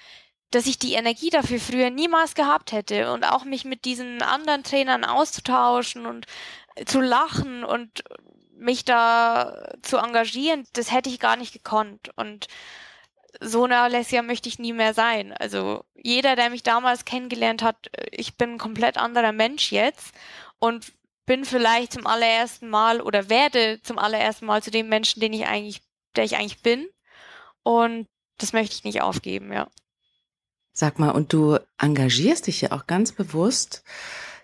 dass 0.51 0.65
ich 0.65 0.77
die 0.77 0.93
Energie 0.93 1.29
dafür 1.29 1.59
früher 1.59 1.89
niemals 1.89 2.35
gehabt 2.35 2.71
hätte 2.71 3.11
und 3.13 3.23
auch 3.23 3.45
mich 3.45 3.65
mit 3.65 3.85
diesen 3.85 4.21
anderen 4.21 4.63
Trainern 4.63 5.05
auszutauschen 5.05 6.05
und 6.05 6.25
zu 6.85 7.01
lachen 7.01 7.63
und 7.63 8.03
mich 8.55 8.85
da 8.85 9.73
zu 9.81 9.97
engagieren, 9.97 10.67
das 10.73 10.91
hätte 10.91 11.09
ich 11.09 11.19
gar 11.19 11.35
nicht 11.35 11.53
gekonnt 11.53 12.11
und 12.15 12.47
so 13.39 13.63
eine 13.63 13.79
Alessia 13.79 14.21
möchte 14.21 14.49
ich 14.49 14.59
nie 14.59 14.73
mehr 14.73 14.93
sein. 14.93 15.33
Also 15.33 15.83
jeder, 15.95 16.35
der 16.35 16.49
mich 16.49 16.63
damals 16.63 17.05
kennengelernt 17.05 17.63
hat, 17.63 17.89
ich 18.11 18.37
bin 18.37 18.53
ein 18.53 18.57
komplett 18.57 18.97
anderer 18.97 19.31
Mensch 19.31 19.71
jetzt 19.71 20.13
und 20.59 20.93
bin 21.25 21.45
vielleicht 21.45 21.93
zum 21.93 22.07
allerersten 22.07 22.67
Mal 22.69 23.01
oder 23.01 23.29
werde 23.29 23.81
zum 23.83 23.97
allerersten 23.97 24.45
Mal 24.45 24.61
zu 24.61 24.69
dem 24.69 24.89
Menschen, 24.89 25.21
den 25.21 25.33
ich 25.33 25.47
eigentlich, 25.47 25.81
der 26.15 26.25
ich 26.25 26.35
eigentlich 26.35 26.61
bin. 26.61 26.87
Und 27.63 28.07
das 28.37 28.53
möchte 28.53 28.75
ich 28.75 28.83
nicht 28.83 29.01
aufgeben, 29.01 29.53
ja. 29.53 29.67
Sag 30.73 30.99
mal, 30.99 31.11
und 31.11 31.33
du 31.33 31.57
engagierst 31.77 32.47
dich 32.47 32.61
ja 32.61 32.71
auch 32.71 32.87
ganz 32.87 33.11
bewusst, 33.11 33.83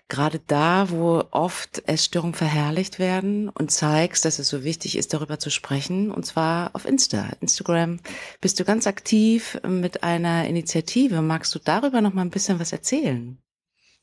gerade 0.08 0.40
da, 0.40 0.90
wo 0.90 1.22
oft 1.30 1.86
Essstörungen 1.86 2.34
verherrlicht 2.34 2.98
werden 2.98 3.48
und 3.50 3.70
zeigst, 3.70 4.24
dass 4.24 4.38
es 4.38 4.48
so 4.48 4.64
wichtig 4.64 4.96
ist, 4.96 5.12
darüber 5.12 5.38
zu 5.38 5.50
sprechen, 5.50 6.10
und 6.10 6.24
zwar 6.24 6.70
auf 6.74 6.86
Insta, 6.86 7.28
Instagram. 7.40 8.00
Bist 8.40 8.58
du 8.58 8.64
ganz 8.64 8.86
aktiv 8.86 9.58
mit 9.66 10.02
einer 10.02 10.46
Initiative? 10.46 11.20
Magst 11.22 11.54
du 11.54 11.58
darüber 11.58 12.00
noch 12.00 12.14
mal 12.14 12.22
ein 12.22 12.30
bisschen 12.30 12.58
was 12.58 12.72
erzählen? 12.72 13.38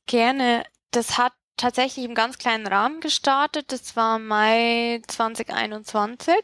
Gerne. 0.05 0.63
Das 0.91 1.17
hat 1.17 1.33
tatsächlich 1.57 2.05
im 2.05 2.15
ganz 2.15 2.37
kleinen 2.37 2.67
Rahmen 2.67 2.99
gestartet. 2.99 3.71
Das 3.71 3.95
war 3.95 4.19
Mai 4.19 5.01
2021. 5.07 6.35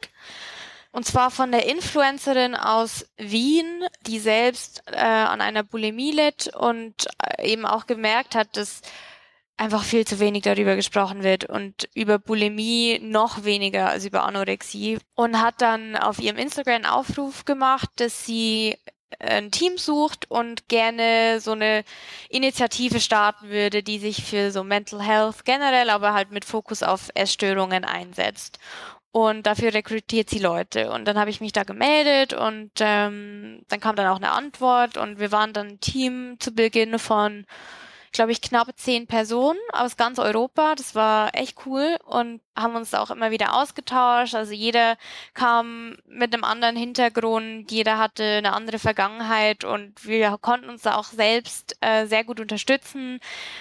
Und 0.91 1.05
zwar 1.05 1.31
von 1.31 1.51
der 1.51 1.69
Influencerin 1.69 2.55
aus 2.55 3.05
Wien, 3.17 3.85
die 4.07 4.19
selbst 4.19 4.83
äh, 4.87 4.97
an 4.97 5.39
einer 5.39 5.63
Bulimie 5.63 6.11
litt 6.11 6.51
und 6.53 7.07
äh, 7.37 7.49
eben 7.49 7.65
auch 7.65 7.87
gemerkt 7.87 8.35
hat, 8.35 8.57
dass 8.57 8.81
einfach 9.55 9.83
viel 9.83 10.05
zu 10.05 10.19
wenig 10.19 10.41
darüber 10.41 10.75
gesprochen 10.75 11.23
wird 11.23 11.45
und 11.45 11.87
über 11.93 12.19
Bulimie 12.19 12.99
noch 12.99 13.43
weniger 13.43 13.89
als 13.89 14.05
über 14.05 14.23
Anorexie 14.23 14.97
und 15.13 15.39
hat 15.39 15.61
dann 15.61 15.95
auf 15.95 16.19
ihrem 16.19 16.37
Instagram 16.37 16.83
Aufruf 16.83 17.45
gemacht, 17.45 17.89
dass 17.97 18.25
sie 18.25 18.75
ein 19.19 19.51
Team 19.51 19.77
sucht 19.77 20.29
und 20.31 20.67
gerne 20.67 21.39
so 21.41 21.51
eine 21.51 21.83
Initiative 22.29 22.99
starten 22.99 23.49
würde, 23.49 23.83
die 23.83 23.99
sich 23.99 24.23
für 24.23 24.51
so 24.51 24.63
Mental 24.63 25.01
Health 25.01 25.45
generell, 25.45 25.89
aber 25.89 26.13
halt 26.13 26.31
mit 26.31 26.43
Fokus 26.43 26.81
auf 26.81 27.09
Essstörungen 27.13 27.85
einsetzt. 27.85 28.57
Und 29.11 29.45
dafür 29.45 29.73
rekrutiert 29.73 30.29
sie 30.29 30.39
Leute. 30.39 30.89
Und 30.91 31.05
dann 31.05 31.19
habe 31.19 31.29
ich 31.29 31.41
mich 31.41 31.51
da 31.51 31.63
gemeldet 31.63 32.33
und 32.33 32.71
ähm, 32.79 33.63
dann 33.67 33.79
kam 33.81 33.95
dann 33.97 34.07
auch 34.07 34.15
eine 34.15 34.31
Antwort 34.31 34.97
und 34.97 35.19
wir 35.19 35.33
waren 35.33 35.51
dann 35.51 35.67
ein 35.67 35.79
Team 35.81 36.37
zu 36.39 36.53
Beginn 36.53 36.97
von 36.97 37.45
glaube 38.11 38.31
ich, 38.31 38.41
knapp 38.41 38.67
zehn 38.77 39.07
Personen 39.07 39.59
aus 39.71 39.97
ganz 39.97 40.19
Europa. 40.19 40.75
Das 40.75 40.95
war 40.95 41.33
echt 41.33 41.57
cool 41.65 41.97
und 42.05 42.41
haben 42.55 42.75
uns 42.75 42.93
auch 42.93 43.09
immer 43.09 43.31
wieder 43.31 43.55
ausgetauscht. 43.55 44.35
Also 44.35 44.53
jeder 44.53 44.97
kam 45.33 45.97
mit 46.07 46.33
einem 46.33 46.43
anderen 46.43 46.75
Hintergrund, 46.75 47.71
jeder 47.71 47.97
hatte 47.97 48.23
eine 48.23 48.53
andere 48.53 48.79
Vergangenheit 48.79 49.63
und 49.63 50.05
wir 50.05 50.37
konnten 50.41 50.69
uns 50.69 50.81
da 50.81 50.95
auch 50.95 51.05
selbst 51.05 51.77
äh, 51.81 52.05
sehr 52.05 52.23
gut 52.23 52.39
unterstützen. 52.39 53.19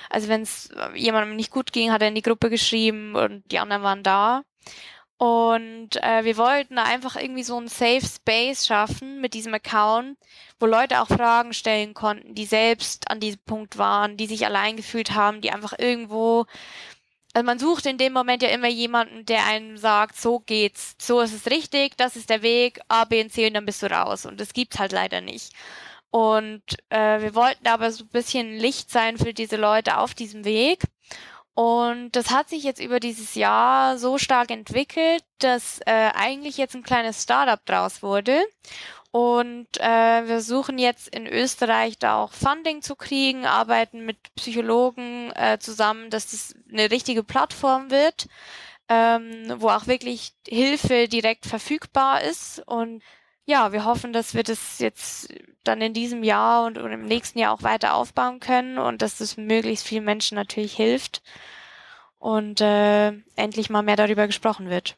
Also 0.09 0.29
wenn 0.29 0.43
es 0.43 0.71
jemandem 0.95 1.37
nicht 1.37 1.53
gut 1.53 1.73
ging, 1.73 1.93
hat 1.93 2.03
er 2.03 2.09
in 2.09 2.15
die 2.15 2.23
Gruppe 2.23 2.51
geschrieben 2.51 3.15
und 3.15 3.45
die 3.53 3.59
anderen 3.59 3.83
waren 3.83 4.03
da. 4.03 4.43
Und 5.21 6.03
äh, 6.03 6.25
wir 6.25 6.39
wollten 6.39 6.79
einfach 6.79 7.15
irgendwie 7.17 7.43
so 7.43 7.59
einen 7.59 7.69
Safe 7.69 8.01
Space 8.01 8.67
schaffen 8.67 9.21
mit 9.21 9.35
diesem 9.35 9.53
Account, 9.53 10.17
wo 10.59 10.65
Leute 10.65 11.03
auch 11.03 11.09
Fragen 11.09 11.53
stellen 11.53 11.93
konnten, 11.93 12.35
die 12.35 12.47
selbst 12.47 13.11
an 13.11 13.21
diesem 13.21 13.43
Punkt 13.45 13.77
waren, 13.77 14.17
die 14.17 14.27
sich 14.27 14.47
allein 14.47 14.79
gefühlt 14.79 15.15
haben, 15.15 15.43
die 15.43 15.51
einfach 15.51 15.75
irgendwo 15.79 16.47
also 17.35 17.45
man 17.45 17.59
sucht 17.59 17.85
in 17.85 17.99
dem 17.99 18.15
Moment 18.15 18.43
ja 18.43 18.49
immer 18.49 18.69
jemanden, 18.69 19.27
der 19.27 19.45
einem 19.45 19.77
sagt, 19.77 20.17
so 20.19 20.41
geht's, 20.41 20.97
so 20.99 21.21
ist 21.21 21.35
es 21.35 21.51
richtig, 21.51 21.99
das 21.99 22.17
ist 22.17 22.31
der 22.31 22.41
Weg, 22.41 22.81
A, 22.89 23.05
B 23.05 23.23
und 23.23 23.31
C 23.31 23.47
und 23.47 23.53
dann 23.55 23.67
bist 23.67 23.83
du 23.83 23.91
raus. 23.91 24.25
Und 24.25 24.41
das 24.41 24.55
gibt's 24.55 24.79
halt 24.79 24.93
leider 24.93 25.21
nicht. 25.21 25.53
Und 26.11 26.63
äh, 26.89 27.21
wir 27.21 27.35
wollten 27.35 27.69
aber 27.69 27.93
so 27.93 28.05
ein 28.05 28.09
bisschen 28.09 28.57
Licht 28.59 28.91
sein 28.91 29.19
für 29.19 29.35
diese 29.35 29.57
Leute 29.57 29.99
auf 29.99 30.15
diesem 30.15 30.45
Weg 30.47 30.85
und 31.61 32.13
das 32.13 32.31
hat 32.31 32.49
sich 32.49 32.63
jetzt 32.63 32.81
über 32.81 33.01
dieses 33.01 33.35
Jahr 33.35 33.99
so 33.99 34.17
stark 34.17 34.51
entwickelt, 34.51 35.23
dass 35.41 35.81
äh, 35.85 36.11
eigentlich 36.15 36.57
jetzt 36.57 36.75
ein 36.75 36.83
kleines 36.83 37.23
Startup 37.23 37.63
draus 37.67 38.03
wurde. 38.03 38.47
Und 39.11 39.67
äh, 39.79 40.27
wir 40.27 40.41
suchen 40.41 40.79
jetzt 40.79 41.15
in 41.15 41.27
Österreich 41.27 41.99
da 41.99 42.17
auch 42.23 42.33
Funding 42.33 42.81
zu 42.81 42.97
kriegen, 42.97 43.45
arbeiten 43.45 44.07
mit 44.07 44.17
Psychologen 44.37 45.33
äh, 45.33 45.59
zusammen, 45.61 46.09
dass 46.09 46.31
das 46.31 46.55
eine 46.73 46.91
richtige 46.91 47.23
Plattform 47.23 47.91
wird, 47.91 48.29
ähm, 48.89 49.53
wo 49.57 49.69
auch 49.69 49.87
wirklich 49.87 50.33
Hilfe 50.49 51.09
direkt 51.09 51.45
verfügbar 51.45 52.23
ist. 52.23 52.63
Und 52.67 53.03
ja, 53.47 53.73
wir 53.73 53.85
hoffen, 53.85 54.13
dass 54.13 54.35
wir 54.35 54.43
das 54.43 54.79
jetzt 54.79 55.33
dann 55.65 55.81
in 55.81 55.93
diesem 55.93 56.23
Jahr 56.23 56.65
und, 56.67 56.79
und 56.79 56.93
im 56.93 57.05
nächsten 57.05 57.39
Jahr 57.39 57.53
auch 57.53 57.63
weiter 57.63 57.95
aufbauen 57.95 58.41
können 58.41 58.79
und 58.79 59.03
dass 59.03 59.19
das 59.19 59.37
möglichst 59.37 59.87
vielen 59.87 60.05
Menschen 60.05 60.37
natürlich 60.37 60.75
hilft 60.75 61.23
und 62.19 62.61
äh, 62.61 63.09
endlich 63.37 63.71
mal 63.71 63.83
mehr 63.83 63.97
darüber 63.97 64.27
gesprochen 64.27 64.71
wird 64.71 64.97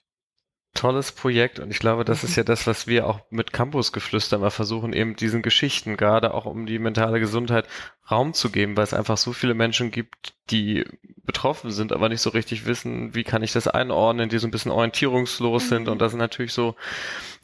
tolles 0.74 1.12
Projekt 1.12 1.58
und 1.58 1.70
ich 1.70 1.78
glaube, 1.78 2.04
das 2.04 2.24
ist 2.24 2.30
mhm. 2.30 2.36
ja 2.38 2.44
das, 2.44 2.66
was 2.66 2.86
wir 2.86 3.06
auch 3.06 3.20
mit 3.30 3.52
Campusgeflüster 3.52 4.38
mal 4.38 4.50
versuchen, 4.50 4.92
eben 4.92 5.16
diesen 5.16 5.42
Geschichten, 5.42 5.96
gerade 5.96 6.32
auch 6.32 6.46
um 6.46 6.66
die 6.66 6.78
mentale 6.78 7.20
Gesundheit, 7.20 7.66
Raum 8.10 8.32
zu 8.32 8.50
geben, 8.50 8.76
weil 8.76 8.84
es 8.84 8.94
einfach 8.94 9.16
so 9.16 9.32
viele 9.32 9.54
Menschen 9.54 9.90
gibt, 9.90 10.34
die 10.50 10.84
betroffen 11.24 11.70
sind, 11.70 11.92
aber 11.92 12.08
nicht 12.08 12.20
so 12.20 12.30
richtig 12.30 12.66
wissen, 12.66 13.14
wie 13.14 13.22
kann 13.22 13.42
ich 13.42 13.52
das 13.52 13.68
einordnen, 13.68 14.28
die 14.28 14.38
so 14.38 14.46
ein 14.46 14.50
bisschen 14.50 14.72
orientierungslos 14.72 15.64
mhm. 15.64 15.68
sind 15.68 15.88
und 15.88 16.00
das 16.00 16.12
sind 16.12 16.20
natürlich 16.20 16.52
so 16.52 16.74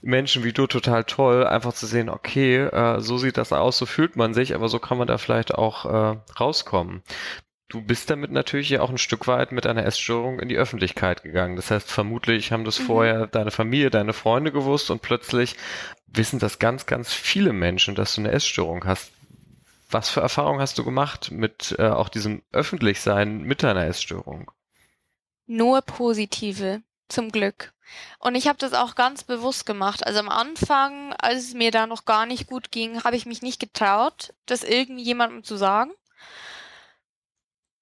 Menschen 0.00 0.44
wie 0.44 0.52
du 0.52 0.66
total 0.66 1.04
toll, 1.04 1.46
einfach 1.46 1.74
zu 1.74 1.86
sehen, 1.86 2.08
okay, 2.08 2.56
äh, 2.56 3.00
so 3.00 3.18
sieht 3.18 3.36
das 3.36 3.52
aus, 3.52 3.78
so 3.78 3.86
fühlt 3.86 4.16
man 4.16 4.32
sich, 4.32 4.54
aber 4.54 4.68
so 4.68 4.78
kann 4.78 4.98
man 4.98 5.08
da 5.08 5.18
vielleicht 5.18 5.54
auch 5.54 5.84
äh, 5.84 6.18
rauskommen. 6.38 7.02
Du 7.68 7.82
bist 7.82 8.08
damit 8.08 8.30
natürlich 8.30 8.70
ja 8.70 8.80
auch 8.80 8.88
ein 8.88 8.96
Stück 8.96 9.26
weit 9.26 9.52
mit 9.52 9.66
einer 9.66 9.84
Essstörung 9.84 10.40
in 10.40 10.48
die 10.48 10.56
Öffentlichkeit 10.56 11.22
gegangen. 11.22 11.56
Das 11.56 11.70
heißt, 11.70 11.90
vermutlich 11.90 12.50
haben 12.50 12.64
das 12.64 12.78
mhm. 12.78 12.84
vorher 12.84 13.26
deine 13.26 13.50
Familie, 13.50 13.90
deine 13.90 14.14
Freunde 14.14 14.52
gewusst 14.52 14.90
und 14.90 15.02
plötzlich 15.02 15.54
wissen 16.06 16.38
das 16.38 16.58
ganz, 16.58 16.86
ganz 16.86 17.12
viele 17.12 17.52
Menschen, 17.52 17.94
dass 17.94 18.14
du 18.14 18.22
eine 18.22 18.32
Essstörung 18.32 18.86
hast. 18.86 19.12
Was 19.90 20.08
für 20.08 20.20
Erfahrungen 20.20 20.60
hast 20.60 20.78
du 20.78 20.84
gemacht 20.84 21.30
mit 21.30 21.74
äh, 21.78 21.88
auch 21.88 22.08
diesem 22.08 22.42
Öffentlichsein 22.52 23.42
mit 23.42 23.62
deiner 23.62 23.84
Essstörung? 23.84 24.50
Nur 25.46 25.82
positive, 25.82 26.82
zum 27.08 27.30
Glück. 27.30 27.72
Und 28.18 28.34
ich 28.34 28.48
habe 28.48 28.58
das 28.58 28.72
auch 28.72 28.94
ganz 28.94 29.24
bewusst 29.24 29.66
gemacht. 29.66 30.06
Also 30.06 30.20
am 30.20 30.28
Anfang, 30.28 31.12
als 31.14 31.44
es 31.44 31.54
mir 31.54 31.70
da 31.70 31.86
noch 31.86 32.06
gar 32.06 32.24
nicht 32.24 32.46
gut 32.46 32.70
ging, 32.70 33.04
habe 33.04 33.16
ich 33.16 33.26
mich 33.26 33.42
nicht 33.42 33.60
getraut, 33.60 34.34
das 34.46 34.62
irgendjemandem 34.62 35.44
zu 35.44 35.56
sagen 35.56 35.90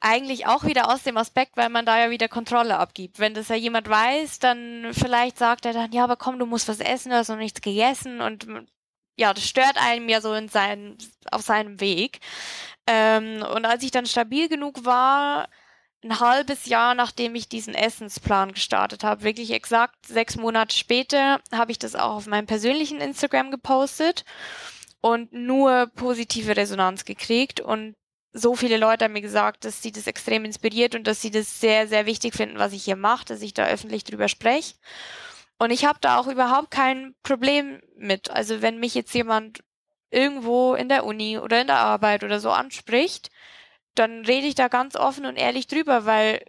eigentlich 0.06 0.46
auch 0.46 0.64
wieder 0.64 0.92
aus 0.92 1.02
dem 1.02 1.16
Aspekt, 1.16 1.56
weil 1.56 1.68
man 1.68 1.84
da 1.84 1.98
ja 1.98 2.10
wieder 2.10 2.28
Kontrolle 2.28 2.78
abgibt. 2.78 3.18
Wenn 3.18 3.34
das 3.34 3.48
ja 3.48 3.56
jemand 3.56 3.88
weiß, 3.88 4.38
dann 4.38 4.88
vielleicht 4.92 5.38
sagt 5.38 5.66
er 5.66 5.72
dann, 5.72 5.92
ja, 5.92 6.04
aber 6.04 6.16
komm, 6.16 6.38
du 6.38 6.46
musst 6.46 6.68
was 6.68 6.80
essen, 6.80 7.10
du 7.10 7.16
hast 7.16 7.28
noch 7.28 7.36
nichts 7.36 7.60
gegessen 7.60 8.20
und 8.20 8.46
ja, 9.16 9.34
das 9.34 9.48
stört 9.48 9.76
einem 9.78 10.08
ja 10.08 10.20
so 10.20 10.32
in 10.34 10.48
seinen, 10.48 10.98
auf 11.30 11.42
seinem 11.42 11.80
Weg. 11.80 12.20
Ähm, 12.86 13.42
und 13.54 13.64
als 13.64 13.82
ich 13.82 13.90
dann 13.90 14.06
stabil 14.06 14.48
genug 14.48 14.84
war, 14.84 15.48
ein 16.04 16.20
halbes 16.20 16.66
Jahr 16.66 16.94
nachdem 16.94 17.34
ich 17.34 17.48
diesen 17.48 17.74
Essensplan 17.74 18.52
gestartet 18.52 19.02
habe, 19.02 19.24
wirklich 19.24 19.50
exakt 19.50 20.06
sechs 20.06 20.36
Monate 20.36 20.76
später, 20.76 21.40
habe 21.52 21.72
ich 21.72 21.78
das 21.78 21.96
auch 21.96 22.16
auf 22.16 22.26
meinem 22.26 22.46
persönlichen 22.46 23.00
Instagram 23.00 23.50
gepostet 23.50 24.24
und 25.00 25.32
nur 25.32 25.90
positive 25.94 26.56
Resonanz 26.56 27.04
gekriegt 27.04 27.60
und 27.60 27.96
so 28.36 28.54
viele 28.54 28.76
Leute 28.76 29.04
haben 29.04 29.14
mir 29.14 29.22
gesagt, 29.22 29.64
dass 29.64 29.82
sie 29.82 29.92
das 29.92 30.06
extrem 30.06 30.44
inspiriert 30.44 30.94
und 30.94 31.06
dass 31.06 31.22
sie 31.22 31.30
das 31.30 31.60
sehr, 31.60 31.88
sehr 31.88 32.06
wichtig 32.06 32.34
finden, 32.34 32.58
was 32.58 32.72
ich 32.72 32.84
hier 32.84 32.96
mache, 32.96 33.24
dass 33.24 33.42
ich 33.42 33.54
da 33.54 33.66
öffentlich 33.66 34.04
drüber 34.04 34.28
spreche. 34.28 34.74
Und 35.58 35.70
ich 35.70 35.86
habe 35.86 35.98
da 36.02 36.18
auch 36.18 36.26
überhaupt 36.26 36.70
kein 36.70 37.14
Problem 37.22 37.80
mit. 37.96 38.30
Also 38.30 38.60
wenn 38.60 38.78
mich 38.78 38.94
jetzt 38.94 39.14
jemand 39.14 39.64
irgendwo 40.10 40.74
in 40.74 40.88
der 40.88 41.04
Uni 41.04 41.38
oder 41.38 41.62
in 41.62 41.66
der 41.66 41.78
Arbeit 41.78 42.24
oder 42.24 42.40
so 42.40 42.50
anspricht, 42.50 43.30
dann 43.94 44.24
rede 44.26 44.46
ich 44.46 44.54
da 44.54 44.68
ganz 44.68 44.96
offen 44.96 45.24
und 45.24 45.36
ehrlich 45.36 45.66
drüber, 45.66 46.04
weil 46.04 46.44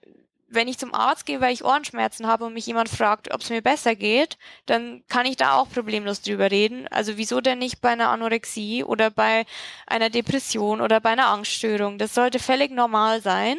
wenn 0.49 0.67
ich 0.67 0.77
zum 0.77 0.93
Arzt 0.93 1.25
gehe, 1.25 1.41
weil 1.41 1.53
ich 1.53 1.65
Ohrenschmerzen 1.65 2.27
habe 2.27 2.45
und 2.45 2.53
mich 2.53 2.65
jemand 2.65 2.89
fragt, 2.89 3.33
ob 3.33 3.41
es 3.41 3.49
mir 3.49 3.61
besser 3.61 3.95
geht, 3.95 4.37
dann 4.65 5.03
kann 5.07 5.25
ich 5.25 5.37
da 5.37 5.55
auch 5.55 5.69
problemlos 5.69 6.21
drüber 6.21 6.51
reden. 6.51 6.87
Also 6.87 7.17
wieso 7.17 7.41
denn 7.41 7.59
nicht 7.59 7.81
bei 7.81 7.89
einer 7.89 8.09
Anorexie 8.09 8.83
oder 8.83 9.09
bei 9.11 9.45
einer 9.85 10.09
Depression 10.09 10.81
oder 10.81 11.01
bei 11.01 11.11
einer 11.11 11.27
Angststörung? 11.27 11.97
Das 11.97 12.13
sollte 12.13 12.39
völlig 12.39 12.71
normal 12.71 13.21
sein. 13.21 13.57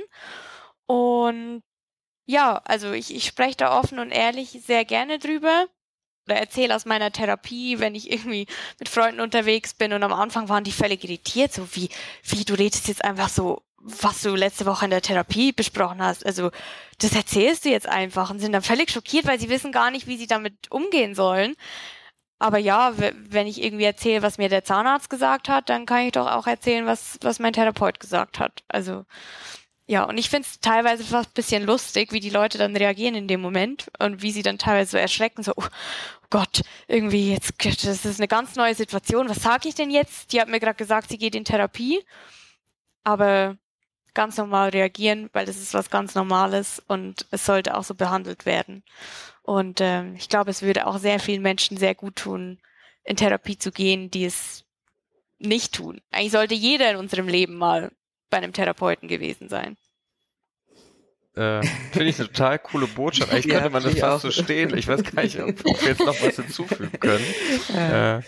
Und 0.87 1.63
ja, 2.27 2.61
also 2.65 2.93
ich, 2.93 3.15
ich 3.15 3.27
spreche 3.27 3.57
da 3.59 3.79
offen 3.79 3.99
und 3.99 4.11
ehrlich 4.11 4.51
sehr 4.65 4.85
gerne 4.85 5.19
drüber 5.19 5.67
oder 6.27 6.37
erzähle 6.37 6.77
aus 6.77 6.85
meiner 6.85 7.11
Therapie, 7.13 7.81
wenn 7.81 7.95
ich 7.95 8.11
irgendwie 8.11 8.47
mit 8.79 8.89
Freunden 8.89 9.21
unterwegs 9.21 9.75
bin 9.75 9.93
und 9.93 10.03
am 10.03 10.13
Anfang 10.13 10.49
waren 10.49 10.65
die 10.65 10.73
völlig 10.73 11.05
irritiert, 11.05 11.53
so 11.53 11.75
wie, 11.75 11.89
wie 12.25 12.45
du 12.45 12.55
redest 12.55 12.89
jetzt 12.89 13.05
einfach 13.05 13.31
so 13.31 13.63
was 13.81 14.23
du 14.23 14.35
letzte 14.35 14.67
Woche 14.67 14.85
in 14.85 14.91
der 14.91 15.03
Therapie 15.03 15.53
besprochen 15.53 16.03
hast. 16.03 16.27
Also 16.27 16.51
das 16.99 17.15
erzählst 17.15 17.65
du 17.65 17.71
jetzt 17.71 17.89
einfach 17.89 18.31
und 18.31 18.41
sind 18.41 18.53
dann 18.53 18.63
völlig 18.63 18.91
schockiert, 18.91 19.27
weil 19.27 19.39
sie 19.39 19.49
wissen 19.49 19.73
gar 19.73 19.91
nicht, 19.91 20.07
wie 20.07 20.17
sie 20.17 20.27
damit 20.27 20.71
umgehen 20.71 21.15
sollen. 21.15 21.55
Aber 22.41 22.59
ja, 22.59 22.93
wenn 22.97 23.47
ich 23.47 23.63
irgendwie 23.63 23.85
erzähle, 23.85 24.23
was 24.23 24.39
mir 24.39 24.49
der 24.49 24.65
Zahnarzt 24.65 25.11
gesagt 25.11 25.49
hat, 25.49 25.69
dann 25.69 25.87
kann 25.87 26.07
ich 26.07 26.13
doch 26.13 26.29
auch 26.29 26.47
erzählen, 26.47 26.87
was, 26.87 27.19
was 27.23 27.41
mein 27.41 27.53
Therapeut 27.53 27.99
gesagt 27.99 28.39
hat. 28.39 28.63
Also 28.69 29.05
ja, 29.91 30.05
und 30.05 30.19
ich 30.19 30.29
finde 30.29 30.47
es 30.47 30.61
teilweise 30.61 31.03
fast 31.03 31.31
ein 31.31 31.35
bisschen 31.35 31.65
lustig, 31.65 32.13
wie 32.13 32.21
die 32.21 32.31
Leute 32.31 32.59
dann 32.59 32.77
reagieren 32.77 33.15
in 33.15 33.27
dem 33.27 33.41
Moment 33.41 33.91
und 33.99 34.23
wie 34.23 34.33
sie 34.33 34.43
dann 34.43 34.59
teilweise 34.59 34.93
so 34.93 34.99
erschrecken, 34.99 35.43
so, 35.43 35.55
oh 35.57 35.65
Gott, 36.29 36.61
irgendwie 36.89 37.33
jetzt, 37.33 37.55
das 37.65 38.05
ist 38.05 38.21
eine 38.21 38.29
ganz 38.29 38.55
neue 38.55 38.75
Situation, 38.75 39.31
was 39.31 39.43
sage 39.43 39.67
ich 39.67 39.75
denn 39.75 39.91
jetzt? 39.91 40.33
Die 40.33 40.43
hat 40.43 40.49
mir 40.49 40.61
gerade 40.61 40.77
gesagt, 40.77 41.09
sie 41.09 41.17
geht 41.17 41.35
in 41.35 41.47
Therapie, 41.47 42.05
aber 43.03 43.57
ganz 44.15 44.37
normal 44.37 44.71
reagieren, 44.71 45.31
weil 45.33 45.47
das 45.47 45.57
ist 45.59 45.75
was 45.75 45.91
ganz 45.91 46.15
Normales 46.15 46.83
und 46.87 47.27
es 47.31 47.47
sollte 47.47 47.77
auch 47.77 47.85
so 47.85 47.95
behandelt 47.95 48.47
werden. 48.47 48.83
Und 49.43 49.81
ähm, 49.81 50.15
ich 50.17 50.29
glaube, 50.29 50.51
es 50.51 50.63
würde 50.63 50.87
auch 50.87 50.99
sehr 50.99 51.21
vielen 51.21 51.43
Menschen 51.43 51.77
sehr 51.77 51.95
gut 51.95 52.17
tun, 52.17 52.59
in 53.05 53.17
Therapie 53.17 53.57
zu 53.59 53.73
gehen, 53.73 54.11
die 54.11 54.25
es 54.25 54.65
nicht 55.39 55.75
tun. 55.75 56.01
Eigentlich 56.11 56.33
sollte 56.33 56.55
jeder 56.55 56.91
in 56.91 56.97
unserem 56.97 57.29
Leben 57.29 57.55
mal 57.55 57.91
bei 58.31 58.39
einem 58.39 58.53
Therapeuten 58.53 59.09
gewesen 59.09 59.49
sein. 59.49 59.77
äh, 61.35 61.63
finde 61.93 62.11
ich 62.11 62.19
eine 62.19 62.29
total 62.29 62.59
coole 62.59 62.87
Botschaft. 62.87 63.33
Eigentlich 63.33 63.49
könnte 63.55 63.71
man 63.71 63.83
das 63.83 63.99
fast 63.99 64.27
auch. 64.27 64.31
so 64.31 64.43
stehen. 64.43 64.77
Ich 64.77 64.89
weiß 64.89 65.03
gar 65.05 65.23
nicht, 65.23 65.41
ob, 65.41 65.49
ob 65.65 65.81
wir 65.81 65.89
jetzt 65.89 66.05
noch 66.05 66.21
was 66.21 66.37
hinzufügen 66.37 66.99
können. 67.01 67.25
Ja. 67.75 68.19
Äh, 68.19 68.23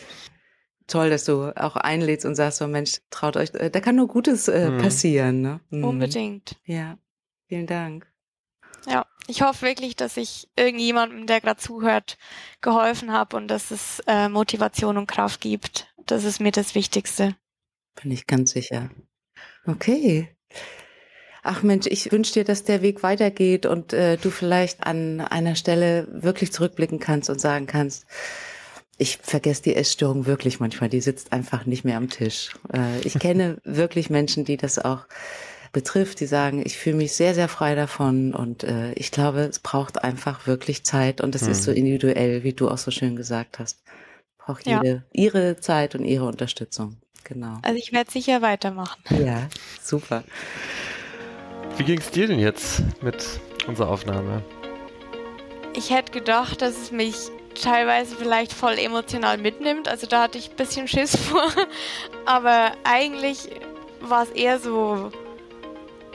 toll, 0.90 1.10
dass 1.10 1.24
du 1.24 1.52
auch 1.56 1.76
einlädst 1.76 2.26
und 2.26 2.34
sagst, 2.34 2.58
so 2.58 2.66
Mensch, 2.66 3.00
traut 3.10 3.36
euch, 3.36 3.54
äh, 3.54 3.70
da 3.70 3.80
kann 3.80 3.96
nur 3.96 4.08
Gutes 4.08 4.48
äh, 4.48 4.70
mhm. 4.70 4.78
passieren. 4.78 5.40
Ne? 5.40 5.60
Mhm. 5.70 5.84
Unbedingt. 5.84 6.56
Ja, 6.64 6.98
vielen 7.48 7.66
Dank. 7.66 8.06
Ja, 8.86 9.06
ich 9.26 9.42
hoffe 9.42 9.66
wirklich, 9.66 9.96
dass 9.96 10.16
ich 10.16 10.48
irgendjemandem, 10.56 11.26
der 11.26 11.40
gerade 11.40 11.60
zuhört, 11.60 12.18
geholfen 12.60 13.12
habe 13.12 13.36
und 13.36 13.48
dass 13.48 13.70
es 13.70 14.02
äh, 14.06 14.28
Motivation 14.28 14.96
und 14.96 15.06
Kraft 15.06 15.40
gibt. 15.40 15.92
Das 16.06 16.24
ist 16.24 16.40
mir 16.40 16.52
das 16.52 16.74
Wichtigste. 16.74 17.36
Bin 18.02 18.10
ich 18.10 18.26
ganz 18.26 18.52
sicher. 18.52 18.90
Okay. 19.66 20.28
Ach 21.42 21.62
Mensch, 21.62 21.86
ich 21.86 22.12
wünsche 22.12 22.34
dir, 22.34 22.44
dass 22.44 22.64
der 22.64 22.82
Weg 22.82 23.02
weitergeht 23.02 23.64
und 23.64 23.92
äh, 23.92 24.18
du 24.18 24.30
vielleicht 24.30 24.84
an 24.84 25.20
einer 25.20 25.54
Stelle 25.54 26.06
wirklich 26.10 26.52
zurückblicken 26.52 26.98
kannst 26.98 27.30
und 27.30 27.40
sagen 27.40 27.66
kannst, 27.66 28.06
ich 29.00 29.16
vergesse 29.16 29.62
die 29.62 29.76
Essstörung 29.76 30.26
wirklich 30.26 30.60
manchmal. 30.60 30.90
Die 30.90 31.00
sitzt 31.00 31.32
einfach 31.32 31.64
nicht 31.64 31.84
mehr 31.84 31.96
am 31.96 32.10
Tisch. 32.10 32.52
Äh, 32.72 33.00
ich 33.00 33.18
kenne 33.18 33.56
wirklich 33.64 34.10
Menschen, 34.10 34.44
die 34.44 34.58
das 34.58 34.78
auch 34.78 35.06
betrifft, 35.72 36.20
die 36.20 36.26
sagen, 36.26 36.62
ich 36.64 36.76
fühle 36.76 36.96
mich 36.96 37.12
sehr, 37.12 37.34
sehr 37.34 37.48
frei 37.48 37.74
davon 37.74 38.34
und 38.34 38.62
äh, 38.64 38.92
ich 38.94 39.10
glaube, 39.10 39.40
es 39.40 39.58
braucht 39.60 40.04
einfach 40.04 40.46
wirklich 40.46 40.84
Zeit 40.84 41.20
und 41.20 41.34
es 41.34 41.42
hm. 41.42 41.52
ist 41.52 41.62
so 41.62 41.70
individuell, 41.70 42.42
wie 42.42 42.52
du 42.52 42.68
auch 42.68 42.76
so 42.76 42.90
schön 42.90 43.16
gesagt 43.16 43.58
hast. 43.58 43.82
Braucht 44.36 44.66
jede 44.66 44.86
ja. 44.86 45.02
ihre 45.12 45.56
Zeit 45.60 45.94
und 45.94 46.04
ihre 46.04 46.26
Unterstützung. 46.26 46.96
Genau. 47.24 47.58
Also 47.62 47.78
ich 47.78 47.92
werde 47.92 48.10
sicher 48.10 48.42
weitermachen. 48.42 49.02
Ja, 49.24 49.48
super. 49.82 50.24
Wie 51.76 51.84
ging 51.84 51.98
es 51.98 52.10
dir 52.10 52.26
denn 52.26 52.40
jetzt 52.40 52.82
mit 53.00 53.24
unserer 53.66 53.88
Aufnahme? 53.88 54.42
Ich 55.74 55.90
hätte 55.90 56.10
gedacht, 56.12 56.60
dass 56.60 56.76
es 56.76 56.90
mich 56.90 57.30
teilweise 57.54 58.16
vielleicht 58.16 58.52
voll 58.52 58.78
emotional 58.78 59.38
mitnimmt. 59.38 59.88
Also 59.88 60.06
da 60.06 60.22
hatte 60.22 60.38
ich 60.38 60.50
ein 60.50 60.56
bisschen 60.56 60.88
Schiss 60.88 61.16
vor. 61.30 61.48
Aber 62.26 62.72
eigentlich 62.84 63.48
war 64.00 64.22
es 64.22 64.30
eher 64.30 64.58
so 64.58 65.10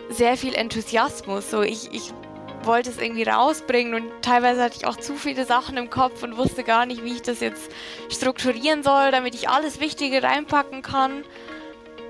sehr 0.09 0.38
viel 0.38 0.53
Enthusiasmus. 0.53 1.49
So 1.49 1.61
ich, 1.61 1.93
ich 1.93 2.11
wollte 2.63 2.89
es 2.89 2.97
irgendwie 2.97 3.23
rausbringen 3.23 3.93
und 3.93 4.11
teilweise 4.21 4.63
hatte 4.63 4.77
ich 4.77 4.88
auch 4.88 4.97
zu 4.97 5.15
viele 5.15 5.45
Sachen 5.45 5.77
im 5.77 5.89
Kopf 5.89 6.23
und 6.23 6.38
wusste 6.38 6.63
gar 6.63 6.86
nicht, 6.86 7.03
wie 7.03 7.13
ich 7.13 7.21
das 7.21 7.39
jetzt 7.39 7.71
strukturieren 8.09 8.83
soll, 8.83 9.11
damit 9.11 9.36
ich 9.36 9.49
alles 9.49 9.79
Wichtige 9.79 10.23
reinpacken 10.23 10.81
kann. 10.81 11.23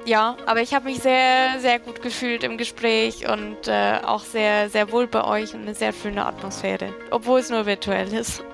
Ja, 0.06 0.38
aber 0.46 0.62
ich 0.62 0.76
habe 0.76 0.86
mich 0.86 1.00
sehr, 1.00 1.60
sehr 1.60 1.80
gut 1.80 2.02
gefühlt 2.02 2.44
im 2.44 2.58
Gespräch 2.58 3.28
und 3.28 3.68
äh, 3.68 4.00
auch 4.06 4.24
sehr, 4.24 4.70
sehr 4.70 4.92
wohl 4.92 5.08
bei 5.08 5.24
euch 5.24 5.56
und 5.56 5.64
eine 5.64 5.74
sehr 5.74 5.94
schöne 5.94 6.26
Atmosphäre, 6.26 6.94
obwohl 7.10 7.40
es 7.40 7.50
nur 7.50 7.66
virtuell 7.66 8.14
ist. 8.14 8.44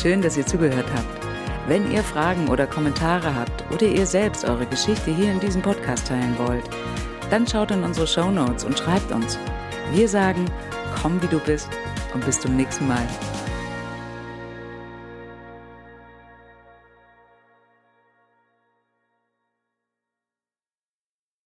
Schön, 0.00 0.22
dass 0.22 0.36
ihr 0.36 0.46
zugehört 0.46 0.86
habt. 0.94 1.26
Wenn 1.66 1.90
ihr 1.90 2.04
Fragen 2.04 2.48
oder 2.48 2.68
Kommentare 2.68 3.34
habt 3.34 3.64
oder 3.72 3.86
ihr 3.86 4.06
selbst 4.06 4.44
eure 4.44 4.64
Geschichte 4.64 5.10
hier 5.10 5.32
in 5.32 5.40
diesem 5.40 5.60
Podcast 5.60 6.06
teilen 6.06 6.38
wollt, 6.38 6.62
dann 7.30 7.48
schaut 7.48 7.72
in 7.72 7.82
unsere 7.82 8.06
Show 8.06 8.30
Notes 8.30 8.62
und 8.62 8.78
schreibt 8.78 9.10
uns. 9.10 9.36
Wir 9.90 10.08
sagen, 10.08 10.44
komm 11.02 11.20
wie 11.20 11.26
du 11.26 11.40
bist 11.40 11.68
und 12.14 12.24
bis 12.24 12.38
zum 12.38 12.54
nächsten 12.54 12.86
Mal. 12.86 13.08